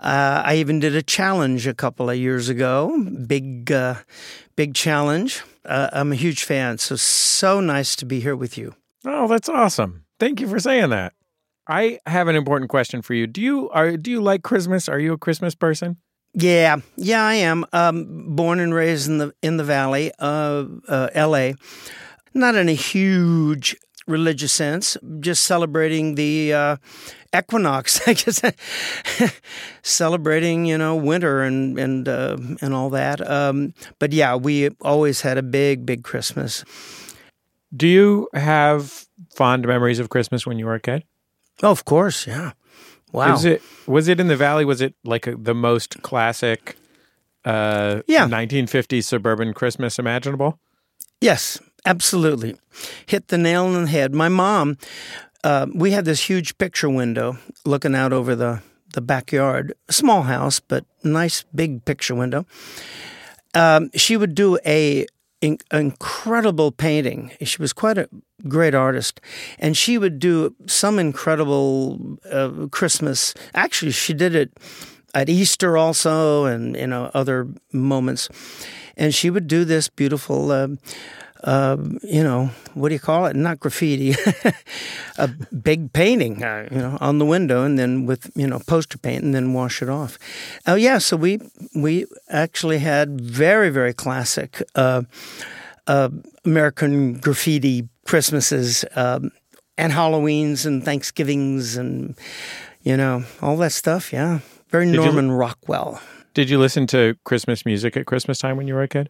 Uh, 0.00 0.42
I 0.46 0.54
even 0.54 0.80
did 0.80 0.96
a 0.96 1.02
challenge 1.02 1.66
a 1.66 1.74
couple 1.74 2.08
of 2.08 2.16
years 2.16 2.48
ago. 2.48 2.98
Big, 3.26 3.70
uh, 3.70 3.96
big 4.56 4.74
challenge. 4.74 5.42
Uh, 5.66 5.90
I'm 5.92 6.10
a 6.10 6.16
huge 6.16 6.44
fan. 6.44 6.78
So, 6.78 6.96
so 6.96 7.60
nice 7.60 7.94
to 7.96 8.06
be 8.06 8.20
here 8.20 8.34
with 8.34 8.56
you. 8.56 8.74
Oh, 9.04 9.28
that's 9.28 9.50
awesome. 9.50 10.06
Thank 10.18 10.40
you 10.40 10.48
for 10.48 10.58
saying 10.58 10.88
that. 10.88 11.12
I 11.68 11.98
have 12.06 12.28
an 12.28 12.36
important 12.36 12.70
question 12.70 13.02
for 13.02 13.12
you. 13.12 13.26
Do 13.26 13.42
you 13.42 13.68
are 13.68 13.98
do 13.98 14.10
you 14.10 14.22
like 14.22 14.42
Christmas? 14.42 14.88
Are 14.88 14.98
you 14.98 15.12
a 15.12 15.18
Christmas 15.18 15.54
person? 15.54 15.98
Yeah, 16.34 16.78
yeah, 16.96 17.24
I 17.24 17.34
am. 17.34 17.64
Um, 17.72 18.34
born 18.34 18.58
and 18.58 18.74
raised 18.74 19.08
in 19.08 19.18
the 19.18 19.34
in 19.40 19.56
the 19.56 19.64
Valley, 19.64 20.10
uh, 20.18 20.64
uh, 20.88 21.08
L.A. 21.14 21.54
Not 22.34 22.56
in 22.56 22.68
a 22.68 22.74
huge 22.74 23.76
religious 24.08 24.52
sense, 24.52 24.96
just 25.20 25.44
celebrating 25.44 26.16
the 26.16 26.52
uh, 26.52 26.76
equinox. 27.36 28.00
I 28.08 28.14
guess 28.14 28.42
celebrating, 29.82 30.66
you 30.66 30.76
know, 30.76 30.96
winter 30.96 31.42
and 31.42 31.78
and 31.78 32.08
uh, 32.08 32.36
and 32.60 32.74
all 32.74 32.90
that. 32.90 33.20
Um, 33.28 33.72
but 34.00 34.12
yeah, 34.12 34.34
we 34.34 34.70
always 34.82 35.20
had 35.20 35.38
a 35.38 35.42
big, 35.42 35.86
big 35.86 36.02
Christmas. 36.02 36.64
Do 37.74 37.88
you 37.88 38.28
have 38.34 39.06
fond 39.36 39.66
memories 39.66 39.98
of 39.98 40.08
Christmas 40.08 40.46
when 40.46 40.58
you 40.58 40.66
were 40.66 40.74
a 40.74 40.80
kid? 40.80 41.04
Oh, 41.62 41.70
of 41.70 41.84
course, 41.84 42.26
yeah. 42.26 42.52
Wow. 43.14 43.30
Was 43.30 43.44
it 43.44 43.62
was 43.86 44.08
it 44.08 44.18
in 44.18 44.26
the 44.26 44.36
valley? 44.36 44.64
Was 44.64 44.80
it 44.80 44.94
like 45.04 45.26
a, 45.28 45.36
the 45.36 45.54
most 45.54 46.02
classic 46.02 46.76
uh 47.44 48.02
Yeah. 48.08 48.26
1950s 48.28 49.04
suburban 49.04 49.54
Christmas 49.54 49.98
imaginable? 49.98 50.58
Yes, 51.20 51.58
absolutely. 51.86 52.56
Hit 53.06 53.28
the 53.28 53.38
nail 53.38 53.66
on 53.66 53.84
the 53.84 53.88
head. 53.90 54.14
My 54.14 54.28
mom, 54.28 54.76
uh, 55.44 55.66
we 55.74 55.92
had 55.92 56.04
this 56.04 56.28
huge 56.28 56.58
picture 56.58 56.90
window 56.90 57.38
looking 57.64 57.94
out 57.94 58.12
over 58.12 58.34
the, 58.34 58.60
the 58.92 59.00
backyard. 59.00 59.72
Small 59.88 60.22
house, 60.22 60.60
but 60.60 60.84
nice 61.02 61.44
big 61.54 61.84
picture 61.84 62.14
window. 62.16 62.44
Um, 63.54 63.90
she 63.94 64.16
would 64.16 64.34
do 64.34 64.58
a 64.66 65.06
in- 65.44 65.58
incredible 65.72 66.72
painting. 66.72 67.32
She 67.42 67.60
was 67.60 67.72
quite 67.72 67.98
a 67.98 68.08
great 68.48 68.74
artist, 68.74 69.20
and 69.58 69.76
she 69.76 69.98
would 69.98 70.18
do 70.18 70.54
some 70.66 70.98
incredible 70.98 72.18
uh, 72.30 72.68
Christmas. 72.70 73.34
Actually, 73.54 73.92
she 73.92 74.14
did 74.14 74.34
it 74.34 74.50
at 75.12 75.28
Easter 75.28 75.76
also, 75.76 76.46
and 76.46 76.74
you 76.76 76.86
know 76.86 77.10
other 77.14 77.46
moments. 77.72 78.28
And 78.96 79.14
she 79.14 79.28
would 79.28 79.46
do 79.46 79.64
this 79.64 79.88
beautiful. 79.88 80.50
Uh, 80.50 80.68
uh, 81.44 81.76
you 82.02 82.24
know, 82.24 82.50
what 82.72 82.88
do 82.88 82.94
you 82.94 83.00
call 83.00 83.26
it? 83.26 83.36
Not 83.36 83.60
graffiti, 83.60 84.14
a 85.18 85.28
big 85.28 85.92
painting, 85.92 86.40
you 86.40 86.78
know, 86.78 86.96
on 87.00 87.18
the 87.18 87.26
window, 87.26 87.64
and 87.64 87.78
then 87.78 88.06
with 88.06 88.30
you 88.34 88.46
know 88.46 88.60
poster 88.66 88.96
paint, 88.96 89.22
and 89.22 89.34
then 89.34 89.52
wash 89.52 89.82
it 89.82 89.90
off. 89.90 90.18
Oh 90.66 90.74
yeah, 90.74 90.98
so 90.98 91.16
we 91.16 91.40
we 91.74 92.06
actually 92.30 92.78
had 92.78 93.20
very 93.20 93.68
very 93.68 93.92
classic 93.92 94.62
uh, 94.74 95.02
uh, 95.86 96.08
American 96.46 97.18
graffiti 97.18 97.88
Christmases 98.06 98.84
um, 98.96 99.30
and 99.76 99.92
Halloweens 99.92 100.64
and 100.64 100.82
Thanksgivings 100.82 101.76
and 101.76 102.14
you 102.82 102.96
know 102.96 103.24
all 103.42 103.58
that 103.58 103.72
stuff. 103.72 104.14
Yeah, 104.14 104.40
very 104.70 104.86
Norman 104.86 105.30
Rockwell. 105.30 106.00
Did 106.34 106.50
you 106.50 106.58
listen 106.58 106.86
to 106.88 107.16
Christmas 107.24 107.64
music 107.64 107.96
at 107.96 108.06
Christmas 108.06 108.38
time 108.38 108.56
when 108.56 108.66
you 108.66 108.74
were 108.74 108.82
a 108.82 108.88
kid? 108.88 109.08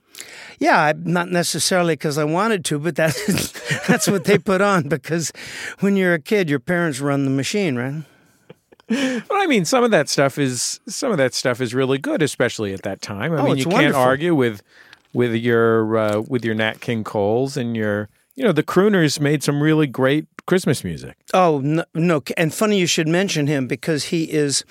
Yeah, 0.58 0.92
not 0.96 1.30
necessarily 1.30 1.94
because 1.94 2.18
I 2.18 2.24
wanted 2.24 2.64
to, 2.66 2.78
but 2.78 2.96
that's 2.96 3.52
that's 3.88 4.06
what 4.06 4.24
they 4.24 4.38
put 4.38 4.60
on. 4.60 4.88
Because 4.88 5.32
when 5.80 5.96
you're 5.96 6.14
a 6.14 6.20
kid, 6.20 6.50
your 6.50 6.60
parents 6.60 7.00
run 7.00 7.24
the 7.24 7.30
machine, 7.30 7.76
right? 7.76 8.04
Well, 8.90 9.22
I 9.32 9.46
mean, 9.46 9.64
some 9.64 9.82
of 9.82 9.90
that 9.92 10.10
stuff 10.10 10.36
is 10.38 10.80
some 10.86 11.10
of 11.10 11.16
that 11.16 11.32
stuff 11.32 11.62
is 11.62 11.74
really 11.74 11.96
good, 11.96 12.20
especially 12.20 12.74
at 12.74 12.82
that 12.82 13.00
time. 13.00 13.32
I 13.32 13.38
Oh, 13.38 13.44
mean, 13.44 13.56
you 13.56 13.64
can't 13.64 13.94
argue 13.94 14.34
with 14.34 14.62
with 15.14 15.34
your 15.34 15.96
uh, 15.96 16.20
with 16.20 16.44
your 16.44 16.54
Nat 16.54 16.80
King 16.82 17.04
Coles 17.04 17.56
and 17.56 17.74
your 17.74 18.10
you 18.36 18.44
know 18.44 18.52
the 18.52 18.62
crooners 18.62 19.20
made 19.20 19.42
some 19.42 19.62
really 19.62 19.86
great 19.86 20.26
Christmas 20.46 20.84
music. 20.84 21.16
Oh 21.32 21.60
no, 21.62 21.84
no! 21.94 22.22
And 22.36 22.52
funny 22.52 22.78
you 22.78 22.86
should 22.86 23.08
mention 23.08 23.46
him 23.46 23.66
because 23.66 24.04
he 24.04 24.24
is 24.24 24.64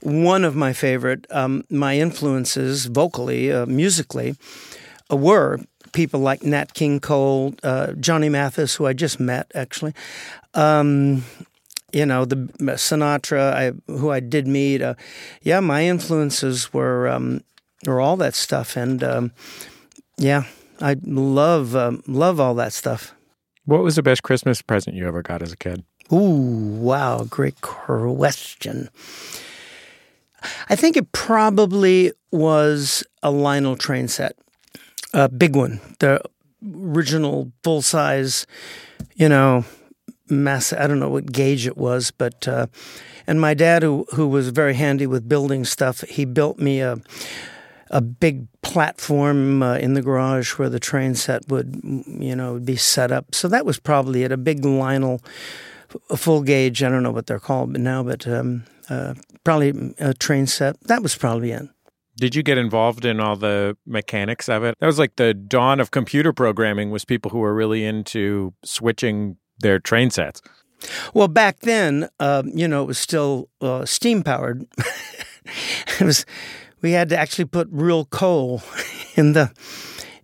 one 0.00 0.44
of 0.44 0.54
my 0.54 0.72
favorite. 0.72 1.26
Um, 1.30 1.64
my 1.70 1.96
influences 1.98 2.86
vocally, 2.86 3.52
uh, 3.52 3.66
musically, 3.66 4.36
uh, 5.10 5.16
were 5.16 5.60
people 5.92 6.20
like 6.20 6.42
Nat 6.42 6.74
King 6.74 7.00
Cole, 7.00 7.54
uh, 7.62 7.92
Johnny 7.92 8.28
Mathis, 8.28 8.74
who 8.74 8.86
I 8.86 8.92
just 8.92 9.18
met 9.18 9.50
actually. 9.54 9.94
Um, 10.54 11.24
you 11.92 12.04
know 12.04 12.24
the 12.24 12.36
Sinatra, 12.76 13.52
I, 13.52 13.72
who 13.90 14.10
I 14.10 14.20
did 14.20 14.46
meet. 14.46 14.82
Uh, 14.82 14.94
yeah, 15.42 15.60
my 15.60 15.86
influences 15.86 16.72
were 16.72 17.08
um, 17.08 17.42
were 17.86 18.00
all 18.00 18.16
that 18.18 18.34
stuff, 18.34 18.76
and 18.76 19.02
um, 19.02 19.32
yeah, 20.18 20.44
I 20.80 20.96
love 21.04 21.74
um, 21.74 22.02
love 22.06 22.40
all 22.40 22.54
that 22.54 22.72
stuff. 22.72 23.14
What 23.64 23.82
was 23.82 23.96
the 23.96 24.02
best 24.02 24.22
Christmas 24.22 24.62
present 24.62 24.96
you 24.96 25.06
ever 25.08 25.22
got 25.22 25.42
as 25.42 25.52
a 25.52 25.56
kid? 25.56 25.84
Ooh, 26.12 26.78
wow, 26.78 27.24
great 27.24 27.60
question. 27.62 28.88
I 30.68 30.76
think 30.76 30.96
it 30.96 31.10
probably 31.12 32.12
was 32.30 33.02
a 33.22 33.30
Lionel 33.30 33.76
train 33.76 34.06
set, 34.06 34.36
a 35.12 35.28
big 35.28 35.56
one, 35.56 35.80
the 35.98 36.20
original 36.62 37.50
full 37.64 37.82
size, 37.82 38.46
you 39.16 39.28
know, 39.28 39.64
mass. 40.28 40.72
I 40.72 40.86
don't 40.86 41.00
know 41.00 41.08
what 41.08 41.32
gauge 41.32 41.66
it 41.66 41.76
was, 41.76 42.12
but 42.12 42.46
uh, 42.46 42.66
and 43.26 43.40
my 43.40 43.54
dad, 43.54 43.82
who 43.82 44.06
who 44.14 44.28
was 44.28 44.50
very 44.50 44.74
handy 44.74 45.06
with 45.06 45.28
building 45.28 45.64
stuff, 45.64 46.02
he 46.02 46.24
built 46.24 46.58
me 46.58 46.80
a 46.80 46.98
a 47.90 48.00
big 48.00 48.46
platform 48.62 49.62
uh, 49.62 49.76
in 49.76 49.94
the 49.94 50.02
garage 50.02 50.58
where 50.58 50.68
the 50.68 50.80
train 50.80 51.14
set 51.14 51.48
would, 51.48 51.80
you 51.84 52.34
know, 52.34 52.58
be 52.58 52.76
set 52.76 53.12
up. 53.12 53.34
So 53.34 53.48
that 53.48 53.64
was 53.64 53.78
probably 53.78 54.22
it. 54.22 54.32
A 54.32 54.36
big 54.36 54.64
Lionel, 54.64 55.22
a 56.10 56.16
full 56.16 56.42
gauge. 56.42 56.82
I 56.82 56.88
don't 56.88 57.02
know 57.02 57.12
what 57.12 57.26
they're 57.26 57.38
called 57.38 57.78
now, 57.78 58.02
but 58.02 58.26
um, 58.26 58.64
uh, 58.88 59.14
probably 59.44 59.94
a 59.98 60.14
train 60.14 60.46
set. 60.46 60.80
That 60.82 61.02
was 61.02 61.16
probably 61.16 61.52
it. 61.52 61.68
Did 62.18 62.34
you 62.34 62.42
get 62.42 62.56
involved 62.56 63.04
in 63.04 63.20
all 63.20 63.36
the 63.36 63.76
mechanics 63.86 64.48
of 64.48 64.64
it? 64.64 64.74
That 64.80 64.86
was 64.86 64.98
like 64.98 65.16
the 65.16 65.34
dawn 65.34 65.80
of 65.80 65.90
computer 65.90 66.32
programming 66.32 66.90
was 66.90 67.04
people 67.04 67.30
who 67.30 67.38
were 67.38 67.54
really 67.54 67.84
into 67.84 68.54
switching 68.64 69.36
their 69.58 69.78
train 69.78 70.10
sets. 70.10 70.40
Well, 71.14 71.28
back 71.28 71.60
then, 71.60 72.08
um, 72.18 72.50
you 72.54 72.68
know, 72.68 72.82
it 72.82 72.86
was 72.86 72.98
still 72.98 73.48
uh, 73.60 73.84
steam 73.84 74.22
powered. 74.22 74.66
it 76.00 76.04
was 76.04 76.24
we 76.82 76.92
had 76.92 77.08
to 77.10 77.16
actually 77.18 77.46
put 77.46 77.68
real 77.70 78.04
coal 78.04 78.62
in 79.16 79.32
the 79.32 79.52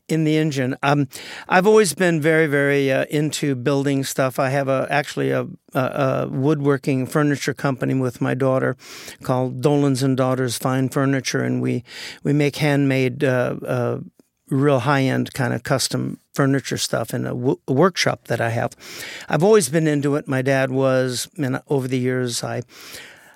in 0.08 0.24
the 0.24 0.36
engine. 0.36 0.76
Um, 0.82 1.08
I've 1.48 1.66
always 1.66 1.94
been 1.94 2.20
very, 2.20 2.46
very 2.46 2.92
uh, 2.92 3.06
into 3.08 3.54
building 3.54 4.04
stuff. 4.04 4.38
I 4.38 4.50
have 4.50 4.68
a 4.68 4.86
actually 4.90 5.30
a, 5.30 5.46
a, 5.72 5.80
a 5.80 6.28
woodworking 6.28 7.06
furniture 7.06 7.54
company 7.54 7.94
with 7.94 8.20
my 8.20 8.34
daughter 8.34 8.76
called 9.22 9.62
Dolenz 9.62 10.02
and 10.02 10.16
Daughters 10.16 10.58
Fine 10.58 10.90
Furniture, 10.90 11.42
and 11.42 11.62
we 11.62 11.84
we 12.22 12.32
make 12.32 12.56
handmade. 12.56 13.24
Uh, 13.24 13.56
uh, 13.66 13.98
Real 14.50 14.80
high 14.80 15.04
end 15.04 15.32
kind 15.32 15.54
of 15.54 15.62
custom 15.62 16.20
furniture 16.34 16.76
stuff 16.76 17.14
in 17.14 17.24
a, 17.24 17.30
w- 17.30 17.58
a 17.66 17.72
workshop 17.72 18.26
that 18.26 18.38
I 18.38 18.50
have. 18.50 18.72
I've 19.26 19.42
always 19.42 19.70
been 19.70 19.86
into 19.86 20.14
it. 20.16 20.28
My 20.28 20.42
dad 20.42 20.70
was, 20.70 21.26
and 21.38 21.62
over 21.68 21.88
the 21.88 21.98
years, 21.98 22.44
I 22.44 22.60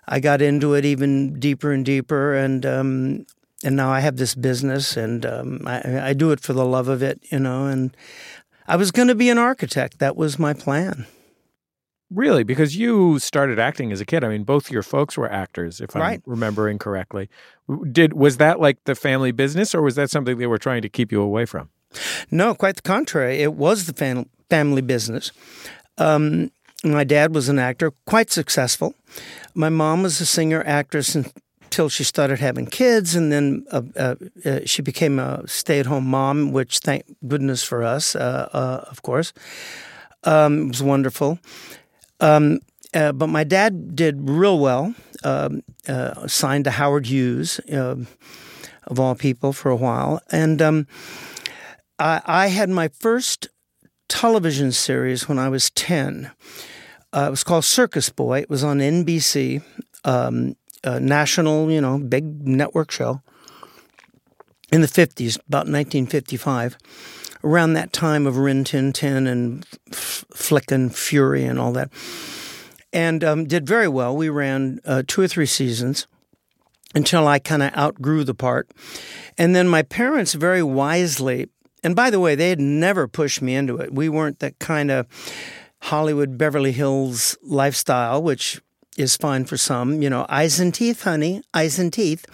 I 0.09 0.21
got 0.21 0.41
into 0.41 0.75
it 0.75 0.85
even 0.85 1.39
deeper 1.39 1.73
and 1.73 1.85
deeper, 1.85 2.35
and 2.35 2.65
um, 2.65 3.27
and 3.65 3.77
now 3.77 3.91
I 3.91 4.01
have 4.01 4.17
this 4.17 4.35
business, 4.35 4.97
and 4.97 5.27
um, 5.27 5.63
I, 5.67 6.11
I 6.11 6.13
do 6.13 6.31
it 6.31 6.41
for 6.41 6.53
the 6.53 6.65
love 6.65 6.89
of 6.89 7.03
it, 7.03 7.21
you 7.31 7.39
know. 7.39 7.67
And 7.67 7.97
I 8.69 8.77
was 8.77 8.91
going 8.91 9.09
to 9.09 9.15
be 9.15 9.31
an 9.31 9.39
architect. 9.39 9.99
That 9.99 10.17
was 10.17 10.39
my 10.39 10.53
plan. 10.53 11.07
Really? 12.09 12.45
Because 12.45 12.77
you 12.77 13.19
started 13.19 13.59
acting 13.59 13.91
as 13.91 14.01
a 14.01 14.05
kid. 14.05 14.23
I 14.23 14.29
mean, 14.29 14.45
both 14.45 14.71
your 14.71 14.85
folks 14.85 15.17
were 15.17 15.31
actors, 15.31 15.81
if 15.81 15.97
I'm 15.97 16.23
remembering 16.25 16.79
correctly. 16.79 17.29
Did 17.91 18.13
was 18.13 18.37
that 18.37 18.61
like 18.61 18.85
the 18.85 18.95
family 18.95 19.33
business, 19.33 19.75
or 19.75 19.83
was 19.83 19.97
that 19.97 20.11
something 20.11 20.39
they 20.39 20.47
were 20.47 20.59
trying 20.59 20.83
to 20.83 20.89
keep 20.89 21.11
you 21.11 21.21
away 21.21 21.47
from? 21.47 21.71
No, 22.31 22.55
quite 22.55 22.77
the 22.77 22.83
contrary. 22.83 23.43
It 23.43 23.55
was 23.55 23.87
the 23.87 23.93
fam- 23.93 24.29
family 24.49 24.83
business. 24.83 25.33
Um, 25.99 26.53
my 26.85 27.05
dad 27.05 27.35
was 27.35 27.49
an 27.49 27.59
actor, 27.59 27.93
quite 28.07 28.31
successful. 28.31 28.95
My 29.55 29.69
mom 29.69 30.03
was 30.03 30.21
a 30.21 30.27
singer 30.27 30.63
actress 30.67 31.15
until 31.15 31.89
she 31.89 32.05
started 32.05 32.39
having 32.39 32.67
kids, 32.67 33.15
and 33.15 33.33
then 33.33 33.65
uh, 33.73 33.83
uh, 33.97 34.15
uh, 34.45 34.61
she 34.65 34.83
became 34.83 35.19
a 35.19 35.43
stay-at-home 35.47 36.07
mom, 36.07 36.53
which 36.53 36.79
thank 36.79 37.05
goodness 37.27 37.63
for 37.63 37.83
us, 37.83 38.15
uh, 38.15 38.49
uh, 38.53 38.85
of 38.91 39.03
course. 39.03 39.33
Um, 40.25 40.67
it 40.67 40.69
was 40.69 40.83
wonderful. 40.83 41.39
Um, 42.21 42.61
but 42.93 43.27
my 43.29 43.45
dad 43.45 43.95
did 43.95 44.29
real 44.29 44.59
well. 44.59 44.95
Um, 45.25 45.63
signed 46.27 46.65
to 46.65 46.71
Howard 46.71 47.07
Hughes, 47.07 47.59
uh, 47.73 47.97
of 48.87 49.01
all 49.01 49.15
people, 49.15 49.53
for 49.53 49.71
a 49.71 49.77
while, 49.77 50.21
and 50.31 50.63
um, 50.63 50.87
I, 51.99 52.21
I 52.27 52.47
had 52.49 52.69
my 52.69 52.89
first 52.89 53.49
television 54.09 54.73
series 54.73 55.29
when 55.29 55.39
I 55.39 55.49
was 55.49 55.71
ten. 55.71 56.31
Uh, 57.13 57.27
it 57.29 57.31
was 57.31 57.45
called 57.45 57.65
Circus 57.65 58.11
Boy. 58.11 58.41
It 58.41 58.51
was 58.51 58.65
on 58.65 58.79
NBC, 58.79 59.63
um, 60.05 60.57
national, 60.85 61.71
you 61.71 61.81
know, 61.81 61.99
big 61.99 62.47
network 62.47 62.91
show 62.91 63.23
in 64.73 64.81
the 64.81 64.89
fifties, 64.89 65.37
about 65.37 65.67
1955 65.67 66.77
around 67.47 67.75
that 67.75 67.93
time 67.93 68.27
of 68.27 68.37
Rin 68.37 68.65
Tin 68.65 68.93
Tin 68.93 69.27
and 69.27 69.65
F- 69.93 70.25
Flick 70.33 70.71
and 70.71 70.95
Fury 70.95 71.45
and 71.45 71.59
all 71.59 71.73
that. 71.73 71.91
And 72.93 73.23
um, 73.23 73.47
did 73.47 73.67
very 73.67 73.89
well. 73.89 74.17
We 74.17 74.29
ran 74.29 74.81
uh, 74.85 75.05
two 75.07 75.23
or 75.23 75.29
three 75.29 75.47
seasons 75.47 76.07
until 76.95 77.29
I 77.29 77.39
kind 77.39 77.63
of 77.63 77.77
outgrew 77.77 78.25
the 78.25 78.35
part. 78.35 78.71
And 79.39 79.55
then 79.55 79.69
my 79.69 79.83
parents 79.83 80.33
very 80.35 80.63
wisely, 80.63 81.49
and 81.87 81.95
by 81.95 82.11
the 82.11 82.19
way, 82.19 82.35
they 82.35 82.49
had 82.49 82.59
never 82.59 83.07
pushed 83.07 83.41
me 83.41 83.55
into 83.55 83.77
it. 83.77 83.95
We 83.95 84.09
weren't 84.09 84.41
that 84.41 84.59
kind 84.59 84.91
of 84.91 85.07
Hollywood 85.83 86.37
Beverly 86.37 86.73
Hills 86.73 87.39
lifestyle, 87.45 88.21
which 88.21 88.61
is 88.97 89.17
fine 89.17 89.45
for 89.45 89.57
some. 89.57 90.03
You 90.03 90.11
know, 90.11 90.27
eyes 90.29 90.59
and 90.59 90.75
teeth, 90.75 91.05
honey, 91.05 91.43
eyes 91.55 91.79
and 91.79 91.93
teeth. 91.93 92.27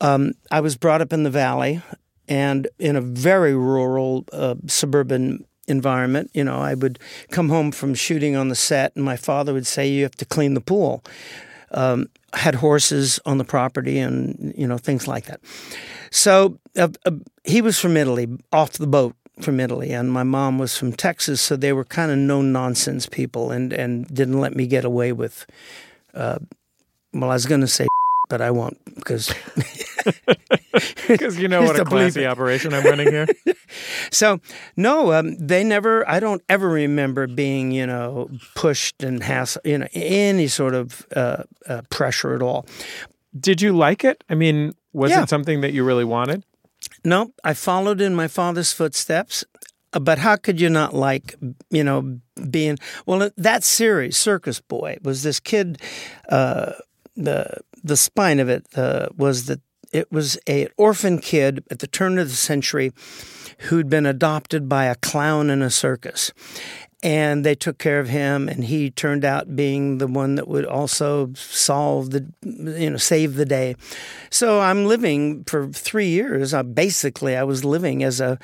Um, 0.00 0.32
I 0.50 0.58
was 0.58 0.76
brought 0.76 1.00
up 1.00 1.12
in 1.12 1.22
the 1.22 1.30
valley 1.30 1.82
and 2.26 2.66
in 2.80 2.96
a 2.96 3.00
very 3.00 3.54
rural 3.54 4.24
uh, 4.32 4.56
suburban 4.66 5.44
environment. 5.68 6.32
You 6.34 6.42
know, 6.42 6.58
I 6.58 6.74
would 6.74 6.98
come 7.30 7.50
home 7.50 7.70
from 7.70 7.94
shooting 7.94 8.34
on 8.34 8.48
the 8.48 8.56
set, 8.56 8.90
and 8.96 9.04
my 9.04 9.16
father 9.16 9.54
would 9.54 9.68
say, 9.68 9.86
"You 9.86 10.02
have 10.02 10.16
to 10.16 10.24
clean 10.24 10.54
the 10.54 10.60
pool." 10.60 11.04
Um, 11.70 12.08
had 12.32 12.56
horses 12.56 13.20
on 13.24 13.38
the 13.38 13.44
property, 13.44 14.00
and 14.00 14.52
you 14.58 14.66
know 14.66 14.78
things 14.78 15.06
like 15.06 15.26
that. 15.26 15.40
So 16.10 16.58
uh, 16.76 16.88
uh, 17.04 17.12
he 17.44 17.62
was 17.62 17.78
from 17.78 17.96
Italy, 17.96 18.28
off 18.52 18.72
the 18.72 18.86
boat 18.86 19.14
from 19.40 19.60
Italy, 19.60 19.92
and 19.92 20.10
my 20.10 20.22
mom 20.22 20.58
was 20.58 20.76
from 20.76 20.92
Texas. 20.92 21.40
So 21.40 21.56
they 21.56 21.72
were 21.72 21.84
kind 21.84 22.10
of 22.10 22.18
no 22.18 22.42
nonsense 22.42 23.06
people, 23.06 23.50
and 23.50 23.72
and 23.72 24.06
didn't 24.12 24.40
let 24.40 24.54
me 24.54 24.66
get 24.66 24.84
away 24.84 25.12
with. 25.12 25.46
Uh, 26.14 26.38
well, 27.12 27.30
I 27.30 27.34
was 27.34 27.46
going 27.46 27.60
to 27.62 27.68
say, 27.68 27.86
but 28.28 28.40
I 28.40 28.50
won't 28.50 28.78
because 28.96 29.32
Because 31.06 31.38
you 31.40 31.48
know 31.48 31.62
what 31.64 31.78
a 31.78 31.84
classy 31.84 32.26
operation 32.26 32.72
I'm 32.74 32.84
running 32.84 33.08
here. 33.08 33.26
So 34.10 34.40
no, 34.76 35.12
um, 35.12 35.36
they 35.36 35.64
never. 35.64 36.08
I 36.08 36.20
don't 36.20 36.42
ever 36.48 36.68
remember 36.68 37.26
being, 37.26 37.72
you 37.72 37.86
know, 37.86 38.30
pushed 38.54 39.02
and 39.02 39.22
hassle, 39.22 39.62
you 39.64 39.78
know, 39.78 39.88
any 39.92 40.46
sort 40.48 40.74
of 40.74 41.06
uh, 41.14 41.44
uh, 41.68 41.82
pressure 41.90 42.34
at 42.34 42.42
all. 42.42 42.66
Did 43.38 43.60
you 43.60 43.76
like 43.76 44.04
it? 44.04 44.24
I 44.28 44.34
mean, 44.34 44.74
was 44.92 45.10
Yeah. 45.10 45.22
it 45.22 45.28
something 45.28 45.60
that 45.60 45.72
you 45.72 45.84
really 45.84 46.04
wanted? 46.04 46.44
No, 47.04 47.32
I 47.44 47.54
followed 47.54 48.00
in 48.00 48.14
my 48.14 48.28
father's 48.28 48.72
footsteps. 48.72 49.44
uh, 49.92 49.98
But 50.00 50.18
how 50.18 50.36
could 50.36 50.60
you 50.60 50.68
not 50.70 50.94
like, 50.94 51.34
you 51.70 51.82
know, 51.84 52.20
being 52.50 52.78
well? 53.06 53.30
That 53.36 53.64
series, 53.64 54.16
Circus 54.16 54.60
Boy, 54.60 54.98
was 55.02 55.22
this 55.22 55.40
kid. 55.40 55.78
Uh, 56.28 56.72
the 57.16 57.58
the 57.84 57.96
spine 57.96 58.38
of 58.40 58.48
it 58.48 58.66
uh, 58.76 59.06
was 59.16 59.46
that 59.46 59.60
it 59.92 60.10
was 60.12 60.38
a 60.48 60.68
orphan 60.76 61.18
kid 61.18 61.64
at 61.70 61.78
the 61.78 61.86
turn 61.86 62.18
of 62.18 62.28
the 62.28 62.34
century 62.36 62.92
who'd 63.70 63.88
been 63.88 64.06
adopted 64.06 64.68
by 64.68 64.84
a 64.84 64.94
clown 64.94 65.48
in 65.50 65.62
a 65.62 65.70
circus. 65.70 66.32
And 67.00 67.44
they 67.46 67.54
took 67.54 67.78
care 67.78 68.00
of 68.00 68.08
him, 68.08 68.48
and 68.48 68.64
he 68.64 68.90
turned 68.90 69.24
out 69.24 69.54
being 69.54 69.98
the 69.98 70.08
one 70.08 70.34
that 70.34 70.48
would 70.48 70.66
also 70.66 71.32
solve 71.34 72.10
the, 72.10 72.26
you 72.42 72.90
know, 72.90 72.96
save 72.96 73.36
the 73.36 73.44
day. 73.44 73.76
So 74.30 74.60
I'm 74.60 74.84
living 74.84 75.44
for 75.44 75.68
three 75.68 76.08
years. 76.08 76.52
I, 76.52 76.62
basically, 76.62 77.36
I 77.36 77.44
was 77.44 77.64
living 77.64 78.02
as 78.02 78.20
a 78.20 78.36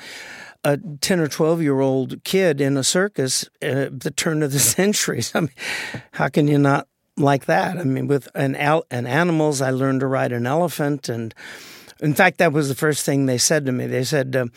a 0.65 0.77
10 0.77 1.19
or 1.19 1.27
12 1.27 1.61
year 1.61 1.79
old 1.79 2.23
kid 2.23 2.59
in 2.59 2.75
a 2.75 2.83
circus 2.83 3.47
at 3.61 3.99
the 3.99 4.11
turn 4.11 4.41
of 4.41 4.51
the 4.51 4.59
century. 4.59 5.21
I 5.33 5.41
mean, 5.41 5.49
how 6.11 6.27
can 6.27 6.47
you 6.47 6.57
not 6.57 6.87
like 7.17 7.45
that? 7.45 7.77
I 7.77 7.83
mean, 7.83 8.07
with 8.07 8.27
an, 8.35 8.55
al- 8.55 8.85
and 8.91 9.07
animals, 9.07 9.61
I 9.61 9.69
learned 9.69 10.01
to 10.01 10.07
ride 10.07 10.31
an 10.31 10.47
elephant. 10.47 11.07
And 11.07 11.33
in 12.01 12.15
fact, 12.15 12.39
that 12.39 12.51
was 12.51 12.67
the 12.67 12.75
first 12.75 13.05
thing 13.05 13.25
they 13.25 13.37
said 13.37 13.65
to 13.67 13.71
me. 13.71 13.85
They 13.85 14.03
said, 14.03 14.35
uh, 14.35 14.47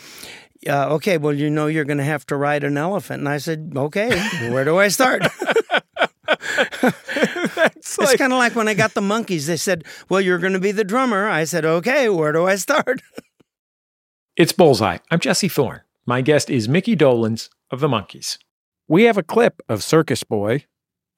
uh, 0.67 0.95
okay, 0.95 1.19
well, 1.19 1.33
you 1.33 1.51
know, 1.51 1.67
you're 1.67 1.85
going 1.85 1.99
to 1.99 2.05
have 2.05 2.27
to 2.27 2.37
ride 2.37 2.65
an 2.65 2.77
elephant. 2.77 3.21
And 3.21 3.29
I 3.29 3.39
said, 3.39 3.73
okay, 3.77 4.11
where 4.51 4.65
do 4.65 4.79
I 4.79 4.89
start? 4.89 5.23
It's 7.77 7.99
it's 7.99 8.17
kind 8.17 8.33
of 8.33 8.39
like 8.39 8.55
when 8.55 8.69
I 8.69 8.75
got 8.75 8.95
the 8.95 9.01
Monkees. 9.01 9.47
They 9.47 9.57
said, 9.57 9.85
well, 10.09 10.21
you're 10.21 10.39
going 10.39 10.53
to 10.53 10.61
be 10.61 10.73
the 10.73 10.85
drummer. 10.85 11.29
I 11.29 11.45
said, 11.45 11.65
okay, 11.65 12.09
where 12.09 12.33
do 12.33 12.47
I 12.47 12.57
start? 12.57 13.03
It's 14.37 14.53
Bullseye. 14.53 14.99
I'm 15.11 15.19
Jesse 15.19 15.49
Thorn. 15.49 15.81
My 16.07 16.21
guest 16.21 16.49
is 16.49 16.69
Mickey 16.69 16.95
Dolenz 16.95 17.49
of 17.73 17.81
the 17.81 17.89
Monkees. 17.89 18.39
We 18.87 19.03
have 19.03 19.19
a 19.19 19.23
clip 19.25 19.61
of 19.69 19.83
Circus 19.83 20.23
Boy, 20.23 20.65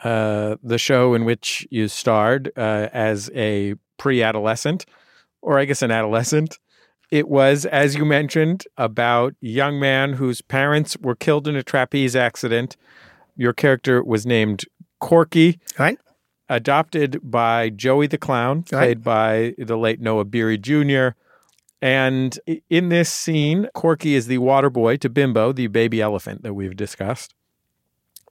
uh, 0.03 0.57
the 0.62 0.78
show 0.78 1.12
in 1.12 1.26
which 1.26 1.68
you 1.70 1.88
starred 1.88 2.51
uh, 2.57 2.88
as 2.95 3.30
a 3.34 3.74
pre 3.99 4.22
adolescent, 4.22 4.86
or 5.43 5.59
I 5.59 5.66
guess 5.66 5.82
an 5.82 5.91
adolescent. 5.91 6.59
It 7.11 7.28
was, 7.28 7.66
as 7.66 7.96
you 7.96 8.04
mentioned, 8.04 8.64
about 8.76 9.34
a 9.42 9.46
young 9.46 9.80
man 9.80 10.14
whose 10.14 10.40
parents 10.42 10.96
were 11.00 11.16
killed 11.16 11.48
in 11.48 11.56
a 11.56 11.62
trapeze 11.62 12.14
accident. 12.14 12.76
Your 13.36 13.52
character 13.52 14.02
was 14.04 14.24
named 14.26 14.64
Corky, 15.00 15.58
Right? 15.78 15.98
adopted 16.48 17.18
by 17.22 17.70
Joey 17.70 18.06
the 18.06 18.18
Clown, 18.18 18.62
played 18.62 19.02
by 19.02 19.54
the 19.58 19.76
late 19.76 20.00
Noah 20.00 20.24
Beery 20.24 20.58
Jr. 20.58 21.08
And 21.82 22.38
in 22.68 22.90
this 22.90 23.11
scene, 23.11 23.68
Corky 23.74 24.14
is 24.14 24.26
the 24.26 24.38
water 24.38 24.68
boy 24.70 24.96
to 24.98 25.08
Bimbo, 25.08 25.52
the 25.52 25.66
baby 25.68 26.00
elephant 26.02 26.42
that 26.42 26.54
we've 26.54 26.76
discussed. 26.76 27.34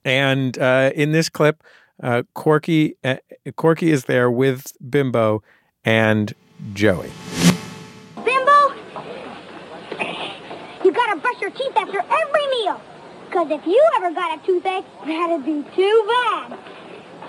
And 0.05 0.57
uh, 0.59 0.91
in 0.95 1.11
this 1.11 1.29
clip, 1.29 1.63
uh, 2.01 2.23
Corky 2.33 2.95
uh, 3.03 3.17
Corky 3.57 3.91
is 3.91 4.05
there 4.05 4.29
with 4.31 4.71
Bimbo 4.89 5.43
and 5.83 6.33
Joey. 6.73 7.09
Your 11.49 11.57
teeth 11.57 11.75
after 11.75 11.99
every 11.99 12.47
meal. 12.47 12.81
Because 13.25 13.51
if 13.51 13.65
you 13.65 13.83
ever 13.97 14.13
got 14.13 14.39
a 14.39 14.45
toothache, 14.45 14.85
that'd 15.05 15.45
be 15.45 15.63
too 15.75 16.05
bad. 16.07 16.59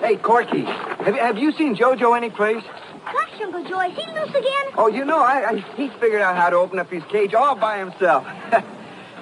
Hey, 0.00 0.16
Corky, 0.16 0.62
have, 0.62 1.14
have 1.14 1.38
you 1.38 1.52
seen 1.52 1.76
JoJo 1.76 2.16
anyplace? 2.16 2.64
Gosh, 3.04 3.40
Uncle 3.42 3.64
Joe, 3.64 3.80
is 3.80 3.96
he 3.96 4.06
loose 4.12 4.30
again? 4.30 4.72
Oh, 4.76 4.88
you 4.88 5.04
know, 5.04 5.20
I, 5.20 5.50
I 5.50 5.56
he's 5.76 5.92
figured 6.00 6.22
out 6.22 6.36
how 6.36 6.50
to 6.50 6.56
open 6.56 6.78
up 6.78 6.90
his 6.90 7.02
cage 7.04 7.34
all 7.34 7.54
by 7.54 7.78
himself. 7.78 8.24
uh, 8.52 8.62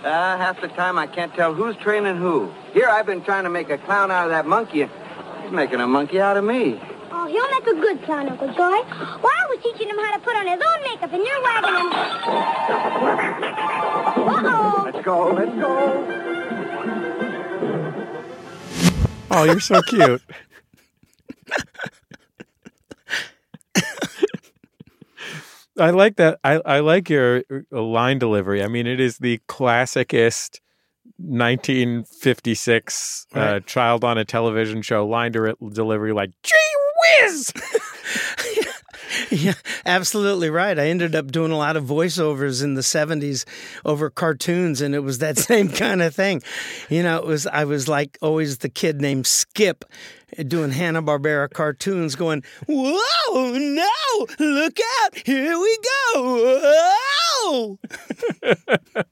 half 0.02 0.60
the 0.60 0.68
time 0.68 0.98
I 0.98 1.06
can't 1.06 1.34
tell 1.34 1.54
who's 1.54 1.76
training 1.76 2.16
who. 2.16 2.52
Here 2.72 2.88
I've 2.88 3.06
been 3.06 3.22
trying 3.22 3.44
to 3.44 3.50
make 3.50 3.70
a 3.70 3.78
clown 3.78 4.10
out 4.10 4.26
of 4.26 4.30
that 4.30 4.46
monkey, 4.46 4.82
and 4.82 4.90
he's 5.42 5.52
making 5.52 5.80
a 5.80 5.86
monkey 5.86 6.20
out 6.20 6.36
of 6.36 6.44
me. 6.44 6.80
Oh, 7.10 7.26
he'll 7.26 7.50
make 7.50 7.66
a 7.66 7.80
good 7.80 8.02
clown, 8.04 8.28
Uncle 8.28 8.48
Joy. 8.48 8.54
Well, 8.54 9.32
I 9.34 9.46
was 9.48 9.58
teaching 9.62 9.88
him 9.88 9.96
how 9.96 10.14
to 10.14 10.20
put 10.20 10.36
on 10.36 10.46
his 10.46 10.60
own 10.60 10.82
makeup, 10.82 11.12
and 11.12 11.24
you're 11.24 11.42
wagging 11.42 11.74
him. 11.74 12.07
Oh, 19.38 19.44
you're 19.44 19.60
so 19.60 19.80
cute. 19.82 20.20
I 25.78 25.90
like 25.90 26.16
that. 26.16 26.40
I, 26.42 26.54
I 26.66 26.80
like 26.80 27.08
your 27.08 27.44
uh, 27.72 27.80
line 27.80 28.18
delivery. 28.18 28.64
I 28.64 28.66
mean, 28.66 28.88
it 28.88 28.98
is 28.98 29.18
the 29.18 29.38
classicest 29.46 30.60
1956 31.18 33.26
uh, 33.32 33.60
child 33.60 34.02
on 34.02 34.18
a 34.18 34.24
television 34.24 34.82
show 34.82 35.06
line 35.06 35.30
de- 35.30 35.54
delivery, 35.72 36.12
like, 36.12 36.32
gee 36.42 36.56
whiz! 37.22 37.52
Yeah, 39.30 39.54
absolutely 39.86 40.50
right. 40.50 40.78
I 40.78 40.88
ended 40.88 41.14
up 41.14 41.30
doing 41.30 41.52
a 41.52 41.56
lot 41.56 41.76
of 41.76 41.84
voiceovers 41.84 42.62
in 42.62 42.74
the 42.74 42.80
70s 42.80 43.44
over 43.84 44.10
cartoons 44.10 44.80
and 44.80 44.94
it 44.94 45.00
was 45.00 45.18
that 45.18 45.38
same 45.50 45.68
kind 45.68 46.02
of 46.02 46.14
thing. 46.14 46.42
You 46.88 47.02
know, 47.02 47.18
it 47.18 47.26
was 47.26 47.46
I 47.46 47.64
was 47.64 47.88
like 47.88 48.18
always 48.22 48.58
the 48.58 48.68
kid 48.68 49.00
named 49.00 49.26
Skip 49.26 49.84
eh, 50.36 50.42
doing 50.42 50.70
Hanna-Barbera 50.70 51.50
cartoons 51.50 52.16
going, 52.16 52.42
"Whoa, 52.66 53.52
no! 53.58 54.26
Look 54.38 54.78
out. 55.02 55.16
Here 55.24 55.58
we 55.58 55.78
go." 56.14 56.60
Whoa! 57.44 57.78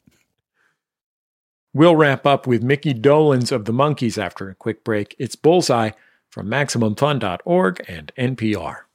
We'll 1.77 1.95
wrap 1.95 2.25
up 2.25 2.47
with 2.47 2.63
Mickey 2.63 2.95
Dolenz 2.95 3.53
of 3.53 3.67
the 3.67 3.73
Monkees 3.73 4.17
after 4.17 4.49
a 4.49 4.55
quick 4.55 4.83
break. 4.83 5.15
It's 5.19 5.37
Bullseye 5.37 5.91
from 6.31 6.47
MaximumFun.org 6.49 7.85
and 7.87 8.13
NPR. 8.17 8.86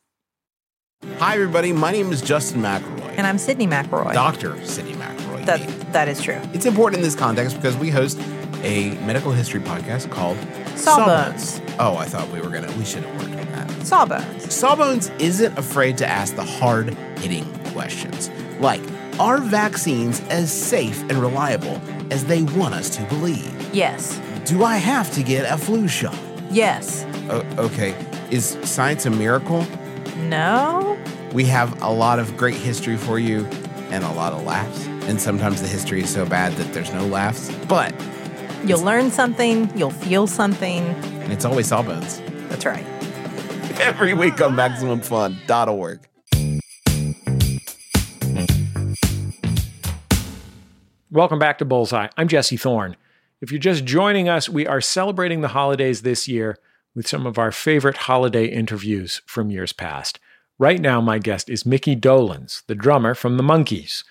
Hi, 1.17 1.33
everybody. 1.33 1.73
My 1.73 1.91
name 1.91 2.11
is 2.11 2.21
Justin 2.21 2.61
McElroy. 2.61 3.15
And 3.17 3.25
I'm 3.25 3.37
Sydnee 3.37 3.67
McElroy. 3.67 4.13
Dr. 4.13 4.51
Sydnee 4.57 4.93
McElroy. 4.93 5.45
That, 5.45 5.93
that 5.93 6.07
is 6.07 6.21
true. 6.21 6.39
It's 6.53 6.67
important 6.67 6.99
in 6.99 7.03
this 7.03 7.15
context 7.15 7.55
because 7.55 7.75
we 7.75 7.89
host 7.89 8.19
a 8.61 8.91
medical 9.05 9.31
history 9.31 9.61
podcast 9.61 10.11
called 10.11 10.37
Sawbones. 10.77 11.59
Oh, 11.79 11.97
I 11.97 12.05
thought 12.05 12.29
we 12.29 12.39
were 12.39 12.49
going 12.49 12.69
to, 12.69 12.77
we 12.77 12.85
should 12.85 13.01
have 13.03 13.15
worked 13.19 13.35
on 13.35 13.51
that. 13.51 13.71
Sawbones. 13.87 14.53
Sawbones 14.53 15.09
isn't 15.17 15.57
afraid 15.57 15.97
to 15.97 16.05
ask 16.07 16.35
the 16.35 16.43
hard 16.43 16.93
hitting 17.17 17.51
questions 17.73 18.29
like 18.59 18.81
Are 19.19 19.39
vaccines 19.39 20.19
as 20.29 20.51
safe 20.53 21.01
and 21.09 21.13
reliable 21.13 21.81
as 22.11 22.25
they 22.25 22.43
want 22.43 22.75
us 22.75 22.95
to 22.97 23.03
believe? 23.05 23.73
Yes. 23.73 24.21
Do 24.45 24.63
I 24.63 24.77
have 24.77 25.11
to 25.13 25.23
get 25.23 25.51
a 25.51 25.57
flu 25.57 25.87
shot? 25.87 26.17
Yes. 26.51 27.05
O- 27.31 27.43
okay. 27.57 27.95
Is 28.29 28.55
science 28.63 29.07
a 29.07 29.09
miracle? 29.09 29.65
No. 30.21 30.97
We 31.33 31.45
have 31.45 31.81
a 31.81 31.89
lot 31.89 32.19
of 32.19 32.35
great 32.37 32.55
history 32.55 32.97
for 32.97 33.19
you 33.19 33.45
and 33.91 34.03
a 34.03 34.11
lot 34.13 34.33
of 34.33 34.43
laughs. 34.43 34.85
And 35.07 35.19
sometimes 35.19 35.61
the 35.61 35.67
history 35.67 36.01
is 36.03 36.09
so 36.09 36.25
bad 36.25 36.53
that 36.53 36.73
there's 36.73 36.93
no 36.93 37.05
laughs. 37.05 37.51
But 37.67 37.93
You'll 38.65 38.81
learn 38.83 39.09
something, 39.09 39.75
you'll 39.75 39.89
feel 39.89 40.27
something. 40.27 40.83
and 40.83 41.33
it's 41.33 41.45
always 41.45 41.67
Sawbones. 41.67 42.21
That's 42.49 42.63
right. 42.65 42.85
Every 43.79 44.13
week 44.13 44.39
on 44.39 44.55
MaximumFun.org. 44.55 45.99
Welcome 51.09 51.39
back 51.39 51.57
to 51.57 51.65
Bullseye. 51.65 52.07
I'm 52.15 52.27
Jesse 52.27 52.55
Thorn. 52.57 52.95
If 53.41 53.51
you're 53.51 53.59
just 53.59 53.83
joining 53.83 54.29
us, 54.29 54.47
we 54.47 54.67
are 54.67 54.79
celebrating 54.79 55.41
the 55.41 55.47
holidays 55.49 56.03
this 56.03 56.27
year 56.27 56.57
with 56.95 57.07
some 57.07 57.25
of 57.25 57.37
our 57.37 57.51
favorite 57.51 57.97
holiday 57.97 58.45
interviews 58.45 59.21
from 59.25 59.51
years 59.51 59.73
past. 59.73 60.19
Right 60.59 60.79
now, 60.79 61.01
my 61.01 61.17
guest 61.17 61.49
is 61.49 61.65
Mickey 61.65 61.95
Dolenz, 61.95 62.63
the 62.67 62.75
drummer 62.75 63.15
from 63.15 63.37
the 63.37 63.43
Monkees. 63.43 64.03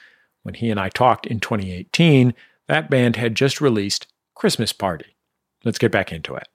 When 0.43 0.55
he 0.55 0.71
and 0.71 0.81
I 0.81 0.89
talked 0.89 1.27
in 1.27 1.39
2018, 1.39 2.35
that 2.67 2.91
band 2.91 3.17
had 3.17 3.35
just 3.35 3.61
released 3.61 4.07
Christmas 4.35 4.73
Party. 4.73 5.17
Let's 5.65 5.79
get 5.79 5.93
back 5.93 6.13
into 6.13 6.35
it. 6.35 6.49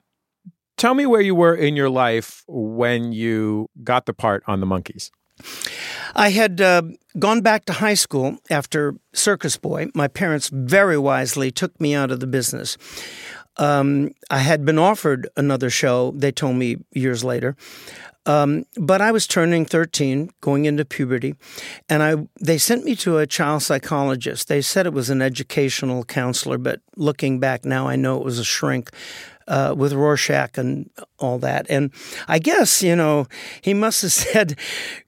Tell 0.76 0.94
me 0.94 1.06
where 1.06 1.20
you 1.20 1.34
were 1.34 1.54
in 1.54 1.76
your 1.76 1.88
life 1.88 2.44
when 2.46 3.12
you 3.12 3.70
got 3.82 4.06
the 4.06 4.12
part 4.12 4.42
on 4.46 4.60
the 4.60 4.66
Monkees. 4.66 5.10
I 6.14 6.30
had 6.30 6.60
uh, 6.60 6.82
gone 7.18 7.40
back 7.40 7.66
to 7.66 7.74
high 7.74 7.94
school 7.94 8.38
after 8.50 8.94
Circus 9.12 9.56
Boy. 9.56 9.88
My 9.94 10.08
parents 10.08 10.50
very 10.52 10.98
wisely 10.98 11.50
took 11.50 11.78
me 11.80 11.94
out 11.94 12.10
of 12.10 12.20
the 12.20 12.26
business. 12.26 12.76
Um, 13.58 14.10
I 14.30 14.38
had 14.38 14.64
been 14.64 14.78
offered 14.78 15.28
another 15.36 15.70
show, 15.70 16.12
they 16.12 16.32
told 16.32 16.56
me 16.56 16.76
years 16.92 17.24
later. 17.24 17.56
Um, 18.26 18.64
but 18.76 19.00
I 19.00 19.12
was 19.12 19.26
turning 19.28 19.64
13, 19.64 20.30
going 20.40 20.64
into 20.64 20.84
puberty, 20.84 21.36
and 21.88 22.02
I 22.02 22.16
they 22.40 22.58
sent 22.58 22.84
me 22.84 22.96
to 22.96 23.18
a 23.18 23.26
child 23.26 23.62
psychologist. 23.62 24.48
They 24.48 24.60
said 24.62 24.84
it 24.84 24.92
was 24.92 25.10
an 25.10 25.22
educational 25.22 26.04
counselor, 26.04 26.58
but 26.58 26.80
looking 26.96 27.38
back 27.38 27.64
now, 27.64 27.86
I 27.86 27.94
know 27.94 28.18
it 28.18 28.24
was 28.24 28.40
a 28.40 28.44
shrink 28.44 28.90
uh, 29.48 29.74
with 29.76 29.92
Rorschach 29.92 30.58
and 30.58 30.90
all 31.18 31.38
that. 31.38 31.66
And 31.68 31.92
I 32.28 32.38
guess, 32.38 32.82
you 32.82 32.96
know, 32.96 33.26
he 33.62 33.74
must 33.74 34.02
have 34.02 34.12
said, 34.24 34.58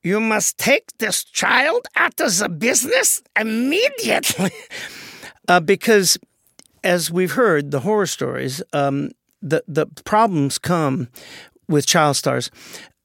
You 0.02 0.20
must 0.20 0.58
take 0.58 0.96
this 0.98 1.24
child 1.24 1.86
out 1.96 2.20
of 2.20 2.38
the 2.38 2.48
business 2.48 3.22
immediately. 3.38 4.52
uh, 5.48 5.60
because, 5.60 6.18
as 6.84 7.10
we've 7.10 7.32
heard, 7.32 7.70
the 7.70 7.80
horror 7.80 8.06
stories, 8.06 8.62
um, 8.72 9.10
the, 9.40 9.62
the 9.68 9.86
problems 10.04 10.58
come 10.58 11.08
with 11.68 11.86
child 11.86 12.16
stars. 12.16 12.50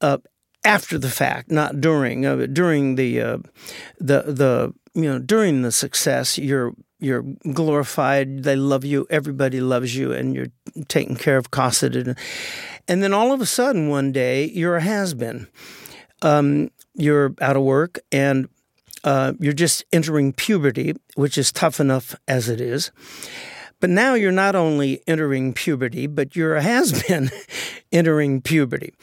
Uh, 0.00 0.18
after 0.64 0.98
the 0.98 1.10
fact, 1.10 1.50
not 1.50 1.80
during. 1.80 2.24
Uh, 2.24 2.46
during 2.46 2.94
the 2.94 3.20
uh, 3.20 3.38
the 3.98 4.22
the 4.22 4.74
you 4.94 5.02
know 5.02 5.18
during 5.18 5.62
the 5.62 5.70
success, 5.70 6.38
you're 6.38 6.72
you're 6.98 7.24
glorified. 7.52 8.44
They 8.44 8.56
love 8.56 8.84
you. 8.84 9.06
Everybody 9.10 9.60
loves 9.60 9.94
you, 9.94 10.12
and 10.12 10.34
you're 10.34 10.48
taken 10.88 11.16
care 11.16 11.36
of, 11.36 11.50
cosseted, 11.50 12.16
and 12.88 13.02
then 13.02 13.12
all 13.12 13.32
of 13.32 13.40
a 13.40 13.46
sudden 13.46 13.88
one 13.88 14.10
day 14.10 14.46
you're 14.46 14.76
a 14.76 14.80
has 14.80 15.14
been. 15.14 15.48
Um, 16.22 16.70
you're 16.94 17.34
out 17.40 17.56
of 17.56 17.62
work, 17.62 17.98
and 18.10 18.48
uh, 19.04 19.34
you're 19.38 19.52
just 19.52 19.84
entering 19.92 20.32
puberty, 20.32 20.94
which 21.14 21.36
is 21.36 21.52
tough 21.52 21.78
enough 21.80 22.16
as 22.26 22.48
it 22.48 22.60
is. 22.60 22.90
But 23.84 23.90
now 23.90 24.14
you're 24.14 24.32
not 24.32 24.56
only 24.56 25.02
entering 25.06 25.52
puberty, 25.52 26.06
but 26.06 26.34
you're 26.34 26.56
a 26.56 26.62
has 26.62 27.02
been 27.02 27.30
entering 27.92 28.40
puberty. 28.40 28.94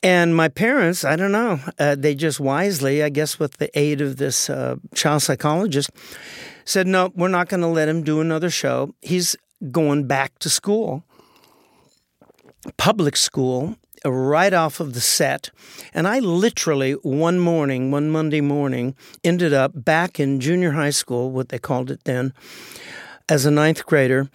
And 0.00 0.36
my 0.36 0.46
parents, 0.46 1.04
I 1.04 1.16
don't 1.16 1.32
know, 1.32 1.58
uh, 1.76 1.96
they 1.98 2.14
just 2.14 2.38
wisely, 2.38 3.02
I 3.02 3.08
guess 3.08 3.40
with 3.40 3.56
the 3.56 3.76
aid 3.76 4.00
of 4.00 4.18
this 4.18 4.48
uh, 4.48 4.76
child 4.94 5.22
psychologist, 5.22 5.90
said, 6.64 6.86
no, 6.86 7.10
we're 7.16 7.26
not 7.26 7.48
going 7.48 7.62
to 7.62 7.66
let 7.66 7.88
him 7.88 8.04
do 8.04 8.20
another 8.20 8.48
show. 8.48 8.94
He's 9.00 9.34
going 9.72 10.06
back 10.06 10.38
to 10.38 10.48
school, 10.48 11.02
public 12.76 13.16
school, 13.16 13.74
right 14.04 14.54
off 14.54 14.78
of 14.78 14.94
the 14.94 15.00
set. 15.00 15.50
And 15.92 16.06
I 16.06 16.20
literally, 16.20 16.92
one 16.92 17.40
morning, 17.40 17.90
one 17.90 18.08
Monday 18.08 18.40
morning, 18.40 18.94
ended 19.24 19.52
up 19.52 19.72
back 19.74 20.20
in 20.20 20.38
junior 20.38 20.70
high 20.70 20.90
school, 20.90 21.32
what 21.32 21.48
they 21.48 21.58
called 21.58 21.90
it 21.90 22.04
then, 22.04 22.32
as 23.28 23.46
a 23.46 23.50
ninth 23.50 23.86
grader, 23.86 24.28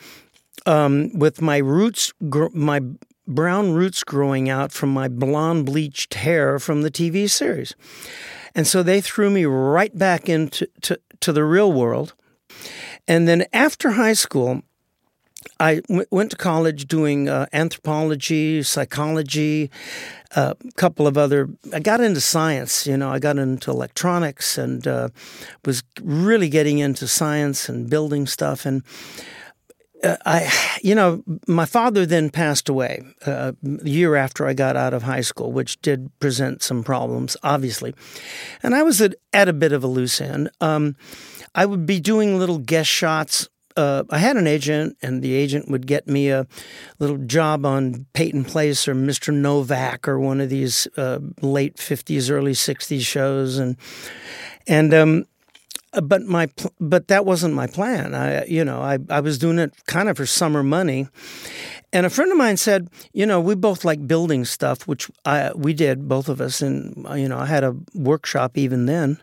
um, 0.66 1.18
with 1.18 1.42
my 1.42 1.58
roots, 1.58 2.14
gr- 2.30 2.54
my 2.54 2.82
brown 3.28 3.74
roots 3.74 4.04
growing 4.04 4.50
out 4.50 4.72
from 4.72 4.90
my 4.90 5.08
blonde 5.08 5.66
bleached 5.66 6.14
hair 6.16 6.60
from 6.60 6.82
the 6.82 6.92
TV 6.92 7.30
series. 7.30 7.76
And 8.56 8.66
so 8.66 8.82
they 8.82 9.02
threw 9.02 9.30
me 9.30 9.46
right 9.46 9.96
back 9.96 10.30
into 10.30 10.68
to, 10.82 11.00
to 11.20 11.32
the 11.32 11.44
real 11.44 11.72
world. 11.72 12.14
And 13.08 13.28
then 13.28 13.46
after 13.54 13.92
high 13.92 14.14
school, 14.14 14.64
I 15.60 15.76
w- 15.88 16.06
went 16.12 16.32
to 16.32 16.38
college 16.38 16.88
doing 16.88 17.30
uh, 17.30 17.48
anthropology, 17.54 18.64
psychology, 18.64 19.70
a 20.36 20.56
couple 20.76 21.08
of 21.08 21.18
other. 21.18 21.50
I 21.74 21.80
got 21.80 22.02
into 22.02 22.22
science. 22.22 22.86
You 22.86 22.98
know, 22.98 23.10
I 23.10 23.20
got 23.20 23.38
into 23.38 23.72
electronics 23.72 24.58
and 24.58 24.88
uh, 24.88 25.10
was 25.66 25.84
really 26.02 26.50
getting 26.50 26.80
into 26.80 27.08
science 27.08 27.70
and 27.70 27.90
building 27.90 28.28
stuff. 28.28 28.66
And 28.66 28.84
uh, 30.04 30.18
I, 30.26 30.52
you 30.84 30.94
know, 30.94 31.24
my 31.48 31.66
father 31.66 32.06
then 32.06 32.30
passed 32.30 32.70
away 32.70 33.04
uh, 33.26 33.54
a 33.64 33.90
year 33.90 34.16
after 34.16 34.46
I 34.46 34.54
got 34.54 34.76
out 34.76 34.94
of 34.94 35.04
high 35.04 35.22
school, 35.22 35.52
which 35.52 35.82
did 35.82 36.12
present 36.20 36.62
some 36.62 36.84
problems, 36.84 37.36
obviously. 37.42 37.96
And 38.62 38.76
I 38.76 38.84
was 38.84 39.02
at, 39.02 39.16
at 39.34 39.50
a 39.50 39.54
bit 39.54 39.72
of 39.72 39.84
a 39.84 39.88
loose 39.88 40.22
end. 40.22 40.50
Um, 40.62 40.96
I 41.56 41.66
would 41.66 41.86
be 41.86 42.00
doing 42.00 42.38
little 42.38 42.60
guest 42.60 42.90
shots. 42.90 43.50
Uh, 43.78 44.04
I 44.10 44.18
had 44.18 44.38
an 44.38 44.48
agent, 44.48 44.98
and 45.04 45.22
the 45.22 45.34
agent 45.36 45.70
would 45.70 45.86
get 45.86 46.08
me 46.08 46.30
a 46.30 46.48
little 46.98 47.18
job 47.18 47.66
on 47.66 48.08
Peyton 48.14 48.44
Place 48.44 48.88
or 48.88 48.96
Mr. 48.96 49.32
Novak 49.32 50.08
or 50.08 50.20
one 50.20 50.42
of 50.42 50.50
these 50.50 50.88
uh, 50.98 51.20
late 51.42 51.78
'50s, 51.78 52.32
early 52.32 52.54
'60s 52.54 53.02
shows, 53.02 53.60
and 53.60 53.78
and 54.68 54.94
um, 54.94 55.26
but 56.04 56.24
my 56.24 56.50
but 56.80 57.08
that 57.08 57.26
wasn't 57.26 57.54
my 57.54 57.68
plan. 57.68 58.14
I 58.14 58.46
you 58.46 58.64
know 58.64 58.82
I 58.82 59.00
I 59.10 59.20
was 59.22 59.38
doing 59.38 59.60
it 59.60 59.74
kind 59.86 60.10
of 60.10 60.18
for 60.18 60.26
summer 60.26 60.64
money, 60.64 61.08
and 61.94 62.06
a 62.06 62.10
friend 62.10 62.32
of 62.32 62.38
mine 62.38 62.58
said, 62.58 62.90
you 63.14 63.26
know, 63.26 63.40
we 63.40 63.56
both 63.56 63.86
like 63.86 64.08
building 64.08 64.46
stuff, 64.46 64.88
which 64.88 65.10
I 65.26 65.52
we 65.56 65.74
did 65.74 66.08
both 66.08 66.28
of 66.30 66.42
us, 66.42 66.62
and 66.62 67.08
you 67.16 67.28
know 67.28 67.38
I 67.38 67.46
had 67.46 67.64
a 67.64 67.76
workshop 67.94 68.58
even 68.58 68.86
then, 68.86 69.22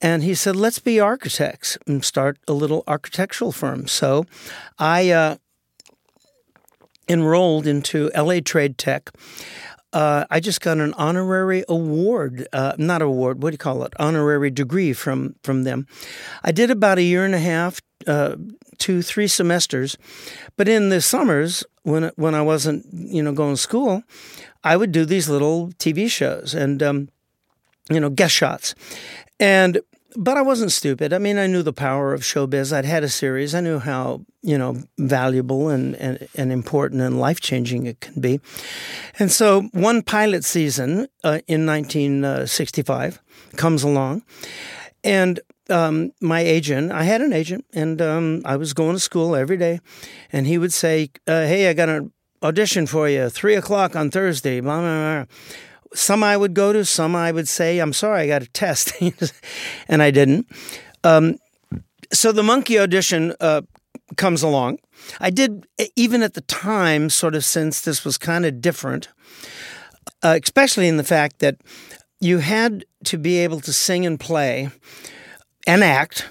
And 0.00 0.22
he 0.22 0.34
said, 0.34 0.56
let's 0.56 0.78
be 0.78 0.98
architects 0.98 1.76
and 1.86 2.04
start 2.04 2.38
a 2.48 2.52
little 2.52 2.82
architectural 2.86 3.52
firm. 3.52 3.86
So 3.86 4.24
I 4.78 5.10
uh, 5.10 5.36
enrolled 7.08 7.66
into 7.66 8.10
LA 8.16 8.40
Trade 8.40 8.78
Tech. 8.78 9.10
Uh, 9.92 10.24
I 10.30 10.38
just 10.40 10.60
got 10.60 10.78
an 10.78 10.94
honorary 10.94 11.64
award, 11.68 12.46
uh, 12.52 12.74
not 12.78 13.02
award, 13.02 13.42
what 13.42 13.50
do 13.50 13.54
you 13.54 13.58
call 13.58 13.82
it? 13.84 13.92
Honorary 13.98 14.50
degree 14.50 14.92
from 14.92 15.34
from 15.42 15.64
them. 15.64 15.86
I 16.44 16.52
did 16.52 16.70
about 16.70 16.98
a 16.98 17.02
year 17.02 17.24
and 17.24 17.34
a 17.34 17.40
half, 17.40 17.80
uh, 18.06 18.36
two, 18.78 19.02
three 19.02 19.26
semesters, 19.26 19.98
but 20.56 20.68
in 20.68 20.90
the 20.90 21.00
summers 21.00 21.64
when 21.82 22.12
when 22.16 22.34
I 22.34 22.42
wasn't, 22.42 22.86
you 22.92 23.22
know, 23.22 23.32
going 23.32 23.54
to 23.54 23.60
school, 23.60 24.02
I 24.62 24.76
would 24.76 24.92
do 24.92 25.04
these 25.04 25.28
little 25.28 25.70
TV 25.78 26.08
shows 26.08 26.54
and, 26.54 26.82
um, 26.82 27.08
you 27.90 27.98
know, 27.98 28.10
guest 28.10 28.34
shots, 28.34 28.74
and 29.40 29.80
but 30.16 30.36
I 30.36 30.42
wasn't 30.42 30.72
stupid. 30.72 31.12
I 31.12 31.18
mean, 31.18 31.38
I 31.38 31.46
knew 31.46 31.62
the 31.62 31.72
power 31.72 32.12
of 32.12 32.22
showbiz. 32.22 32.72
I'd 32.72 32.84
had 32.84 33.04
a 33.04 33.08
series. 33.08 33.54
I 33.54 33.60
knew 33.60 33.78
how 33.78 34.24
you 34.42 34.58
know 34.58 34.82
valuable 34.98 35.68
and 35.68 35.94
and, 35.96 36.28
and 36.34 36.52
important 36.52 37.02
and 37.02 37.20
life 37.20 37.40
changing 37.40 37.86
it 37.86 38.00
can 38.00 38.20
be. 38.20 38.40
And 39.18 39.30
so, 39.30 39.62
one 39.72 40.02
pilot 40.02 40.44
season 40.44 41.08
uh, 41.24 41.40
in 41.46 41.66
1965 41.66 43.20
comes 43.56 43.82
along, 43.82 44.22
and 45.04 45.40
um, 45.68 46.12
my 46.20 46.40
agent, 46.40 46.92
I 46.92 47.04
had 47.04 47.20
an 47.20 47.32
agent, 47.32 47.64
and 47.72 48.02
um, 48.02 48.42
I 48.44 48.56
was 48.56 48.72
going 48.72 48.94
to 48.94 49.00
school 49.00 49.36
every 49.36 49.56
day, 49.56 49.80
and 50.32 50.46
he 50.46 50.58
would 50.58 50.72
say, 50.72 51.10
uh, 51.26 51.42
"Hey, 51.42 51.68
I 51.68 51.72
got 51.72 51.88
an 51.88 52.12
audition 52.42 52.86
for 52.86 53.08
you, 53.08 53.28
three 53.28 53.54
o'clock 53.54 53.94
on 53.94 54.10
Thursday." 54.10 54.60
Blah 54.60 54.80
blah 54.80 55.24
blah 55.24 55.24
some 55.94 56.22
I 56.22 56.36
would 56.36 56.54
go 56.54 56.72
to, 56.72 56.84
some 56.84 57.16
I 57.16 57.32
would 57.32 57.48
say, 57.48 57.78
I'm 57.78 57.92
sorry, 57.92 58.22
I 58.22 58.26
got 58.26 58.42
a 58.42 58.46
test. 58.46 58.92
and 59.88 60.02
I 60.02 60.10
didn't. 60.10 60.46
Um, 61.04 61.36
so 62.12 62.32
the 62.32 62.42
Monkee 62.42 62.78
audition 62.78 63.34
uh, 63.40 63.62
comes 64.16 64.42
along. 64.42 64.78
I 65.20 65.30
did, 65.30 65.66
even 65.96 66.22
at 66.22 66.34
the 66.34 66.42
time, 66.42 67.10
sort 67.10 67.34
of 67.34 67.44
since 67.44 67.80
this 67.80 68.04
was 68.04 68.18
kind 68.18 68.44
of 68.44 68.60
different, 68.60 69.08
uh, 70.22 70.38
especially 70.42 70.88
in 70.88 70.96
the 70.96 71.04
fact 71.04 71.38
that 71.38 71.56
you 72.20 72.38
had 72.38 72.84
to 73.04 73.16
be 73.16 73.38
able 73.38 73.60
to 73.60 73.72
sing 73.72 74.04
and 74.04 74.20
play 74.20 74.68
and 75.66 75.82
act. 75.82 76.28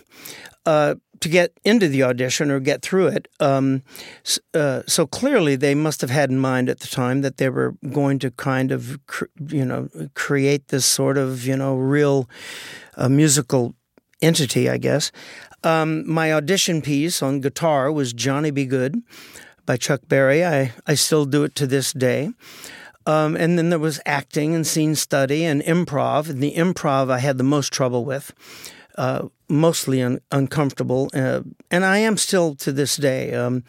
Uh, 0.66 0.96
to 1.22 1.30
get 1.30 1.52
into 1.64 1.88
the 1.88 2.04
audition 2.04 2.52
or 2.52 2.60
get 2.60 2.82
through 2.82 3.08
it. 3.08 3.28
Um, 3.40 3.84
uh, 4.54 4.84
so 4.88 5.06
clearly, 5.06 5.56
they 5.56 5.76
must 5.76 6.02
have 6.02 6.10
had 6.10 6.30
in 6.30 6.40
mind 6.40 6.70
at 6.70 6.80
the 6.80 6.88
time 6.88 7.22
that 7.22 7.38
they 7.38 7.50
were 7.50 7.76
going 7.92 8.20
to 8.20 8.32
kind 8.32 8.72
of, 8.72 9.00
you 9.48 9.66
know, 9.66 9.90
create 10.14 10.68
this 10.70 10.86
sort 10.86 11.18
of, 11.18 11.46
you 11.46 11.58
know, 11.58 11.76
real 11.76 12.30
uh, 12.98 13.10
musical 13.10 13.76
entity, 14.22 14.70
I 14.70 14.78
guess. 14.78 15.12
Um, 15.64 16.10
my 16.10 16.32
audition 16.32 16.82
piece 16.82 17.22
on 17.22 17.42
guitar 17.42 17.92
was 17.92 18.14
Johnny 18.14 18.52
B. 18.52 18.66
Goode 18.66 19.02
by 19.66 19.78
Chuck 19.78 20.02
Berry. 20.08 20.46
I, 20.46 20.74
I 20.88 20.96
still 20.96 21.26
do 21.26 21.44
it 21.44 21.56
to 21.56 21.68
this 21.68 21.94
day. 21.94 22.32
Um, 23.06 23.36
and 23.36 23.58
then 23.58 23.70
there 23.70 23.80
was 23.80 24.00
acting 24.06 24.54
and 24.54 24.66
scene 24.66 24.96
study 24.96 25.44
and 25.44 25.62
improv. 25.64 26.30
And 26.30 26.42
the 26.42 26.54
improv 26.54 27.12
I 27.12 27.20
had 27.20 27.38
the 27.38 27.44
most 27.44 27.74
trouble 27.74 28.06
with 28.06 28.34
uh, 29.00 29.30
mostly 29.48 30.02
un- 30.02 30.20
uncomfortable, 30.30 31.10
uh, 31.14 31.42
and 31.72 31.86
I 31.86 32.00
am 32.00 32.18
still 32.18 32.54
to 32.56 32.72
this 32.74 32.98
day 32.98 33.34
um, 33.34 33.64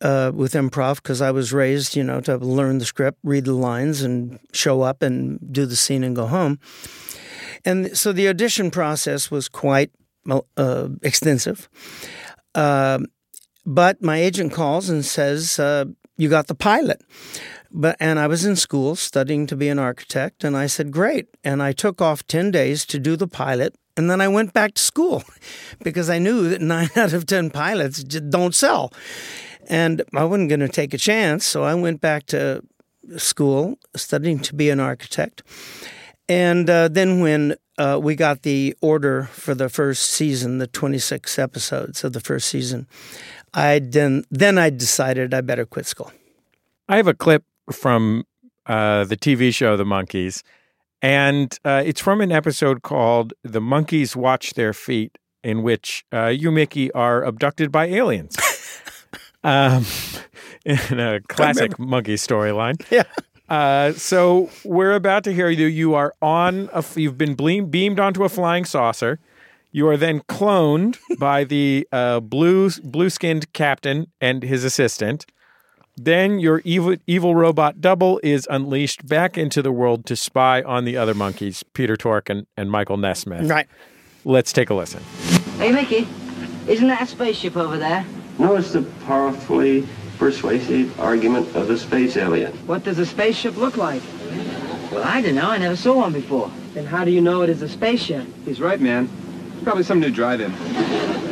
uh, 0.00 0.32
with 0.34 0.54
improv 0.54 0.96
because 0.96 1.22
I 1.22 1.30
was 1.30 1.52
raised, 1.52 1.94
you 1.94 2.02
know, 2.02 2.20
to 2.22 2.36
learn 2.36 2.78
the 2.78 2.84
script, 2.84 3.18
read 3.22 3.44
the 3.44 3.52
lines, 3.52 4.02
and 4.02 4.40
show 4.52 4.82
up 4.82 5.02
and 5.02 5.38
do 5.52 5.66
the 5.66 5.76
scene 5.76 6.02
and 6.02 6.16
go 6.16 6.26
home. 6.26 6.58
And 7.64 7.96
so 7.96 8.12
the 8.12 8.28
audition 8.28 8.72
process 8.72 9.30
was 9.30 9.48
quite 9.48 9.92
uh, 10.56 10.88
extensive. 11.02 11.68
Um, 12.56 13.06
but 13.64 14.02
my 14.02 14.18
agent 14.18 14.52
calls 14.52 14.90
and 14.90 15.04
says, 15.04 15.60
uh, 15.60 15.84
"You 16.16 16.28
got 16.28 16.48
the 16.48 16.56
pilot." 16.56 17.02
But 17.70 17.96
and 18.00 18.18
I 18.18 18.26
was 18.26 18.44
in 18.44 18.56
school 18.56 18.96
studying 18.96 19.46
to 19.46 19.56
be 19.56 19.68
an 19.68 19.78
architect, 19.78 20.42
and 20.42 20.56
I 20.56 20.66
said, 20.66 20.90
"Great!" 20.90 21.28
And 21.44 21.62
I 21.62 21.72
took 21.72 22.02
off 22.02 22.26
ten 22.26 22.50
days 22.50 22.84
to 22.86 22.98
do 22.98 23.16
the 23.16 23.28
pilot, 23.28 23.76
and 23.96 24.10
then 24.10 24.20
I 24.20 24.28
went 24.28 24.52
back 24.52 24.74
to 24.74 24.82
school 24.82 25.22
because 25.82 26.10
I 26.10 26.18
knew 26.18 26.48
that 26.48 26.60
nine 26.60 26.90
out 26.96 27.12
of 27.12 27.26
10 27.26 27.50
pilots 27.50 28.02
don't 28.04 28.54
sell. 28.54 28.92
And 29.68 30.02
I 30.14 30.24
wasn't 30.24 30.48
going 30.48 30.60
to 30.60 30.68
take 30.68 30.94
a 30.94 30.98
chance. 30.98 31.44
So 31.44 31.62
I 31.62 31.74
went 31.74 32.00
back 32.00 32.26
to 32.26 32.62
school 33.16 33.78
studying 33.94 34.40
to 34.40 34.54
be 34.54 34.70
an 34.70 34.80
architect. 34.80 35.42
And 36.28 36.68
uh, 36.68 36.88
then 36.88 37.20
when 37.20 37.56
uh, 37.78 37.98
we 38.02 38.14
got 38.14 38.42
the 38.42 38.74
order 38.80 39.24
for 39.32 39.54
the 39.54 39.68
first 39.68 40.02
season, 40.12 40.58
the 40.58 40.66
26 40.66 41.38
episodes 41.38 42.04
of 42.04 42.12
the 42.12 42.20
first 42.20 42.48
season, 42.48 42.86
I 43.54 43.80
then 43.80 44.24
then 44.30 44.58
I 44.58 44.70
decided 44.70 45.34
I 45.34 45.40
better 45.40 45.66
quit 45.66 45.86
school. 45.86 46.12
I 46.88 46.96
have 46.96 47.08
a 47.08 47.14
clip 47.14 47.42
from 47.72 48.24
uh, 48.66 49.04
the 49.04 49.16
TV 49.16 49.52
show 49.52 49.76
The 49.76 49.84
Monkees 49.84 50.42
and 51.02 51.58
uh, 51.64 51.82
it's 51.84 52.00
from 52.00 52.20
an 52.20 52.32
episode 52.32 52.82
called 52.82 53.32
The 53.42 53.60
Monkees 53.60 54.16
Watch 54.16 54.54
Their 54.54 54.72
Feet, 54.72 55.18
in 55.42 55.62
which 55.62 56.04
uh, 56.12 56.26
you, 56.26 56.50
Mickey, 56.50 56.90
are 56.92 57.22
abducted 57.22 57.72
by 57.72 57.86
aliens. 57.86 58.36
um, 59.44 59.84
in 60.64 61.00
a 61.00 61.20
classic 61.28 61.78
Monkee 61.78 62.14
storyline. 62.14 62.80
Yeah. 62.90 63.04
Uh, 63.48 63.92
so 63.94 64.48
we're 64.64 64.92
about 64.92 65.24
to 65.24 65.32
hear 65.32 65.50
you. 65.50 65.66
You 65.66 65.94
are 65.94 66.14
on 66.22 66.68
a. 66.72 66.84
You've 66.94 67.18
been 67.18 67.34
beamed, 67.34 67.72
beamed 67.72 67.98
onto 67.98 68.22
a 68.22 68.28
flying 68.28 68.64
saucer. 68.64 69.18
You 69.72 69.88
are 69.88 69.96
then 69.96 70.20
cloned 70.20 70.98
by 71.18 71.42
the 71.42 71.88
uh, 71.90 72.20
blue 72.20 72.70
blue 72.70 73.10
skinned 73.10 73.52
captain 73.52 74.06
and 74.20 74.44
his 74.44 74.62
assistant. 74.62 75.26
Then 75.96 76.38
your 76.38 76.62
evil, 76.64 76.96
evil 77.06 77.34
robot 77.34 77.80
double 77.80 78.20
is 78.22 78.46
unleashed 78.50 79.06
back 79.06 79.36
into 79.36 79.60
the 79.60 79.72
world 79.72 80.06
to 80.06 80.16
spy 80.16 80.62
on 80.62 80.84
the 80.84 80.96
other 80.96 81.14
Monkees, 81.14 81.62
Peter 81.74 81.96
Tork 81.96 82.30
and, 82.30 82.46
and 82.56 82.70
Michael 82.70 82.96
Nesmith. 82.96 83.50
Right. 83.50 83.66
Let's 84.24 84.52
take 84.52 84.70
a 84.70 84.74
listen. 84.74 85.02
Hey, 85.58 85.72
Mickey, 85.72 86.08
isn't 86.68 86.88
that 86.88 87.02
a 87.02 87.06
spaceship 87.06 87.56
over 87.56 87.76
there? 87.76 88.04
No, 88.38 88.56
it's 88.56 88.72
the 88.72 88.82
powerfully 89.04 89.86
persuasive 90.18 90.98
argument 91.00 91.54
of 91.54 91.68
the 91.68 91.76
space 91.76 92.16
alien. 92.16 92.52
What 92.66 92.84
does 92.84 92.98
a 92.98 93.06
spaceship 93.06 93.56
look 93.56 93.76
like? 93.76 94.02
Well, 94.90 95.04
I 95.04 95.20
don't 95.20 95.34
know. 95.34 95.50
I 95.50 95.58
never 95.58 95.76
saw 95.76 95.96
one 95.96 96.12
before. 96.12 96.50
Then 96.74 96.86
how 96.86 97.04
do 97.04 97.10
you 97.10 97.20
know 97.20 97.42
it 97.42 97.50
is 97.50 97.62
a 97.62 97.68
spaceship? 97.68 98.26
He's 98.44 98.60
right, 98.60 98.80
man. 98.80 99.08
Probably 99.64 99.82
some 99.82 100.00
new 100.00 100.10
drive-in. 100.10 100.50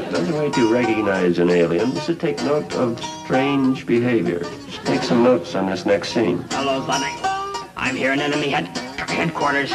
Another 0.08 0.38
way 0.38 0.50
to 0.52 0.72
recognize 0.72 1.38
an 1.38 1.50
alien 1.50 1.90
is 1.90 2.06
to 2.06 2.14
take 2.14 2.42
note 2.42 2.74
of 2.76 2.98
strange 3.24 3.84
behavior. 3.84 4.40
Just 4.66 4.86
take 4.86 5.02
some 5.02 5.22
notes 5.22 5.54
on 5.54 5.66
this 5.66 5.84
next 5.84 6.14
scene. 6.14 6.42
Hello, 6.50 6.80
Bunny. 6.86 7.14
I'm 7.76 7.94
here 7.94 8.14
in 8.14 8.20
enemy 8.20 8.48
head 8.48 8.68
headquarters. 9.18 9.70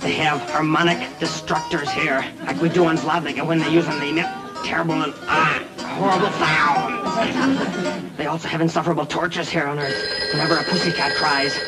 They 0.00 0.12
have 0.12 0.42
harmonic 0.50 0.98
destructors 1.18 1.88
here, 1.88 2.22
like 2.44 2.60
we 2.60 2.68
do 2.68 2.84
on 2.84 2.98
Zlotnik, 2.98 3.44
when 3.46 3.60
they 3.60 3.72
use 3.72 3.86
them, 3.86 3.98
they 3.98 4.10
emit 4.10 4.26
terrible 4.62 4.92
and 5.02 5.14
ah, 5.22 5.64
horrible 5.78 6.32
sounds. 6.32 8.16
they 8.18 8.26
also 8.26 8.48
have 8.48 8.60
insufferable 8.60 9.06
tortures 9.06 9.48
here 9.48 9.66
on 9.66 9.78
Earth. 9.78 10.32
Whenever 10.32 10.56
a 10.56 10.64
pussycat 10.64 11.14
cries, 11.14 11.58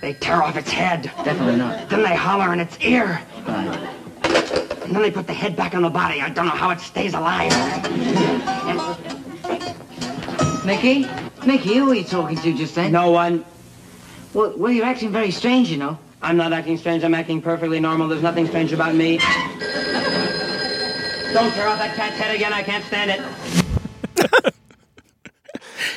they 0.00 0.12
tear 0.12 0.44
off 0.44 0.56
its 0.56 0.70
head. 0.70 1.10
Definitely 1.24 1.56
not. 1.56 1.88
Then 1.88 2.02
they 2.02 2.14
holler 2.14 2.52
in 2.52 2.60
its 2.60 2.78
ear. 2.80 3.20
And 4.24 4.94
then 4.94 5.02
they 5.02 5.10
put 5.10 5.26
the 5.26 5.32
head 5.32 5.56
back 5.56 5.74
on 5.74 5.82
the 5.82 5.90
body. 5.90 6.20
I 6.20 6.28
don't 6.28 6.46
know 6.46 6.52
how 6.52 6.70
it 6.70 6.80
stays 6.80 7.14
alive. 7.14 7.50
Mickey? 10.64 11.06
Mickey, 11.46 11.74
who 11.74 11.90
are 11.90 11.94
you 11.94 12.04
talking 12.04 12.36
to 12.36 12.52
just 12.54 12.74
then? 12.74 12.92
No 12.92 13.10
one. 13.10 13.44
Well, 14.34 14.54
well, 14.56 14.72
you're 14.72 14.86
acting 14.86 15.10
very 15.10 15.30
strange, 15.30 15.70
you 15.70 15.76
know. 15.76 15.98
I'm 16.22 16.36
not 16.36 16.52
acting 16.52 16.78
strange. 16.78 17.02
I'm 17.04 17.14
acting 17.14 17.42
perfectly 17.42 17.80
normal. 17.80 18.08
There's 18.08 18.22
nothing 18.22 18.46
strange 18.46 18.72
about 18.72 18.94
me. 18.94 19.18
Don't 21.32 21.52
tear 21.54 21.68
off 21.68 21.78
that 21.78 21.94
cat's 21.96 22.16
head 22.16 22.34
again. 22.34 22.52
I 22.52 22.62
can't 22.62 22.84
stand 22.84 23.10
it. 23.10 24.48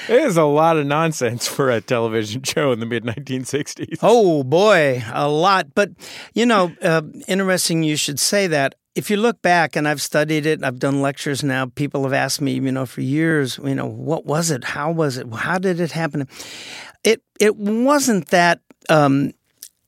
It 0.07 0.21
is 0.21 0.38
a 0.38 0.43
lot 0.43 0.77
of 0.77 0.86
nonsense 0.86 1.47
for 1.47 1.69
a 1.69 1.81
television 1.81 2.43
show 2.43 2.71
in 2.71 2.79
the 2.79 2.86
mid 2.86 3.03
1960s. 3.03 3.99
Oh 4.01 4.43
boy, 4.43 5.03
a 5.13 5.27
lot. 5.27 5.73
But 5.73 5.91
you 6.33 6.45
know, 6.45 6.71
uh, 6.81 7.01
interesting. 7.27 7.83
You 7.83 7.97
should 7.97 8.19
say 8.19 8.47
that. 8.47 8.75
If 8.95 9.09
you 9.09 9.17
look 9.17 9.41
back, 9.41 9.75
and 9.75 9.89
I've 9.89 10.01
studied 10.01 10.45
it, 10.45 10.63
I've 10.63 10.79
done 10.79 11.01
lectures 11.01 11.43
now. 11.43 11.65
People 11.65 12.03
have 12.03 12.13
asked 12.13 12.39
me, 12.39 12.53
you 12.53 12.71
know, 12.71 12.86
for 12.86 13.01
years, 13.01 13.59
you 13.61 13.75
know, 13.75 13.88
what 13.88 14.25
was 14.25 14.51
it? 14.51 14.63
How 14.63 14.89
was 14.89 15.17
it? 15.17 15.27
How 15.33 15.57
did 15.57 15.81
it 15.81 15.91
happen? 15.91 16.27
It 17.03 17.21
it 17.39 17.57
wasn't 17.57 18.29
that. 18.29 18.61
Um, 18.89 19.33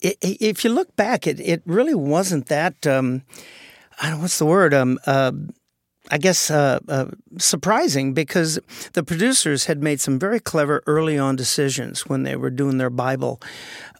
if 0.01 0.63
you 0.63 0.71
look 0.71 0.95
back, 0.95 1.25
it 1.25 1.39
it 1.39 1.61
really 1.65 1.95
wasn't 1.95 2.47
that. 2.47 2.85
Um, 2.85 3.23
I 4.01 4.09
don't 4.09 4.21
what's 4.21 4.37
the 4.39 4.45
word. 4.45 4.73
Um, 4.73 4.99
uh, 5.05 5.31
I 6.09 6.17
guess 6.17 6.49
uh, 6.49 6.79
uh, 6.87 7.07
surprising 7.37 8.13
because 8.13 8.59
the 8.93 9.03
producers 9.03 9.65
had 9.65 9.83
made 9.83 9.99
some 9.99 10.19
very 10.19 10.39
clever 10.39 10.81
early 10.87 11.17
on 11.17 11.35
decisions 11.35 12.05
when 12.07 12.23
they 12.23 12.35
were 12.35 12.49
doing 12.49 12.77
their 12.77 12.89
Bible, 12.89 13.41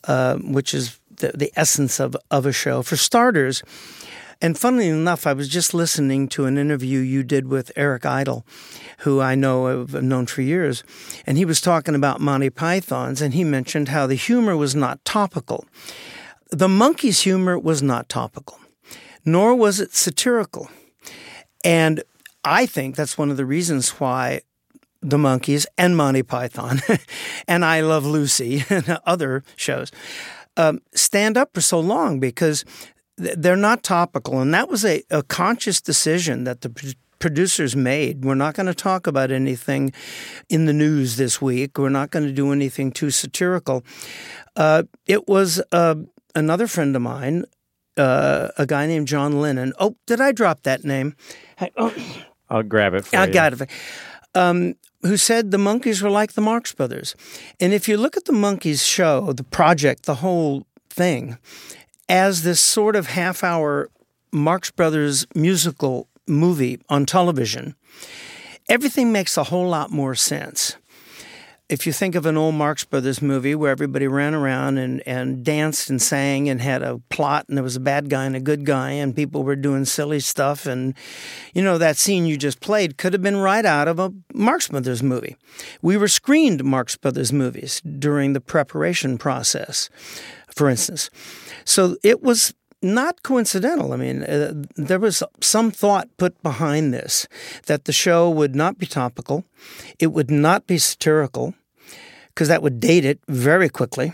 uh, 0.05 0.37
which 0.37 0.73
is 0.73 0.99
the, 1.17 1.31
the 1.35 1.51
essence 1.55 1.99
of, 1.99 2.15
of 2.31 2.45
a 2.45 2.53
show. 2.53 2.81
For 2.81 2.95
starters, 2.95 3.61
And 4.41 4.57
funnily 4.57 4.87
enough, 4.87 5.25
I 5.25 5.33
was 5.33 5.49
just 5.49 5.73
listening 5.73 6.27
to 6.29 6.45
an 6.45 6.57
interview 6.57 6.99
you 6.99 7.23
did 7.23 7.47
with 7.47 7.71
Eric 7.75 8.05
Idle, 8.05 8.45
who 8.99 9.19
I 9.19 9.35
know 9.35 9.65
have 9.65 10.03
known 10.03 10.27
for 10.27 10.43
years, 10.43 10.83
and 11.25 11.37
he 11.37 11.45
was 11.45 11.59
talking 11.59 11.95
about 11.95 12.21
Monty 12.21 12.49
Python's, 12.49 13.21
and 13.21 13.33
he 13.33 13.43
mentioned 13.43 13.89
how 13.89 14.05
the 14.05 14.15
humor 14.15 14.55
was 14.55 14.75
not 14.75 15.03
topical. 15.03 15.65
The 16.51 16.67
Monkees' 16.67 17.23
humor 17.23 17.57
was 17.57 17.81
not 17.81 18.09
topical, 18.09 18.59
nor 19.25 19.55
was 19.55 19.79
it 19.79 19.93
satirical. 19.95 20.69
And 21.63 22.03
I 22.43 22.65
think 22.65 22.95
that's 22.95 23.17
one 23.17 23.31
of 23.31 23.37
the 23.37 23.45
reasons 23.45 23.89
why 23.91 24.41
the 25.01 25.17
Monkees 25.17 25.65
and 25.77 25.95
Monty 25.95 26.23
Python 26.23 26.81
and 27.47 27.63
I 27.63 27.81
Love 27.81 28.05
Lucy 28.05 28.63
and 28.69 28.99
other 29.05 29.43
shows 29.55 29.91
um, 30.57 30.81
stand 30.93 31.37
up 31.37 31.53
for 31.53 31.61
so 31.61 31.79
long 31.79 32.19
because 32.19 32.65
they're 33.17 33.55
not 33.55 33.83
topical. 33.83 34.39
And 34.39 34.53
that 34.53 34.69
was 34.69 34.83
a, 34.85 35.03
a 35.09 35.23
conscious 35.23 35.81
decision 35.81 36.43
that 36.43 36.61
the 36.61 36.95
producers 37.19 37.75
made. 37.75 38.23
We're 38.23 38.35
not 38.35 38.55
going 38.55 38.67
to 38.67 38.75
talk 38.75 39.07
about 39.07 39.31
anything 39.31 39.91
in 40.49 40.65
the 40.65 40.73
news 40.73 41.17
this 41.17 41.41
week. 41.41 41.77
We're 41.77 41.89
not 41.89 42.11
going 42.11 42.25
to 42.25 42.31
do 42.33 42.51
anything 42.51 42.91
too 42.91 43.09
satirical. 43.09 43.83
Uh, 44.55 44.83
it 45.05 45.27
was 45.27 45.61
uh, 45.71 45.95
another 46.35 46.67
friend 46.67 46.95
of 46.95 47.01
mine, 47.01 47.45
uh, 47.97 48.49
a 48.57 48.65
guy 48.65 48.87
named 48.87 49.07
John 49.07 49.39
Lennon. 49.41 49.73
Oh, 49.79 49.95
did 50.05 50.21
I 50.21 50.31
drop 50.31 50.63
that 50.63 50.83
name? 50.83 51.15
I, 51.59 51.71
oh, 51.77 51.93
I'll 52.49 52.63
grab 52.63 52.93
it 52.93 53.05
for 53.05 53.17
I 53.17 53.25
you. 53.25 53.33
got 53.33 53.53
it. 53.53 53.69
Um, 54.35 54.75
who 55.03 55.17
said 55.17 55.51
the 55.51 55.57
Monkees 55.57 56.01
were 56.01 56.09
like 56.09 56.33
the 56.33 56.41
Marx 56.41 56.73
Brothers. 56.73 57.15
And 57.59 57.73
if 57.73 57.87
you 57.87 57.97
look 57.97 58.17
at 58.17 58.25
the 58.25 58.33
Monkees 58.33 58.85
show, 58.85 59.33
the 59.33 59.43
project, 59.43 60.03
the 60.03 60.15
whole 60.15 60.65
thing, 60.89 61.37
as 62.09 62.43
this 62.43 62.59
sort 62.59 62.95
of 62.95 63.07
half 63.07 63.43
hour 63.43 63.89
Marx 64.31 64.71
Brothers 64.71 65.25
musical 65.35 66.07
movie 66.27 66.79
on 66.89 67.05
television, 67.05 67.75
everything 68.69 69.11
makes 69.11 69.37
a 69.37 69.45
whole 69.45 69.67
lot 69.67 69.91
more 69.91 70.15
sense. 70.15 70.77
If 71.69 71.85
you 71.85 71.91
think 71.91 72.15
of 72.15 72.25
an 72.25 72.37
old 72.37 72.55
Marx 72.55 72.85
Brothers 72.85 73.21
movie 73.21 73.53
where 73.53 73.71
everybody 73.71 74.07
ran 74.07 74.33
around 74.33 74.77
and, 74.77 75.05
and 75.05 75.43
danced 75.43 75.89
and 75.89 76.01
sang 76.01 76.47
and 76.47 76.61
had 76.61 76.81
a 76.81 76.99
plot 77.09 77.45
and 77.49 77.57
there 77.57 77.63
was 77.63 77.75
a 77.75 77.81
bad 77.81 78.09
guy 78.09 78.23
and 78.23 78.37
a 78.37 78.39
good 78.39 78.65
guy 78.65 78.91
and 78.91 79.13
people 79.13 79.43
were 79.43 79.57
doing 79.57 79.83
silly 79.83 80.21
stuff 80.21 80.65
and 80.65 80.93
you 81.53 81.61
know 81.61 81.77
that 81.77 81.97
scene 81.97 82.25
you 82.25 82.37
just 82.37 82.61
played 82.61 82.97
could 82.97 83.11
have 83.11 83.21
been 83.21 83.35
right 83.35 83.65
out 83.65 83.89
of 83.89 83.99
a 83.99 84.13
Marx 84.33 84.69
Brothers 84.69 85.03
movie. 85.03 85.35
We 85.81 85.97
were 85.97 86.07
screened 86.07 86.63
Marx 86.63 86.95
Brothers 86.95 87.33
movies 87.33 87.81
during 87.81 88.31
the 88.31 88.41
preparation 88.41 89.17
process, 89.17 89.89
for 90.55 90.69
instance. 90.69 91.09
So 91.65 91.97
it 92.01 92.23
was 92.23 92.53
not 92.81 93.23
coincidental. 93.23 93.93
I 93.93 93.97
mean, 93.97 94.23
uh, 94.23 94.53
there 94.75 94.99
was 94.99 95.23
some 95.41 95.71
thought 95.71 96.09
put 96.17 96.41
behind 96.43 96.93
this 96.93 97.27
that 97.65 97.85
the 97.85 97.93
show 97.93 98.29
would 98.29 98.55
not 98.55 98.77
be 98.77 98.85
topical, 98.85 99.43
it 99.99 100.07
would 100.07 100.29
not 100.29 100.67
be 100.67 100.77
satirical, 100.77 101.53
because 102.29 102.47
that 102.47 102.61
would 102.61 102.79
date 102.79 103.05
it 103.05 103.19
very 103.27 103.69
quickly. 103.69 104.13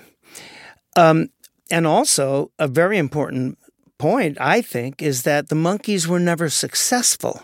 Um, 0.96 1.30
and 1.72 1.88
also, 1.88 2.52
a 2.60 2.68
very 2.68 2.98
important 2.98 3.58
point, 3.98 4.38
I 4.40 4.62
think, 4.62 5.02
is 5.02 5.24
that 5.24 5.50
the 5.50 5.56
Monkees 5.56 6.08
were 6.08 6.20
never 6.20 6.50
successful. 6.50 7.42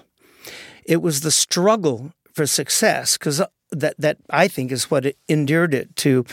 It 0.86 1.02
was 1.02 1.22
the 1.22 1.32
struggle 1.32 2.12
for 2.34 2.46
success, 2.46 3.18
because 3.18 3.42
that, 3.72 3.96
that 3.98 4.18
I 4.30 4.48
think 4.48 4.72
is 4.72 4.92
what 4.92 5.16
endeared 5.28 5.74
it 5.74 5.96
to 5.98 6.26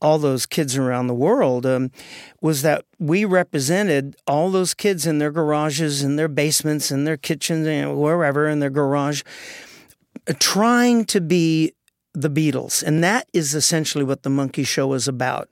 all 0.00 0.18
those 0.18 0.46
kids 0.46 0.76
around 0.76 1.06
the 1.06 1.14
world 1.14 1.66
um, 1.66 1.90
was 2.40 2.62
that 2.62 2.84
we 2.98 3.24
represented 3.24 4.16
all 4.26 4.50
those 4.50 4.74
kids 4.74 5.06
in 5.06 5.18
their 5.18 5.32
garages, 5.32 6.02
in 6.02 6.16
their 6.16 6.28
basements, 6.28 6.90
in 6.90 7.04
their 7.04 7.16
kitchens, 7.16 7.66
you 7.66 7.82
know, 7.82 7.94
wherever 7.94 8.48
in 8.48 8.60
their 8.60 8.70
garage, 8.70 9.22
uh, 10.28 10.34
trying 10.38 11.04
to 11.06 11.20
be 11.20 11.72
the 12.14 12.30
Beatles. 12.30 12.82
And 12.82 13.02
that 13.04 13.28
is 13.32 13.54
essentially 13.54 14.04
what 14.04 14.22
the 14.22 14.30
Monkee 14.30 14.66
Show 14.66 14.92
is 14.92 15.08
about. 15.08 15.48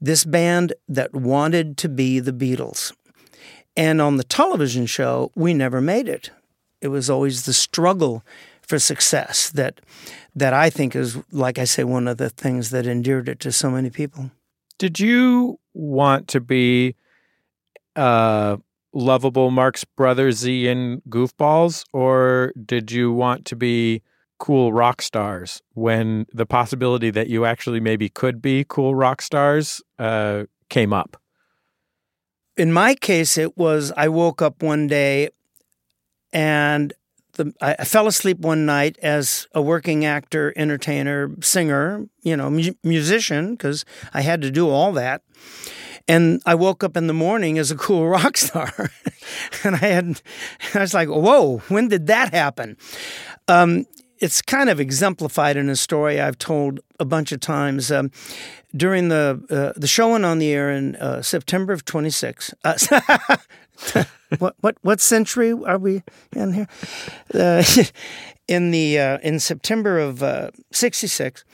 This 0.00 0.24
band 0.24 0.72
that 0.88 1.14
wanted 1.14 1.76
to 1.78 1.88
be 1.88 2.20
the 2.20 2.32
Beatles. 2.32 2.92
And 3.76 4.00
on 4.00 4.16
the 4.16 4.24
television 4.24 4.86
show, 4.86 5.30
we 5.34 5.52
never 5.52 5.80
made 5.80 6.08
it. 6.08 6.30
It 6.80 6.88
was 6.88 7.10
always 7.10 7.44
the 7.44 7.52
struggle 7.52 8.24
for 8.66 8.78
success 8.78 9.50
that 9.50 9.80
that 10.34 10.52
I 10.52 10.68
think 10.70 10.94
is, 10.94 11.16
like 11.32 11.58
I 11.58 11.64
say, 11.64 11.84
one 11.84 12.06
of 12.06 12.18
the 12.18 12.28
things 12.28 12.70
that 12.70 12.86
endeared 12.86 13.28
it 13.28 13.40
to 13.40 13.52
so 13.52 13.70
many 13.70 13.88
people. 13.88 14.30
Did 14.78 15.00
you 15.00 15.58
want 15.72 16.28
to 16.28 16.40
be 16.40 16.94
uh, 17.94 18.58
lovable 18.92 19.50
Marx 19.50 19.84
Brothersian 19.98 21.00
goofballs, 21.08 21.84
or 21.92 22.52
did 22.64 22.92
you 22.92 23.12
want 23.12 23.46
to 23.46 23.56
be 23.56 24.02
cool 24.38 24.72
rock 24.72 25.00
stars 25.00 25.62
when 25.72 26.26
the 26.32 26.44
possibility 26.44 27.10
that 27.10 27.28
you 27.28 27.46
actually 27.46 27.80
maybe 27.80 28.10
could 28.10 28.42
be 28.42 28.66
cool 28.68 28.94
rock 28.94 29.22
stars 29.22 29.80
uh, 29.98 30.44
came 30.68 30.92
up? 30.92 31.16
In 32.56 32.72
my 32.72 32.94
case, 32.94 33.38
it 33.38 33.56
was 33.56 33.92
I 33.96 34.08
woke 34.08 34.42
up 34.42 34.62
one 34.62 34.86
day 34.86 35.30
and 36.32 36.92
the, 37.36 37.52
I 37.60 37.84
fell 37.84 38.06
asleep 38.06 38.38
one 38.40 38.66
night 38.66 38.98
as 39.02 39.46
a 39.54 39.62
working 39.62 40.04
actor, 40.04 40.52
entertainer, 40.56 41.30
singer, 41.40 42.06
you 42.22 42.36
know, 42.36 42.50
mu- 42.50 42.74
musician, 42.82 43.52
because 43.52 43.84
I 44.12 44.22
had 44.22 44.42
to 44.42 44.50
do 44.50 44.68
all 44.68 44.92
that. 44.92 45.22
And 46.08 46.40
I 46.46 46.54
woke 46.54 46.84
up 46.84 46.96
in 46.96 47.08
the 47.08 47.12
morning 47.12 47.58
as 47.58 47.70
a 47.70 47.76
cool 47.76 48.08
rock 48.16 48.36
star, 48.36 48.90
and 49.64 49.74
I 49.76 49.86
had, 49.86 50.20
I 50.74 50.80
was 50.80 50.94
like, 50.94 51.08
"Whoa, 51.08 51.58
when 51.68 51.88
did 51.88 52.06
that 52.06 52.32
happen?" 52.32 52.76
Um, 53.48 53.86
it's 54.18 54.40
kind 54.40 54.70
of 54.70 54.80
exemplified 54.80 55.56
in 55.56 55.68
a 55.68 55.76
story 55.76 56.20
I've 56.20 56.38
told 56.38 56.80
a 56.98 57.04
bunch 57.04 57.32
of 57.32 57.40
times. 57.40 57.90
Um, 57.90 58.10
during 58.74 59.08
the 59.08 59.42
uh, 59.50 59.78
the 59.78 59.86
show 59.86 60.12
went 60.12 60.24
on 60.24 60.38
the 60.38 60.50
air 60.50 60.70
in 60.70 60.96
uh, 60.96 61.22
September 61.22 61.72
of 61.72 61.84
26. 61.84 62.54
Uh, 62.64 62.76
what 64.38 64.56
what 64.60 64.76
what 64.82 65.00
century 65.00 65.52
are 65.52 65.78
we 65.78 66.02
in 66.34 66.52
here? 66.52 66.68
Uh, 67.34 67.62
in 68.48 68.70
the 68.70 68.98
uh, 68.98 69.18
in 69.22 69.40
September 69.40 69.98
of 69.98 70.22
uh, 70.22 70.50
'66, 70.72 71.44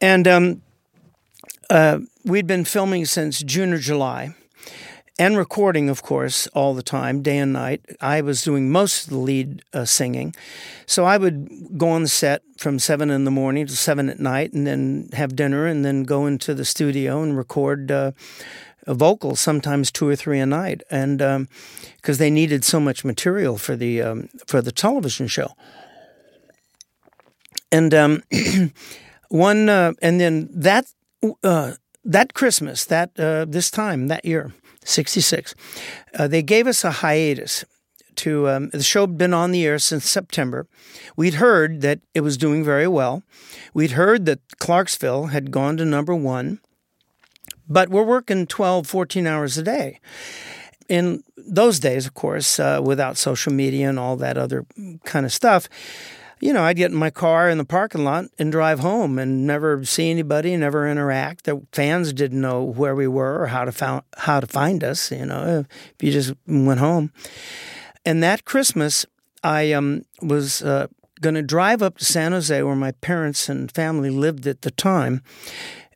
and 0.00 0.28
um, 0.28 0.62
uh, 1.70 1.98
we'd 2.24 2.46
been 2.46 2.64
filming 2.64 3.04
since 3.04 3.42
June 3.42 3.72
or 3.72 3.78
July, 3.78 4.34
and 5.18 5.36
recording, 5.36 5.88
of 5.88 6.02
course, 6.02 6.46
all 6.48 6.74
the 6.74 6.82
time, 6.82 7.22
day 7.22 7.38
and 7.38 7.52
night. 7.52 7.84
I 8.00 8.20
was 8.20 8.42
doing 8.42 8.70
most 8.70 9.04
of 9.04 9.10
the 9.10 9.18
lead 9.18 9.62
uh, 9.72 9.84
singing, 9.84 10.34
so 10.86 11.04
I 11.04 11.18
would 11.18 11.76
go 11.78 11.90
on 11.90 12.02
the 12.02 12.08
set 12.08 12.42
from 12.56 12.78
seven 12.78 13.10
in 13.10 13.24
the 13.24 13.30
morning 13.30 13.66
to 13.66 13.76
seven 13.76 14.08
at 14.08 14.20
night, 14.20 14.52
and 14.52 14.66
then 14.66 15.08
have 15.12 15.34
dinner, 15.34 15.66
and 15.66 15.84
then 15.84 16.04
go 16.04 16.26
into 16.26 16.54
the 16.54 16.64
studio 16.64 17.22
and 17.22 17.36
record 17.36 17.90
uh, 17.90 18.12
vocals, 18.86 19.40
sometimes 19.40 19.90
two 19.90 20.08
or 20.08 20.16
three 20.16 20.40
a 20.40 20.46
night, 20.46 20.82
and 20.90 21.48
because 21.96 22.18
they 22.18 22.30
needed 22.30 22.64
so 22.64 22.80
much 22.80 23.04
material 23.04 23.56
for 23.58 23.76
the 23.76 24.02
um, 24.02 24.28
for 24.46 24.60
the 24.60 24.72
television 24.72 25.26
show. 25.26 25.54
And 27.70 27.94
um, 27.94 28.22
one, 29.28 29.68
uh, 29.68 29.92
and 30.02 30.20
then 30.20 30.48
that 30.52 30.86
uh, 31.42 31.72
that 32.04 32.34
Christmas, 32.34 32.84
that 32.84 33.18
uh, 33.18 33.46
this 33.48 33.70
time 33.70 34.08
that 34.08 34.24
year, 34.24 34.52
sixty 34.84 35.20
six, 35.20 35.54
uh, 36.14 36.28
they 36.28 36.42
gave 36.42 36.66
us 36.66 36.84
a 36.84 36.90
hiatus. 36.90 37.64
To 38.16 38.46
um, 38.50 38.68
the 38.68 38.82
show 38.82 39.00
had 39.02 39.16
been 39.16 39.32
on 39.32 39.52
the 39.52 39.64
air 39.64 39.78
since 39.78 40.08
September. 40.08 40.66
We'd 41.16 41.34
heard 41.34 41.80
that 41.80 42.00
it 42.12 42.20
was 42.20 42.36
doing 42.36 42.62
very 42.62 42.86
well. 42.86 43.22
We'd 43.72 43.92
heard 43.92 44.26
that 44.26 44.40
Clarksville 44.58 45.28
had 45.28 45.50
gone 45.50 45.78
to 45.78 45.86
number 45.86 46.14
one 46.14 46.60
but 47.68 47.88
we're 47.88 48.02
working 48.02 48.46
12, 48.46 48.86
14 48.86 49.26
hours 49.26 49.58
a 49.58 49.62
day. 49.62 50.00
In 50.88 51.22
those 51.36 51.78
days, 51.78 52.06
of 52.06 52.14
course, 52.14 52.58
uh, 52.58 52.80
without 52.84 53.16
social 53.16 53.52
media 53.52 53.88
and 53.88 53.98
all 53.98 54.16
that 54.16 54.36
other 54.36 54.66
kind 55.04 55.24
of 55.24 55.32
stuff, 55.32 55.68
you 56.42 56.52
know, 56.52 56.64
I'd 56.64 56.76
get 56.76 56.90
in 56.90 56.96
my 56.96 57.10
car 57.10 57.48
in 57.48 57.58
the 57.58 57.64
parking 57.64 58.04
lot 58.04 58.24
and 58.36 58.50
drive 58.50 58.80
home 58.80 59.16
and 59.16 59.46
never 59.46 59.84
see 59.84 60.10
anybody, 60.10 60.56
never 60.56 60.88
interact. 60.88 61.44
The 61.44 61.64
fans 61.72 62.12
didn't 62.12 62.40
know 62.40 62.64
where 62.64 62.96
we 62.96 63.06
were 63.06 63.40
or 63.40 63.46
how 63.46 63.64
to 63.64 63.70
found, 63.70 64.02
how 64.16 64.40
to 64.40 64.46
find 64.48 64.82
us. 64.82 65.12
You 65.12 65.24
know, 65.24 65.64
if 65.70 66.02
you 66.02 66.10
just 66.10 66.34
went 66.48 66.80
home. 66.80 67.12
And 68.04 68.24
that 68.24 68.44
Christmas, 68.44 69.06
I 69.44 69.72
um, 69.72 70.02
was 70.20 70.62
uh, 70.62 70.88
going 71.20 71.36
to 71.36 71.42
drive 71.42 71.80
up 71.80 71.98
to 71.98 72.04
San 72.04 72.32
Jose, 72.32 72.62
where 72.62 72.74
my 72.74 72.90
parents 72.90 73.48
and 73.48 73.70
family 73.70 74.10
lived 74.10 74.46
at 74.48 74.62
the 74.62 74.72
time, 74.72 75.22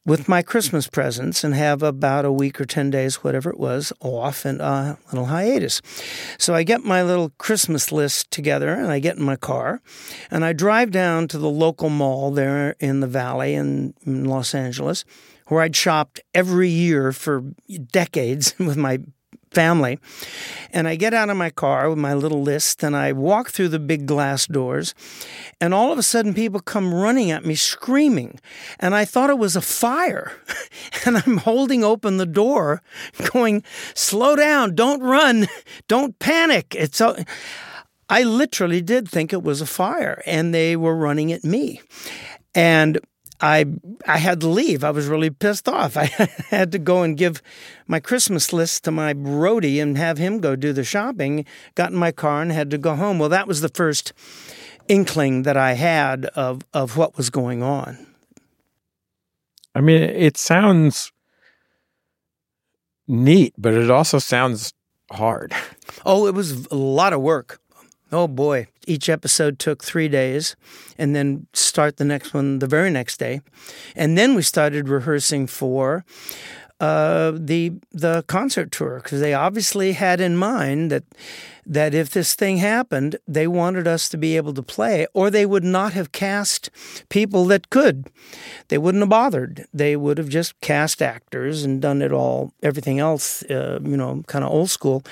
with 0.07 0.29
my 0.29 0.41
Christmas 0.41 0.87
presents 0.87 1.43
and 1.43 1.53
have 1.55 1.83
about 1.83 2.25
a 2.25 2.31
week 2.33 2.61
or 2.61 2.65
10 2.65 2.91
days, 2.91 3.17
whatever 3.17 3.51
it 3.51 3.59
was, 3.59 3.93
off 4.01 4.45
and 4.45 4.61
a 4.61 4.65
uh, 4.65 4.97
little 5.11 5.27
hiatus. 5.27 5.83
So 6.39 6.55
I 6.55 6.63
get 6.63 6.85
my 6.85 7.03
little 7.03 7.31
Christmas 7.39 7.91
list 7.91 8.31
together 8.31 8.73
and 8.73 8.87
I 8.87 9.01
get 9.01 9.17
in 9.17 9.25
my 9.25 9.35
car 9.35 9.83
and 10.31 10.45
I 10.45 10.53
drive 10.53 10.93
down 10.93 11.27
to 11.29 11.39
the 11.39 11.51
local 11.51 11.91
mall 11.91 12.31
there 12.31 12.77
in 12.79 13.01
the 13.01 13.09
valley 13.09 13.55
in 13.55 13.95
Los 14.07 14.55
Angeles, 14.55 15.05
where 15.49 15.61
I'd 15.61 15.75
shopped 15.75 16.21
every 16.33 16.69
year 16.69 17.11
for 17.11 17.43
decades 17.91 18.55
with 18.59 18.77
my 18.77 19.01
family. 19.53 19.99
And 20.73 20.87
I 20.87 20.97
get 20.97 21.15
out 21.15 21.31
of 21.31 21.37
my 21.37 21.51
car 21.51 21.89
with 21.89 21.99
my 21.99 22.15
little 22.15 22.43
list 22.43 22.83
and 22.83 22.97
I 22.97 23.13
walk 23.13 23.51
through 23.51 23.69
the 23.69 23.79
big 23.79 24.07
glass 24.07 24.47
doors. 24.47 24.95
And 25.61 25.73
all 25.73 25.93
of 25.93 25.99
a 25.99 26.03
sudden, 26.03 26.35
people 26.35 26.61
come 26.61 26.93
running 26.93 27.31
at 27.31 27.45
me 27.45 27.55
screaming. 27.55 28.41
And 28.79 28.95
I 28.95 29.05
thought 29.05 29.31
it 29.31 29.39
was 29.39 29.57
a 29.57 29.61
fire. 29.61 30.33
and 31.07 31.19
I'm 31.19 31.39
holding 31.39 31.85
open 31.85 32.17
the 32.17 32.27
door, 32.27 32.83
going, 33.33 33.63
Slow 33.95 34.37
down, 34.37 34.75
don't 34.75 35.01
run, 35.01 35.49
don't 35.89 36.19
panic. 36.19 36.75
It's 36.77 36.99
so. 36.99 37.17
I 38.09 38.23
literally 38.23 38.81
did 38.81 39.09
think 39.09 39.33
it 39.33 39.43
was 39.43 39.61
a 39.61 39.67
fire 39.67 40.23
and 40.27 40.55
they 40.55 40.77
were 40.77 40.95
running 40.95 41.33
at 41.33 41.43
me. 41.43 41.81
And 42.55 43.01
I 43.41 43.67
I 44.07 44.19
had 44.19 44.41
to 44.41 44.49
leave. 44.49 44.85
I 44.85 44.91
was 44.91 45.07
really 45.07 45.31
pissed 45.31 45.69
off. 45.69 45.97
I 45.97 46.05
had 46.49 46.73
to 46.73 46.79
go 46.79 47.03
and 47.03 47.17
give 47.17 47.43
my 47.87 48.01
Christmas 48.01 48.53
list 48.53 48.85
to 48.85 48.91
my 48.91 49.15
roadie 49.15 49.81
and 49.81 49.99
have 49.99 50.19
him 50.19 50.41
go 50.41 50.57
do 50.57 50.73
the 50.73 50.85
shopping. 50.85 51.45
Got 51.75 51.91
in 51.93 51.97
my 51.97 52.13
car 52.13 52.43
and 52.43 52.53
had 52.53 52.71
to 52.71 52.79
go 52.79 52.95
home. 52.95 53.19
Well, 53.19 53.29
that 53.29 53.49
was 53.49 53.61
the 53.61 53.69
first 53.69 54.13
inkling 54.89 55.43
that 55.43 55.57
I 55.57 55.73
had 55.75 56.27
of 56.35 56.63
of 56.73 56.97
what 56.97 57.17
was 57.17 57.31
going 57.31 57.63
on. 57.63 58.07
I 59.75 59.81
mean, 59.81 60.03
it 60.03 60.39
sounds 60.39 61.13
neat, 63.07 63.55
but 63.59 63.75
it 63.75 63.91
also 63.91 64.19
sounds 64.19 64.73
hard. 65.13 65.53
Oh, 66.05 66.27
it 66.27 66.35
was 66.35 66.67
a 66.67 66.75
lot 66.75 67.13
of 67.13 67.21
work. 67.21 67.61
Oh 68.11 68.29
boy. 68.29 68.69
Each 68.87 69.09
episode 69.09 69.59
took 69.59 69.83
three 69.83 70.09
days 70.09 70.57
and 70.97 71.15
then 71.15 71.47
start 71.53 71.97
the 71.97 72.05
next 72.05 72.33
one 72.33 72.61
the 72.61 72.67
very 72.67 72.91
next 72.91 73.19
day. 73.19 73.41
And 73.95 74.17
then 74.17 74.35
we 74.35 74.43
started 74.43 74.89
rehearsing 74.89 75.47
for 75.47 76.05
uh, 76.79 77.33
the 77.35 77.73
the 77.93 78.23
concert 78.27 78.71
tour 78.71 79.01
because 79.03 79.21
they 79.21 79.33
obviously 79.33 79.93
had 79.93 80.21
in 80.21 80.37
mind 80.37 80.91
that 80.91 81.05
that 81.65 81.95
if 81.95 82.11
this 82.11 82.35
thing 82.35 82.59
happened, 82.59 83.17
they 83.27 83.47
wanted 83.47 83.89
us 83.89 84.09
to 84.11 84.17
be 84.17 84.37
able 84.37 84.55
to 84.55 84.63
play, 84.63 85.07
or 85.15 85.31
they 85.31 85.47
would 85.47 85.65
not 85.65 85.95
have 85.95 86.13
cast 86.13 86.71
people 87.09 87.45
that 87.47 87.71
could. 87.71 88.09
They 88.69 88.79
wouldn't 88.79 89.03
have 89.03 89.09
bothered. 89.09 89.67
They 89.75 89.97
would 89.97 90.19
have 90.19 90.29
just 90.29 90.61
cast 90.61 91.03
actors 91.03 91.65
and 91.65 91.83
done 91.83 92.03
it 92.03 92.13
all, 92.13 92.53
everything 92.63 93.01
else, 93.01 93.43
uh, 93.45 93.81
you 93.83 93.97
know, 93.97 94.23
kind 94.27 94.45
of 94.45 94.51
old 94.51 94.71
school. 94.71 95.03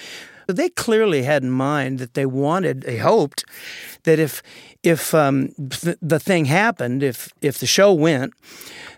They 0.46 0.68
clearly 0.68 1.22
had 1.22 1.42
in 1.42 1.50
mind 1.50 1.98
that 1.98 2.14
they 2.14 2.26
wanted, 2.26 2.82
they 2.82 2.98
hoped 2.98 3.44
that 4.04 4.18
if 4.18 4.42
if 4.82 5.14
um, 5.14 5.48
th- 5.70 5.96
the 6.02 6.18
thing 6.20 6.44
happened, 6.44 7.02
if 7.02 7.32
if 7.40 7.58
the 7.58 7.66
show 7.66 7.92
went, 7.92 8.34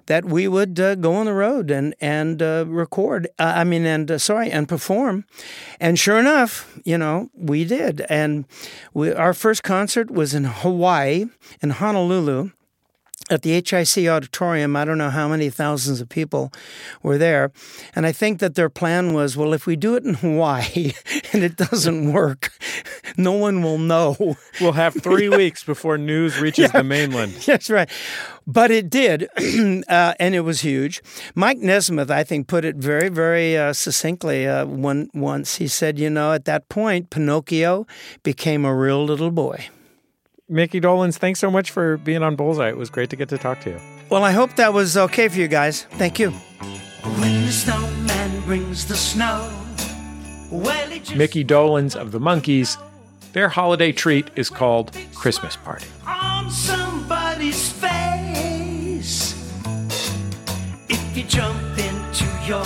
that 0.07 0.25
we 0.25 0.49
would 0.49 0.79
uh, 0.81 0.95
go 0.97 1.15
on 1.15 1.27
the 1.27 1.33
road 1.33 1.71
and 1.71 1.95
and 2.01 2.43
uh, 2.43 2.65
record. 2.67 3.29
Uh, 3.39 3.53
I 3.57 3.65
mean, 3.65 3.87
and 3.87 4.11
uh, 4.11 4.19
sorry, 4.19 4.51
and 4.51 4.69
perform. 4.69 5.25
And 5.81 5.99
sure 5.99 6.19
enough, 6.19 6.79
you 6.85 6.99
know, 6.99 7.31
we 7.35 7.65
did. 7.65 8.01
And 8.09 8.47
we, 8.95 9.13
our 9.13 9.35
first 9.35 9.63
concert 9.63 10.11
was 10.11 10.35
in 10.35 10.45
Hawaii, 10.45 11.27
in 11.63 11.71
Honolulu 11.71 12.51
at 13.29 13.43
the 13.43 13.53
HIC 13.61 14.07
auditorium, 14.09 14.77
I 14.77 14.85
don't 14.85 14.99
know 14.99 15.11
how 15.11 15.27
many 15.29 15.51
thousands 15.51 16.01
of 16.01 16.09
people 16.09 16.53
were 17.03 17.19
there. 17.19 17.51
And 17.95 18.07
I 18.07 18.13
think 18.13 18.39
that 18.39 18.55
their 18.55 18.69
plan 18.69 19.15
was 19.15 19.37
well, 19.37 19.53
if 19.53 19.67
we 19.67 19.75
do 19.77 19.97
it 19.97 20.05
in 20.05 20.15
Hawaii 20.15 20.93
and 21.33 21.43
it 21.43 21.57
doesn't 21.57 22.13
work, 22.13 22.53
no 23.17 23.33
one 23.33 23.63
will 23.63 23.79
know. 23.79 24.37
We'll 24.61 24.73
have 24.73 24.95
three 24.95 25.29
weeks 25.43 25.65
before 25.65 25.99
news 25.99 26.39
reaches 26.41 26.71
Yeah. 26.73 26.79
the 26.81 26.85
mainland. 26.85 27.33
That's 27.47 27.69
right. 27.71 27.89
But 28.47 28.71
it 28.71 28.89
did, 28.91 29.29
uh, 29.89 30.15
and 30.21 30.35
it 30.37 30.43
was 30.43 30.61
huge. 30.61 31.03
Mike 31.35 31.59
Nesmith, 31.59 32.13
I 32.13 32.23
think, 32.23 32.47
put 32.47 32.65
it 32.65 32.77
very, 32.77 33.09
very 33.09 33.57
uh, 33.59 33.73
succinctly 33.73 34.47
uh, 34.47 34.67
one, 34.67 35.11
once. 35.15 35.57
He 35.57 35.67
said, 35.67 35.99
you 35.99 36.09
know, 36.11 36.33
at 36.33 36.45
that 36.45 36.69
point, 36.69 37.11
Pinocchio 37.11 37.89
became 38.23 38.65
a 38.65 38.73
real 38.73 39.05
little 39.05 39.33
boy. 39.33 39.67
Mickey 40.49 40.81
Dolenz, 40.81 41.17
thanks 41.17 41.41
so 41.41 41.51
much 41.51 41.71
for 41.73 41.97
being 41.97 42.23
on 42.23 42.37
Bullseye. 42.37 42.69
It 42.69 42.77
was 42.77 42.89
great 42.89 43.11
to 43.11 43.17
get 43.17 43.29
to 43.31 43.39
talk 43.39 43.61
to 43.63 43.71
you. 43.71 43.81
Well, 44.11 44.23
I 44.23 44.31
hope 44.31 44.55
that 44.57 44.73
was 44.73 44.97
okay 44.97 45.27
for 45.29 45.39
you 45.39 45.49
guys. 45.49 45.85
Thank 45.93 46.21
you. 46.21 46.31
When 46.31 47.45
the 47.47 47.51
snowman 47.53 48.41
brings 48.43 48.87
the 48.87 48.95
snow, 48.97 49.51
well, 50.51 50.93
it 50.93 51.01
just 51.05 51.17
Mickey 51.17 51.45
Dolenz 51.45 51.97
of 51.97 52.13
the 52.13 52.21
Monkees. 52.21 52.81
Their 53.33 53.49
holiday 53.49 53.91
treat 53.91 54.31
is 54.37 54.49
called 54.49 54.97
Christmas 55.15 55.57
Party. 55.57 55.87
on 56.07 56.49
somebody's 56.51 57.73
face. 57.73 59.35
If 60.89 61.17
you 61.17 61.25
jump 61.25 61.61
into 61.77 62.25
your 62.47 62.65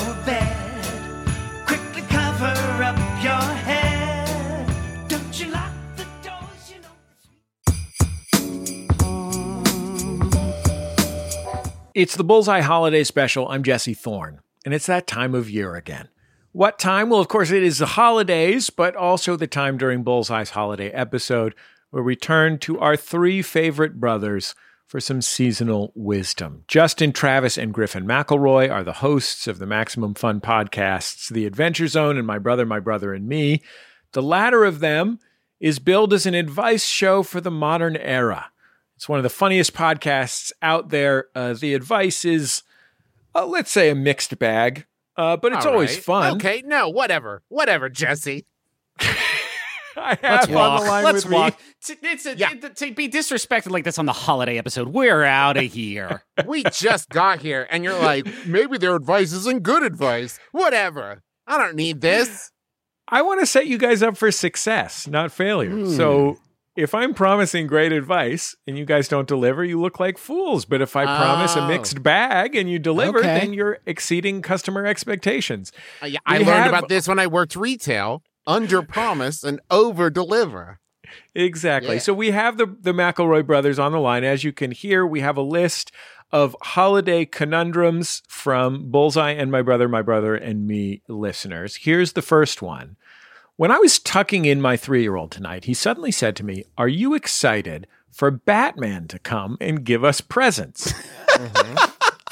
It's 12.01 12.17
the 12.17 12.25
Bullseye 12.25 12.63
Holiday 12.63 13.05
Special. 13.05 13.47
I'm 13.49 13.63
Jesse 13.63 13.93
Thorn, 13.93 14.41
and 14.65 14.73
it's 14.73 14.87
that 14.87 15.07
time 15.07 15.35
of 15.35 15.51
year 15.51 15.77
again. 15.77 16.09
What 16.53 16.79
time? 16.79 17.11
Well, 17.11 17.21
of 17.21 17.29
course, 17.29 17.51
it 17.51 17.63
is 17.63 17.77
the 17.77 17.85
holidays, 17.85 18.71
but 18.71 18.97
also 18.97 19.37
the 19.37 19.47
time 19.47 19.77
during 19.77 20.03
Bullseye's 20.03 20.49
holiday 20.49 20.89
episode 20.93 21.55
where 21.91 22.03
we 22.03 22.17
turn 22.17 22.57
to 22.61 22.81
our 22.81 22.97
three 22.97 23.43
favorite 23.43 24.01
brothers 24.01 24.55
for 24.87 24.99
some 24.99 25.21
seasonal 25.21 25.93
wisdom. 25.95 26.65
Justin, 26.69 27.13
Travis, 27.13 27.59
and 27.59 27.75
Griffin 27.75 28.07
McElroy 28.07 28.71
are 28.71 28.83
the 28.83 28.95
hosts 28.95 29.47
of 29.47 29.59
the 29.59 29.67
Maximum 29.67 30.15
Fun 30.15 30.41
podcasts, 30.41 31.29
The 31.29 31.45
Adventure 31.45 31.87
Zone 31.87 32.17
and 32.17 32.27
My 32.27 32.39
Brother, 32.39 32.65
My 32.65 32.81
Brother, 32.81 33.13
and 33.13 33.29
Me. 33.29 33.61
The 34.13 34.23
latter 34.23 34.65
of 34.65 34.81
them 34.81 35.19
is 35.61 35.79
billed 35.79 36.15
as 36.15 36.25
an 36.25 36.33
advice 36.33 36.87
show 36.87 37.23
for 37.23 37.43
the 37.43 37.51
modern 37.51 37.99
era. 37.99 38.53
It's 39.01 39.09
one 39.09 39.19
of 39.19 39.23
the 39.23 39.31
funniest 39.31 39.73
podcasts 39.73 40.53
out 40.61 40.91
there. 40.91 41.29
Uh, 41.35 41.55
the 41.55 41.73
advice 41.73 42.27
is, 42.27 42.63
uh, 43.35 43.47
let's 43.47 43.71
say, 43.71 43.89
a 43.89 43.95
mixed 43.95 44.39
bag, 44.39 44.85
uh, 45.17 45.39
but 45.39 45.55
it's 45.55 45.65
All 45.65 45.73
always 45.73 45.95
right. 45.95 46.05
fun. 46.05 46.37
Okay, 46.37 46.63
no, 46.67 46.91
whatever, 46.91 47.43
whatever, 47.49 47.89
Jesse. 47.89 48.45
I 49.01 50.19
Let's 50.23 50.23
have 50.23 50.51
on 50.51 50.55
walk. 50.55 50.83
the 50.83 50.87
line 50.87 51.05
Let's 51.05 51.25
with 51.25 51.33
walk. 51.33 51.59
me. 51.59 51.67
To, 51.85 51.97
it's 52.03 52.27
a, 52.27 52.37
to, 52.37 52.69
to 52.75 52.93
be 52.93 53.09
disrespected 53.09 53.71
like 53.71 53.85
this 53.85 53.99
on 53.99 54.05
the 54.05 54.13
holiday 54.13 54.59
episode, 54.59 54.89
we're 54.89 55.25
out 55.25 55.57
of 55.57 55.65
here. 55.65 56.23
we 56.47 56.65
just 56.65 57.09
got 57.09 57.41
here, 57.41 57.67
and 57.71 57.83
you're 57.83 57.99
like, 57.99 58.27
maybe 58.47 58.77
their 58.77 58.97
advice 58.97 59.33
isn't 59.33 59.63
good 59.63 59.83
advice. 59.83 60.39
Whatever. 60.53 61.23
I 61.47 61.57
don't 61.57 61.75
need 61.75 62.03
this. 62.03 62.53
I 63.09 63.23
want 63.23 63.41
to 63.41 63.47
set 63.47 63.67
you 63.67 63.79
guys 63.79 64.03
up 64.03 64.19
for 64.19 64.31
success, 64.31 65.07
not 65.07 65.33
failure. 65.33 65.71
Hmm. 65.71 65.89
So 65.89 66.37
if 66.81 66.95
I'm 66.95 67.15
promising 67.15 67.67
great 67.67 67.93
advice 67.93 68.57
and 68.67 68.77
you 68.79 68.85
guys 68.85 69.07
don't 69.09 69.29
deliver, 69.29 69.65
you 69.65 69.81
look 69.81 70.01
like 70.01 70.19
fools. 70.19 70.65
But 70.65 70.81
if 70.83 70.97
I 70.97 71.05
promise 71.05 71.55
a 71.57 71.61
Oh. 71.63 71.69
mixed 71.69 72.03
bag 72.03 72.57
and 72.57 72.71
you 72.71 72.79
deliver, 72.79 73.19
Okay. 73.21 73.39
then 73.39 73.53
you're 73.53 73.79
exceeding 73.87 74.43
customer 74.43 74.87
expectations. 74.87 75.73
Uh, 76.03 76.07
yeah, 76.07 76.19
I 76.27 76.39
We 76.39 76.45
learned 76.45 76.69
about 76.69 76.89
this 76.89 77.07
when 77.07 77.19
I 77.19 77.27
worked 77.27 77.55
retail. 77.57 78.23
Under 78.47 78.83
promise 78.83 79.45
and 79.45 79.61
over 79.71 80.11
deliver. 80.11 80.81
Exactly. 81.35 81.95
Yeah. 81.95 82.01
So 82.01 82.15
we 82.15 82.31
have 82.31 82.57
the 82.57 82.67
the 82.81 82.93
McElroy 82.93 83.45
brothers 83.47 83.79
on 83.79 83.93
the 83.93 84.01
line. 84.01 84.25
As 84.25 84.45
you 84.45 84.53
can 84.53 84.71
hear, 84.71 85.07
we 85.07 85.21
have 85.21 85.37
a 85.37 85.43
list 85.43 85.93
of 86.33 86.57
holiday 86.63 87.25
conundrums 87.25 88.23
from 88.29 88.91
Bullseye 88.91 89.33
and 89.33 89.51
My 89.51 89.63
Brother, 89.63 89.89
My 89.89 90.03
Brother, 90.03 90.35
and 90.37 90.67
Me 90.67 91.03
listeners. 91.09 91.77
Here's 91.83 92.13
the 92.13 92.23
first 92.23 92.63
one. 92.63 92.97
When 93.61 93.71
I 93.71 93.77
was 93.77 93.99
tucking 93.99 94.47
in 94.47 94.63
my 94.63 94.79
three 94.79 95.03
year 95.03 95.17
old 95.17 95.31
tonight, 95.31 95.67
he 95.67 95.75
suddenly 95.75 96.11
said 96.11 96.35
to 96.37 96.45
me, 96.47 96.65
Are 96.79 96.89
you 96.89 97.13
excited 97.13 97.87
for 98.11 98.31
Batman 98.31 99.07
to 99.09 99.19
come 99.19 99.59
and 99.61 99.85
give 99.85 100.03
us 100.03 100.23
presents? 100.23 100.95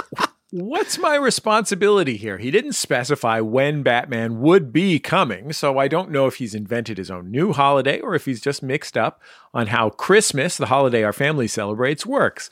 What's 0.50 0.96
my 0.96 1.16
responsibility 1.16 2.16
here? 2.16 2.38
He 2.38 2.50
didn't 2.50 2.72
specify 2.72 3.40
when 3.40 3.82
Batman 3.82 4.40
would 4.40 4.72
be 4.72 4.98
coming, 4.98 5.52
so 5.52 5.76
I 5.76 5.86
don't 5.86 6.10
know 6.10 6.26
if 6.26 6.36
he's 6.36 6.54
invented 6.54 6.96
his 6.96 7.10
own 7.10 7.30
new 7.30 7.52
holiday 7.52 8.00
or 8.00 8.14
if 8.14 8.24
he's 8.24 8.40
just 8.40 8.62
mixed 8.62 8.96
up 8.96 9.20
on 9.52 9.66
how 9.66 9.90
Christmas, 9.90 10.56
the 10.56 10.64
holiday 10.64 11.02
our 11.02 11.12
family 11.12 11.46
celebrates, 11.46 12.06
works. 12.06 12.48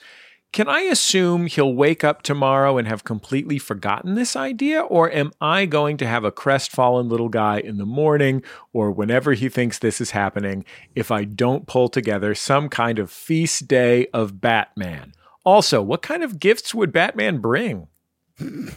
Can 0.53 0.67
I 0.67 0.81
assume 0.81 1.45
he'll 1.45 1.73
wake 1.73 2.03
up 2.03 2.23
tomorrow 2.23 2.77
and 2.77 2.87
have 2.87 3.03
completely 3.03 3.59
forgotten 3.59 4.15
this 4.15 4.35
idea? 4.35 4.81
Or 4.81 5.11
am 5.11 5.31
I 5.39 5.65
going 5.65 5.97
to 5.97 6.07
have 6.07 6.23
a 6.23 6.31
crestfallen 6.31 7.09
little 7.09 7.29
guy 7.29 7.59
in 7.59 7.77
the 7.77 7.85
morning 7.85 8.41
or 8.73 8.89
whenever 8.89 9.33
he 9.33 9.49
thinks 9.49 9.77
this 9.77 10.01
is 10.01 10.11
happening 10.11 10.65
if 10.95 11.11
I 11.11 11.25
don't 11.25 11.67
pull 11.67 11.89
together 11.89 12.33
some 12.33 12.69
kind 12.69 12.97
of 12.97 13.11
feast 13.11 13.67
day 13.67 14.07
of 14.13 14.41
Batman? 14.41 15.13
Also, 15.45 15.81
what 15.81 16.01
kind 16.01 16.23
of 16.23 16.39
gifts 16.39 16.73
would 16.73 16.91
Batman 16.91 17.37
bring? 17.37 17.87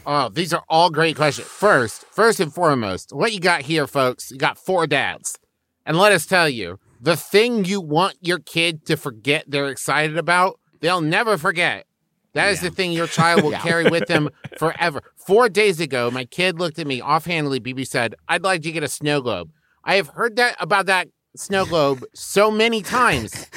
Oh, 0.05 0.29
these 0.29 0.53
are 0.53 0.63
all 0.69 0.89
great 0.89 1.15
questions. 1.15 1.47
First, 1.47 2.05
first 2.05 2.39
and 2.39 2.53
foremost, 2.53 3.11
what 3.11 3.33
you 3.33 3.39
got 3.39 3.63
here, 3.63 3.87
folks, 3.87 4.31
you 4.31 4.37
got 4.37 4.57
four 4.57 4.87
dads. 4.87 5.37
And 5.85 5.97
let 5.97 6.11
us 6.11 6.25
tell 6.25 6.47
you, 6.47 6.79
the 6.99 7.15
thing 7.15 7.65
you 7.65 7.81
want 7.81 8.15
your 8.21 8.39
kid 8.39 8.85
to 8.85 8.95
forget 8.95 9.45
they're 9.47 9.69
excited 9.69 10.17
about, 10.17 10.60
they'll 10.81 11.01
never 11.01 11.37
forget. 11.37 11.85
That 12.33 12.49
is 12.49 12.61
the 12.61 12.69
thing 12.69 12.91
your 12.93 13.07
child 13.07 13.43
will 13.43 13.51
Yeah. 13.57 13.59
carry 13.61 13.89
with 13.89 14.07
them 14.07 14.29
forever. 14.57 15.01
Four 15.17 15.49
days 15.49 15.79
ago, 15.79 16.09
my 16.11 16.25
kid 16.25 16.59
looked 16.59 16.79
at 16.79 16.87
me 16.87 17.01
offhandedly. 17.01 17.59
BB 17.59 17.85
said, 17.87 18.15
"I'd 18.27 18.43
like 18.43 18.61
to 18.63 18.71
get 18.71 18.83
a 18.83 18.87
snow 18.87 19.21
globe." 19.21 19.51
I 19.83 19.95
have 19.95 20.07
heard 20.09 20.35
that 20.37 20.55
about 20.59 20.85
that 20.85 21.07
snow 21.35 21.65
globe 21.65 22.03
so 22.13 22.51
many 22.51 22.81
times 22.81 23.47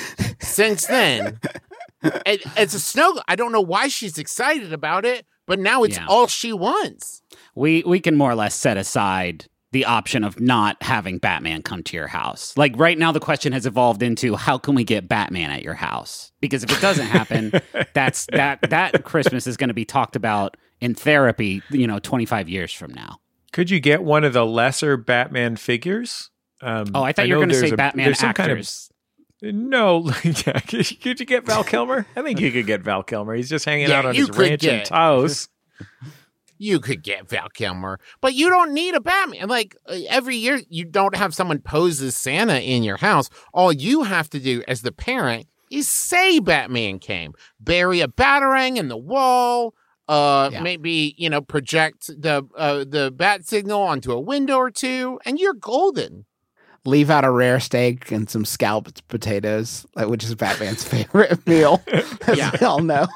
since 0.41 0.87
then. 0.87 1.39
It, 2.27 2.43
it's 2.57 2.75
a 2.75 2.81
snow. 2.81 3.21
I 3.29 3.37
don't 3.37 3.53
know 3.53 3.61
why 3.61 3.89
she's 3.89 4.19
excited 4.19 4.73
about 4.73 5.05
it, 5.05 5.25
but 5.47 5.59
now 5.59 5.85
it's 5.85 5.97
Yeah. 5.97 6.07
all 6.09 6.27
she 6.27 6.53
wants. 6.53 7.23
we 7.55 7.83
we 7.87 8.01
can 8.01 8.17
more 8.17 8.31
or 8.33 8.35
less 8.35 8.55
set 8.55 8.77
aside 8.77 9.47
the 9.75 9.85
option 9.85 10.23
of 10.25 10.39
not 10.41 10.81
having 10.83 11.19
Batman 11.19 11.61
come 11.63 11.83
to 11.83 11.97
your 11.97 12.07
house. 12.07 12.57
Like 12.57 12.73
right 12.79 12.97
now 12.97 13.11
the 13.13 13.21
question 13.21 13.53
has 13.53 13.67
evolved 13.67 14.03
into 14.03 14.37
how 14.37 14.57
can 14.57 14.75
we 14.75 14.85
get 14.85 15.09
Batman 15.09 15.51
at 15.51 15.63
your 15.63 15.75
house? 15.75 16.31
Because 16.41 16.63
if 16.63 16.71
it 16.71 16.81
doesn't 16.81 17.07
happen, 17.07 17.53
that's 17.93 18.27
that 18.33 18.61
that 18.71 19.05
Christmas 19.05 19.47
is 19.47 19.57
going 19.57 19.69
to 19.69 19.75
be 19.75 19.85
talked 19.85 20.15
about 20.17 20.57
in 20.81 20.95
therapy, 20.95 21.61
you 21.71 21.87
know, 21.87 21.99
25 21.99 22.49
years 22.49 22.73
from 22.73 22.95
now. 22.95 23.19
Could 23.53 23.69
you 23.71 23.81
get 23.81 24.03
one 24.03 24.23
of 24.25 24.33
the 24.33 24.47
lesser 24.47 24.97
Batman 24.97 25.57
figures? 25.57 26.31
Um, 26.63 26.87
Oh, 26.95 27.03
I 27.03 27.13
thought 27.13 27.27
you 27.29 27.35
were 27.35 27.41
going 27.41 27.49
to 27.51 27.55
say 27.61 27.71
a- 27.71 27.77
Batman 27.77 28.15
some 28.15 28.33
kind 28.33 28.53
of- 28.53 28.59
actors. 28.59 28.91
no, 29.43 30.11
yeah. 30.25 30.61
Could, 30.61 31.01
could 31.01 31.21
you 31.21 31.27
get 31.27 31.45
Val 31.47 31.65
Kilmer? 31.65 32.07
I 32.17 32.23
think 32.23 32.41
you 32.41 32.51
could 32.53 32.67
get 32.67 32.83
Val 32.83 33.03
Kilmer. 33.03 33.35
He's 33.35 33.49
just 33.51 33.65
hanging 33.65 33.89
Yeah, 33.89 33.99
out 33.99 34.07
on 34.07 34.15
his 34.15 34.31
ranch 34.31 34.65
in 34.65 34.71
get- 34.79 34.87
Taos. 34.87 35.49
You 36.59 36.79
could 36.81 37.03
get 37.03 37.29
Val 37.29 37.49
Kilmer, 37.49 37.99
but 38.21 38.35
you 38.35 38.49
don't 38.49 38.73
need 38.73 38.95
a 38.95 39.01
Batman. 39.01 39.49
Like 39.49 39.77
uh, 39.87 39.97
every 40.09 40.37
year, 40.37 40.61
you 40.69 40.85
don't 40.85 41.17
have 41.17 41.35
someone 41.35 41.59
pose 41.61 42.01
as 42.01 42.17
Santa 42.17 42.61
in 42.61 42.83
your 42.83 42.97
house. 42.99 43.29
All 43.53 43.73
you 43.73 44.05
have 44.05 44.31
to 44.31 44.39
do 44.41 44.63
as 44.69 44.83
the 44.83 44.93
parent 44.93 45.47
is 45.71 45.89
say 45.89 46.39
Batman 46.39 46.99
came, 47.01 47.33
bury 47.59 48.01
a 48.01 48.07
batarang 48.09 48.77
in 48.77 48.89
the 48.89 48.97
wall, 48.97 49.75
uh, 50.09 50.51
maybe 50.63 51.15
you 51.19 51.29
know 51.31 51.41
project 51.41 52.07
the 52.07 52.47
uh, 52.57 52.85
the 52.87 53.11
bat 53.11 53.45
signal 53.47 53.81
onto 53.83 54.13
a 54.13 54.21
window 54.21 54.57
or 54.59 54.71
two, 54.71 55.19
and 55.25 55.39
you're 55.41 55.55
golden. 55.55 56.25
Leave 56.87 57.09
out 57.09 57.25
a 57.25 57.31
rare 57.31 57.59
steak 57.61 58.11
and 58.13 58.29
some 58.29 58.45
scalloped 58.45 59.09
potatoes, 59.09 59.87
like, 59.97 60.07
which 60.07 60.23
is 60.23 60.35
Batman's 60.35 60.85
favorite 60.85 61.45
meal. 61.47 61.83
As 62.27 62.37
Yeah. 62.37 62.51
we 62.61 62.67
all 62.67 62.81
know. 62.83 63.07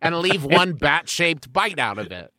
and 0.00 0.16
leave 0.18 0.42
one 0.44 0.72
bat 0.72 1.10
shaped 1.10 1.52
bite 1.52 1.78
out 1.78 1.98
of 1.98 2.10
it. 2.10 2.32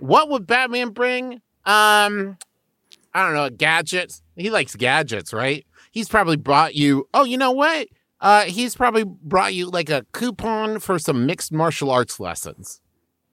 What 0.00 0.28
would 0.30 0.46
Batman 0.46 0.90
bring? 0.90 1.34
Um, 1.64 2.36
I 3.14 3.24
don't 3.24 3.34
know, 3.34 3.50
gadgets. 3.50 4.22
He 4.36 4.50
likes 4.50 4.74
gadgets, 4.76 5.32
right? 5.32 5.66
He's 5.90 6.08
probably 6.08 6.36
brought 6.36 6.74
you. 6.74 7.08
Oh, 7.14 7.24
you 7.24 7.36
know 7.36 7.52
what? 7.52 7.88
Uh, 8.20 8.44
he's 8.44 8.74
probably 8.74 9.04
brought 9.04 9.54
you 9.54 9.68
like 9.70 9.90
a 9.90 10.04
coupon 10.12 10.80
for 10.80 10.98
some 10.98 11.26
mixed 11.26 11.52
martial 11.52 11.90
arts 11.90 12.18
lessons. 12.20 12.80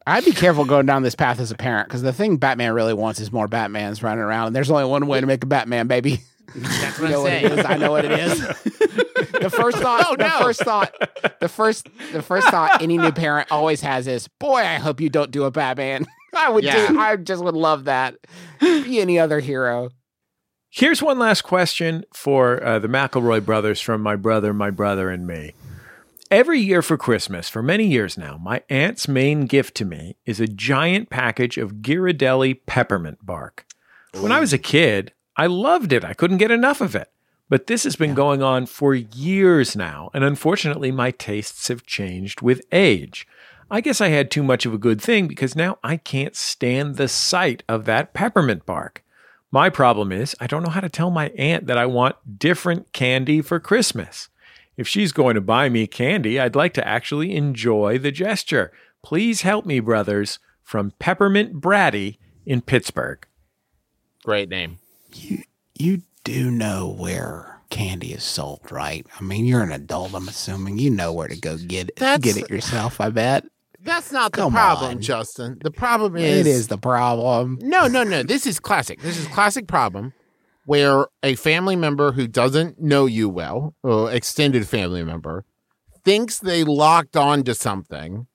I'd 0.07 0.23
be 0.25 0.31
careful 0.31 0.65
going 0.65 0.85
down 0.85 1.01
this 1.01 1.15
path 1.15 1.39
as 1.39 1.49
a 1.51 1.55
parent 1.55 1.87
because 1.87 2.03
the 2.03 2.13
thing 2.13 2.37
Batman 2.37 2.73
really 2.73 2.93
wants 2.93 3.19
is 3.19 3.31
more 3.31 3.47
Batmans 3.47 4.03
running 4.03 4.23
around, 4.23 4.47
and 4.47 4.55
there's 4.55 4.69
only 4.69 4.85
one 4.85 5.07
way 5.07 5.19
to 5.19 5.25
make 5.27 5.43
a 5.43 5.47
Batman, 5.47 5.87
baby. 5.87 6.21
That's 6.55 6.99
You 6.99 7.03
what 7.05 7.11
know 7.11 7.17
I'm 7.17 7.23
what 7.23 7.33
it 7.33 7.41
saying. 7.49 7.59
is. 7.59 7.65
I 7.65 7.77
know 7.77 7.91
what 7.91 8.05
it 8.05 8.11
is. 8.11 8.39
the 9.41 9.49
first 9.51 9.77
thought, 9.79 10.05
Oh, 10.07 10.11
no. 10.11 10.23
the 10.25 10.29
no. 10.29 10.39
first 10.45 10.61
thought, 10.63 11.39
the 11.39 11.49
first, 11.49 11.87
the 12.13 12.21
first 12.21 12.47
thought 12.49 12.81
any 12.83 12.99
new 12.99 13.11
parent 13.11 13.51
always 13.51 13.81
has 13.81 14.05
is, 14.07 14.27
"Boy, 14.27 14.59
I 14.59 14.75
hope 14.75 15.01
you 15.01 15.09
don't 15.09 15.31
do 15.31 15.43
a 15.45 15.51
Batman." 15.51 16.05
I 16.35 16.49
would 16.49 16.63
Yeah. 16.63 16.87
do. 16.87 16.99
I 16.99 17.15
just 17.15 17.43
would 17.43 17.55
love 17.55 17.85
that. 17.85 18.15
Be 18.59 18.99
any 18.99 19.17
other 19.19 19.39
hero. 19.39 19.89
Here's 20.69 21.01
one 21.01 21.17
last 21.19 21.43
question 21.43 22.03
for 22.13 22.61
uh, 22.63 22.79
the 22.79 22.89
McElroy 22.89 23.45
brothers 23.45 23.79
from 23.79 24.01
my 24.01 24.15
brother, 24.17 24.53
my 24.53 24.69
brother, 24.71 25.09
and 25.09 25.25
me. 25.25 25.53
Every 26.29 26.59
year 26.59 26.81
for 26.81 26.97
Christmas, 26.97 27.47
for 27.47 27.61
many 27.63 27.85
years 27.87 28.17
now, 28.17 28.37
my 28.37 28.63
aunt's 28.69 29.07
main 29.07 29.45
gift 29.45 29.75
to 29.75 29.85
me 29.85 30.17
is 30.25 30.39
a 30.41 30.47
giant 30.47 31.09
package 31.09 31.57
of 31.57 31.75
Ghirardelli 31.75 32.61
peppermint 32.65 33.25
bark. 33.25 33.65
When 34.19 34.31
I 34.31 34.39
was 34.39 34.51
a 34.51 34.57
kid, 34.57 35.13
I 35.37 35.45
loved 35.45 35.93
it. 35.93 36.03
I 36.03 36.13
couldn't 36.13 36.37
get 36.39 36.51
enough 36.51 36.81
of 36.81 36.95
it. 36.95 37.09
But 37.47 37.67
this 37.67 37.83
has 37.83 37.95
been 37.95 38.15
going 38.15 38.41
on 38.41 38.65
for 38.65 38.95
years 38.95 39.75
now, 39.75 40.09
and 40.15 40.23
unfortunately, 40.23 40.91
my 40.91 41.11
tastes 41.11 41.67
have 41.67 41.85
changed 41.85 42.41
with 42.41 42.65
age. 42.71 43.27
I 43.69 43.81
guess 43.81 43.99
I 43.99 44.09
had 44.09 44.29
too 44.29 44.43
much 44.43 44.65
of 44.65 44.73
a 44.73 44.77
good 44.79 45.01
thing 45.01 45.27
because 45.27 45.55
now 45.55 45.79
I 45.83 45.97
can't 45.97 46.35
stand 46.35 46.95
the 46.95 47.07
sight 47.07 47.63
of 47.67 47.85
that 47.85 48.13
peppermint 48.13 48.65
bark. 48.65 49.03
My 49.51 49.69
problem 49.69 50.11
is 50.11 50.35
I 50.39 50.47
don't 50.47 50.63
know 50.63 50.69
how 50.69 50.81
to 50.81 50.89
tell 50.89 51.09
my 51.09 51.29
aunt 51.29 51.65
that 51.67 51.77
I 51.77 51.85
want 51.85 52.39
different 52.39 52.93
candy 52.93 53.41
for 53.41 53.59
Christmas. 53.59 54.29
If 54.77 54.87
she's 54.87 55.11
going 55.11 55.35
to 55.35 55.41
buy 55.41 55.69
me 55.69 55.87
candy, 55.87 56.39
I'd 56.39 56.55
like 56.55 56.73
to 56.73 56.87
actually 56.87 57.35
enjoy 57.35 57.97
the 57.97 58.11
gesture. 58.11 58.71
Please 59.01 59.41
help 59.41 59.65
me, 59.65 59.79
brothers, 59.79 60.39
from 60.61 60.91
Peppermint 60.99 61.61
Bratty 61.61 62.17
in 62.45 62.61
Pittsburgh. 62.61 63.25
Great 64.23 64.49
name. 64.49 64.79
You 65.13 65.43
you 65.73 66.01
do 66.23 66.51
know 66.51 66.93
where 66.97 67.61
candy 67.69 68.11
is 68.11 68.23
sold, 68.23 68.71
right? 68.71 69.05
I 69.19 69.23
mean, 69.23 69.45
you're 69.45 69.63
an 69.63 69.71
adult. 69.71 70.13
I'm 70.13 70.27
assuming 70.27 70.77
you 70.77 70.89
know 70.89 71.13
where 71.13 71.27
to 71.27 71.39
go 71.39 71.57
get 71.57 71.89
it. 71.89 71.95
That's- 71.95 72.21
get 72.21 72.37
it 72.43 72.49
yourself. 72.49 72.99
I 72.99 73.09
bet 73.09 73.45
That's 73.85 74.11
not 74.11 74.31
the 74.31 74.41
Come 74.41 74.53
problem, 74.53 74.91
on. 74.91 75.01
Justin. 75.01 75.59
The 75.63 75.71
problem 75.71 76.15
is 76.17 76.45
it 76.45 76.47
is 76.47 76.67
the 76.67 76.77
problem. 76.77 77.59
No, 77.61 77.87
no, 77.87 78.03
no. 78.03 78.23
This 78.23 78.45
is 78.45 78.59
classic. 78.59 78.99
This 79.01 79.17
is 79.17 79.27
classic 79.27 79.67
problem 79.67 80.13
where 80.65 81.05
a 81.21 81.35
family 81.35 81.75
member 81.75 82.11
who 82.11 82.27
doesn't 82.27 82.81
know 82.81 83.05
you 83.05 83.29
well, 83.29 83.75
or 83.83 84.11
extended 84.11 84.67
family 84.67 85.03
member, 85.03 85.45
thinks 86.03 86.39
they 86.39 86.63
locked 86.63 87.15
on 87.15 87.43
to 87.43 87.53
something 87.53 88.27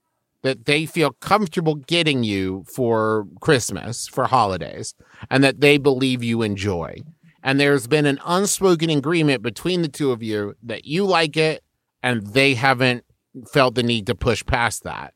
that 0.43 0.65
they 0.65 0.87
feel 0.87 1.11
comfortable 1.21 1.75
getting 1.75 2.23
you 2.25 2.65
for 2.73 3.27
Christmas, 3.41 4.09
for 4.09 4.27
holidays, 4.27 4.95
and 5.29 5.45
that 5.45 5.61
they 5.61 5.77
believe 5.77 6.23
you 6.23 6.43
enjoy. 6.43 6.97
And 7.43 7.59
there's 7.59 7.87
been 7.87 8.07
an 8.07 8.21
unspoken 8.25 8.91
agreement 8.91 9.43
between 9.43 9.83
the 9.83 9.89
two 9.89 10.13
of 10.13 10.23
you 10.23 10.55
that 10.63 10.85
you 10.85 11.05
like 11.05 11.37
it 11.37 11.63
and 12.03 12.27
they 12.29 12.55
haven't 12.55 13.05
felt 13.53 13.75
the 13.75 13.83
need 13.83 14.07
to 14.07 14.15
push 14.15 14.45
past 14.45 14.85
that. 14.85 15.15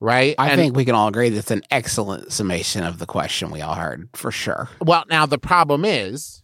Right? 0.00 0.34
I 0.38 0.50
And- 0.50 0.60
think 0.60 0.76
we 0.76 0.84
can 0.84 0.94
all 0.94 1.08
agree 1.08 1.30
that's 1.30 1.50
an 1.50 1.62
excellent 1.70 2.32
summation 2.32 2.84
of 2.84 2.98
the 2.98 3.06
question 3.06 3.50
we 3.50 3.62
all 3.62 3.74
heard 3.74 4.08
for 4.14 4.30
sure. 4.30 4.68
Well, 4.80 5.04
now 5.08 5.24
the 5.26 5.38
problem 5.38 5.84
is, 5.84 6.42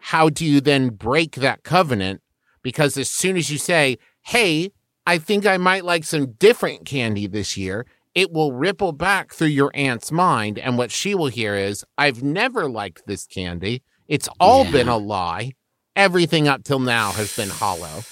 how 0.00 0.28
do 0.28 0.44
you 0.44 0.60
then 0.60 0.90
break 0.90 1.36
that 1.36 1.62
covenant? 1.62 2.20
Because 2.62 2.96
as 2.96 3.08
soon 3.10 3.36
as 3.36 3.50
you 3.50 3.58
say, 3.58 3.98
hey, 4.22 4.72
I 5.06 5.18
think 5.18 5.46
I 5.46 5.56
might 5.56 5.84
like 5.84 6.04
some 6.04 6.32
different 6.32 6.84
candy 6.84 7.26
this 7.26 7.56
year, 7.56 7.86
it 8.14 8.32
will 8.32 8.52
ripple 8.52 8.92
back 8.92 9.32
through 9.32 9.48
your 9.48 9.70
aunt's 9.72 10.10
mind. 10.10 10.58
And 10.58 10.76
what 10.76 10.90
she 10.90 11.14
will 11.14 11.28
hear 11.28 11.54
is, 11.54 11.84
I've 11.96 12.22
never 12.24 12.68
liked 12.68 13.06
this 13.06 13.24
candy. 13.26 13.82
It's 14.08 14.28
all 14.40 14.64
been 14.70 14.88
a 14.88 14.96
lie. 14.96 15.52
Everything 15.94 16.48
up 16.48 16.64
till 16.64 16.80
now 16.80 17.12
has 17.12 17.34
been 17.36 17.50
hollow. 17.50 18.02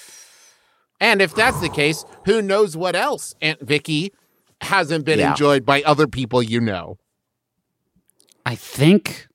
And 1.01 1.21
if 1.21 1.35
that's 1.35 1.61
the 1.61 1.69
case, 1.69 2.05
who 2.27 2.41
knows 2.43 2.77
what 2.77 2.95
else, 2.95 3.35
Aunt 3.41 3.61
Vicky, 3.61 4.13
hasn't 4.61 5.05
been 5.05 5.19
Yeah. 5.19 5.31
enjoyed 5.31 5.65
by 5.65 5.83
other 5.83 6.07
people 6.07 6.43
you 6.43 6.61
know? 6.61 6.99
I 8.45 8.55
think 8.55 9.29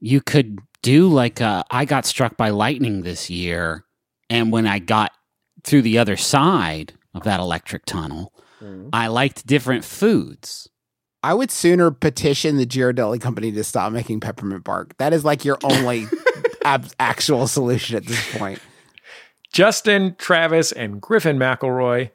you 0.00 0.20
could 0.20 0.58
do 0.82 1.08
like 1.08 1.40
a, 1.40 1.64
I 1.70 1.84
got 1.84 2.04
struck 2.04 2.36
by 2.36 2.50
lightning 2.50 3.02
this 3.02 3.30
year, 3.30 3.84
and 4.28 4.52
when 4.52 4.66
I 4.66 4.78
got 4.78 5.12
through 5.64 5.82
the 5.82 5.98
other 5.98 6.16
side 6.16 6.92
of 7.14 7.22
that 7.22 7.40
electric 7.40 7.86
tunnel, 7.86 8.32
mm-hmm. 8.62 8.90
I 8.92 9.06
liked 9.06 9.46
different 9.46 9.84
foods. 9.84 10.68
I 11.22 11.32
would 11.32 11.50
sooner 11.50 11.90
petition 11.90 12.58
the 12.58 12.66
Ghirardelli 12.66 13.18
company 13.18 13.50
to 13.52 13.64
stop 13.64 13.92
making 13.92 14.20
peppermint 14.20 14.62
bark. 14.62 14.94
That 14.98 15.14
is 15.14 15.24
like 15.24 15.42
your 15.42 15.56
only 15.64 16.06
ab- 16.66 16.92
actual 17.00 17.46
solution 17.46 17.96
at 17.96 18.04
this 18.04 18.36
point. 18.36 18.58
Justin, 19.50 20.16
Travis, 20.18 20.70
and 20.70 21.00
Griffin 21.00 21.38
McElroy. 21.38 22.10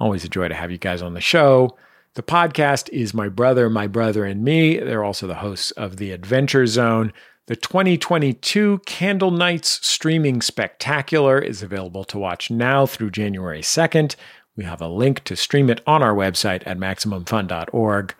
Always 0.00 0.24
a 0.24 0.28
joy 0.28 0.48
to 0.48 0.54
have 0.54 0.70
you 0.70 0.78
guys 0.78 1.02
on 1.02 1.14
the 1.14 1.20
show. 1.20 1.76
The 2.14 2.22
podcast 2.22 2.88
is 2.88 3.14
My 3.14 3.28
Brother, 3.28 3.70
My 3.70 3.86
Brother, 3.86 4.24
and 4.24 4.42
Me. 4.42 4.78
They're 4.78 5.04
also 5.04 5.26
the 5.26 5.36
hosts 5.36 5.70
of 5.72 5.98
The 5.98 6.10
Adventure 6.10 6.66
Zone. 6.66 7.12
The 7.46 7.56
2022 7.56 8.80
Candlenights 8.86 9.84
Streaming 9.84 10.40
Spectacular 10.40 11.38
is 11.38 11.62
available 11.62 12.04
to 12.04 12.18
watch 12.18 12.50
now 12.50 12.86
through 12.86 13.10
January 13.10 13.60
2nd. 13.60 14.16
We 14.56 14.64
have 14.64 14.80
a 14.80 14.88
link 14.88 15.22
to 15.24 15.36
stream 15.36 15.68
it 15.70 15.80
on 15.86 16.02
our 16.02 16.14
website 16.14 16.62
at 16.66 16.78
MaximumFun.org. 16.78 18.14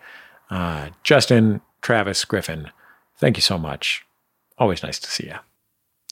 Uh, 0.49 0.89
Justin, 1.03 1.61
Travis, 1.81 2.23
Griffin, 2.25 2.69
thank 3.17 3.37
you 3.37 3.41
so 3.41 3.57
much. 3.57 4.05
Always 4.57 4.83
nice 4.83 4.99
to 4.99 5.09
see 5.09 5.27
you. 5.27 5.35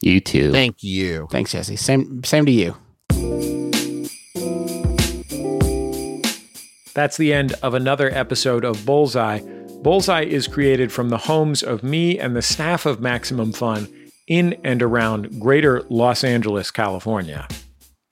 You 0.01 0.19
too. 0.21 0.51
Thank 0.51 0.81
you. 0.81 1.27
Thanks, 1.29 1.51
Jesse. 1.51 1.75
Same 1.75 2.23
same 2.23 2.45
to 2.45 2.51
you. 2.51 3.58
That's 6.93 7.17
the 7.17 7.33
end 7.33 7.53
of 7.63 7.73
another 7.73 8.09
episode 8.11 8.65
of 8.65 8.85
Bullseye. 8.85 9.41
Bullseye 9.81 10.23
is 10.23 10.47
created 10.47 10.91
from 10.91 11.09
the 11.09 11.17
homes 11.17 11.63
of 11.63 11.83
me 11.83 12.19
and 12.19 12.35
the 12.35 12.41
staff 12.41 12.85
of 12.85 12.99
Maximum 12.99 13.53
Fun 13.53 13.87
in 14.27 14.59
and 14.63 14.81
around 14.81 15.39
greater 15.39 15.83
Los 15.89 16.23
Angeles, 16.23 16.71
California. 16.71 17.47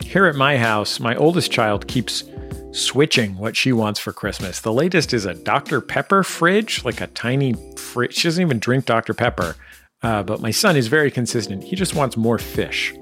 Here 0.02 0.26
at 0.26 0.36
my 0.36 0.58
house, 0.58 1.00
my 1.00 1.16
oldest 1.16 1.52
child 1.52 1.88
keeps 1.88 2.24
switching 2.72 3.38
what 3.38 3.56
she 3.56 3.74
wants 3.74 4.00
for 4.00 4.14
Christmas. 4.14 4.62
The 4.62 4.72
latest 4.72 5.14
is 5.14 5.26
a 5.26 5.34
Dr. 5.34 5.82
Pepper 5.82 6.24
fridge, 6.24 6.86
like 6.86 7.02
a 7.02 7.08
tiny 7.08 7.54
fridge. 7.76 8.14
She 8.16 8.28
doesn't 8.28 8.42
even 8.42 8.60
drink 8.60 8.86
Dr. 8.86 9.14
Pepper. 9.14 9.56
Uh, 10.02 10.24
but 10.24 10.42
my 10.42 10.52
son 10.52 10.76
is 10.76 10.88
very 10.88 11.10
consistent. 11.10 11.64
He 11.64 11.76
just 11.76 11.96
wants 11.96 12.16
more 12.16 12.38
fish 12.38 12.94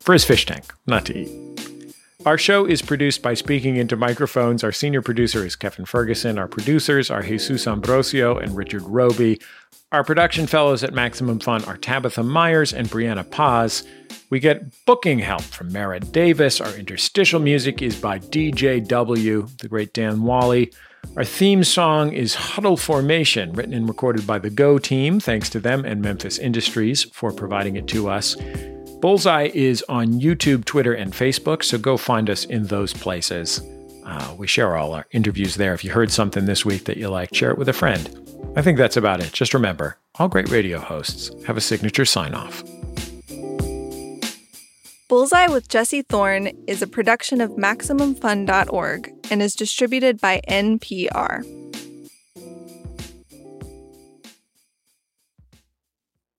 for 0.00 0.12
his 0.12 0.24
fish 0.24 0.44
tank, 0.44 0.72
not 0.86 1.06
to 1.06 1.16
eat. 1.16 1.45
Our 2.26 2.36
show 2.36 2.66
is 2.66 2.82
produced 2.82 3.22
by 3.22 3.34
Speaking 3.34 3.76
Into 3.76 3.94
Microphones. 3.94 4.64
Our 4.64 4.72
senior 4.72 5.00
producer 5.00 5.46
is 5.46 5.54
Kevin 5.54 5.84
Ferguson. 5.84 6.38
Our 6.38 6.48
producers 6.48 7.08
are 7.08 7.22
Jesus 7.22 7.68
Ambrosio 7.68 8.36
and 8.36 8.56
Richard 8.56 8.82
Robey. 8.82 9.40
Our 9.92 10.02
production 10.02 10.48
fellows 10.48 10.82
at 10.82 10.92
Maximum 10.92 11.38
Fun 11.38 11.64
are 11.66 11.76
Tabitha 11.76 12.24
Myers 12.24 12.72
and 12.72 12.88
Brianna 12.88 13.30
Paz. 13.30 13.86
We 14.28 14.40
get 14.40 14.64
booking 14.86 15.20
help 15.20 15.42
from 15.42 15.70
Merritt 15.70 16.10
Davis. 16.10 16.60
Our 16.60 16.74
interstitial 16.74 17.38
music 17.38 17.80
is 17.80 17.94
by 17.94 18.18
DJW, 18.18 19.58
the 19.58 19.68
great 19.68 19.92
Dan 19.92 20.24
Wally. 20.24 20.72
Our 21.16 21.24
theme 21.24 21.62
song 21.62 22.12
is 22.12 22.34
Huddle 22.34 22.76
Formation, 22.76 23.52
written 23.52 23.72
and 23.72 23.86
recorded 23.86 24.26
by 24.26 24.40
the 24.40 24.50
Go 24.50 24.78
team. 24.78 25.20
Thanks 25.20 25.48
to 25.50 25.60
them 25.60 25.84
and 25.84 26.02
Memphis 26.02 26.38
Industries 26.38 27.04
for 27.04 27.30
providing 27.30 27.76
it 27.76 27.86
to 27.86 28.08
us. 28.08 28.34
Bullseye 29.00 29.50
is 29.52 29.84
on 29.88 30.20
YouTube, 30.20 30.64
Twitter, 30.64 30.94
and 30.94 31.12
Facebook, 31.12 31.62
so 31.62 31.76
go 31.76 31.96
find 31.96 32.30
us 32.30 32.44
in 32.44 32.64
those 32.64 32.94
places. 32.94 33.60
Uh, 34.04 34.34
we 34.38 34.46
share 34.46 34.76
all 34.76 34.94
our 34.94 35.06
interviews 35.10 35.56
there. 35.56 35.74
If 35.74 35.84
you 35.84 35.90
heard 35.90 36.10
something 36.10 36.46
this 36.46 36.64
week 36.64 36.84
that 36.86 36.96
you 36.96 37.08
liked, 37.08 37.34
share 37.34 37.50
it 37.50 37.58
with 37.58 37.68
a 37.68 37.74
friend. 37.74 38.08
I 38.56 38.62
think 38.62 38.78
that's 38.78 38.96
about 38.96 39.20
it. 39.20 39.32
Just 39.32 39.52
remember 39.52 39.98
all 40.18 40.28
great 40.28 40.48
radio 40.48 40.78
hosts 40.78 41.30
have 41.44 41.56
a 41.56 41.60
signature 41.60 42.06
sign 42.06 42.34
off. 42.34 42.64
Bullseye 45.08 45.46
with 45.48 45.68
Jesse 45.68 46.02
Thorn 46.02 46.48
is 46.66 46.82
a 46.82 46.86
production 46.86 47.40
of 47.40 47.50
MaximumFun.org 47.52 49.12
and 49.30 49.42
is 49.42 49.54
distributed 49.54 50.20
by 50.20 50.40
NPR. 50.48 51.65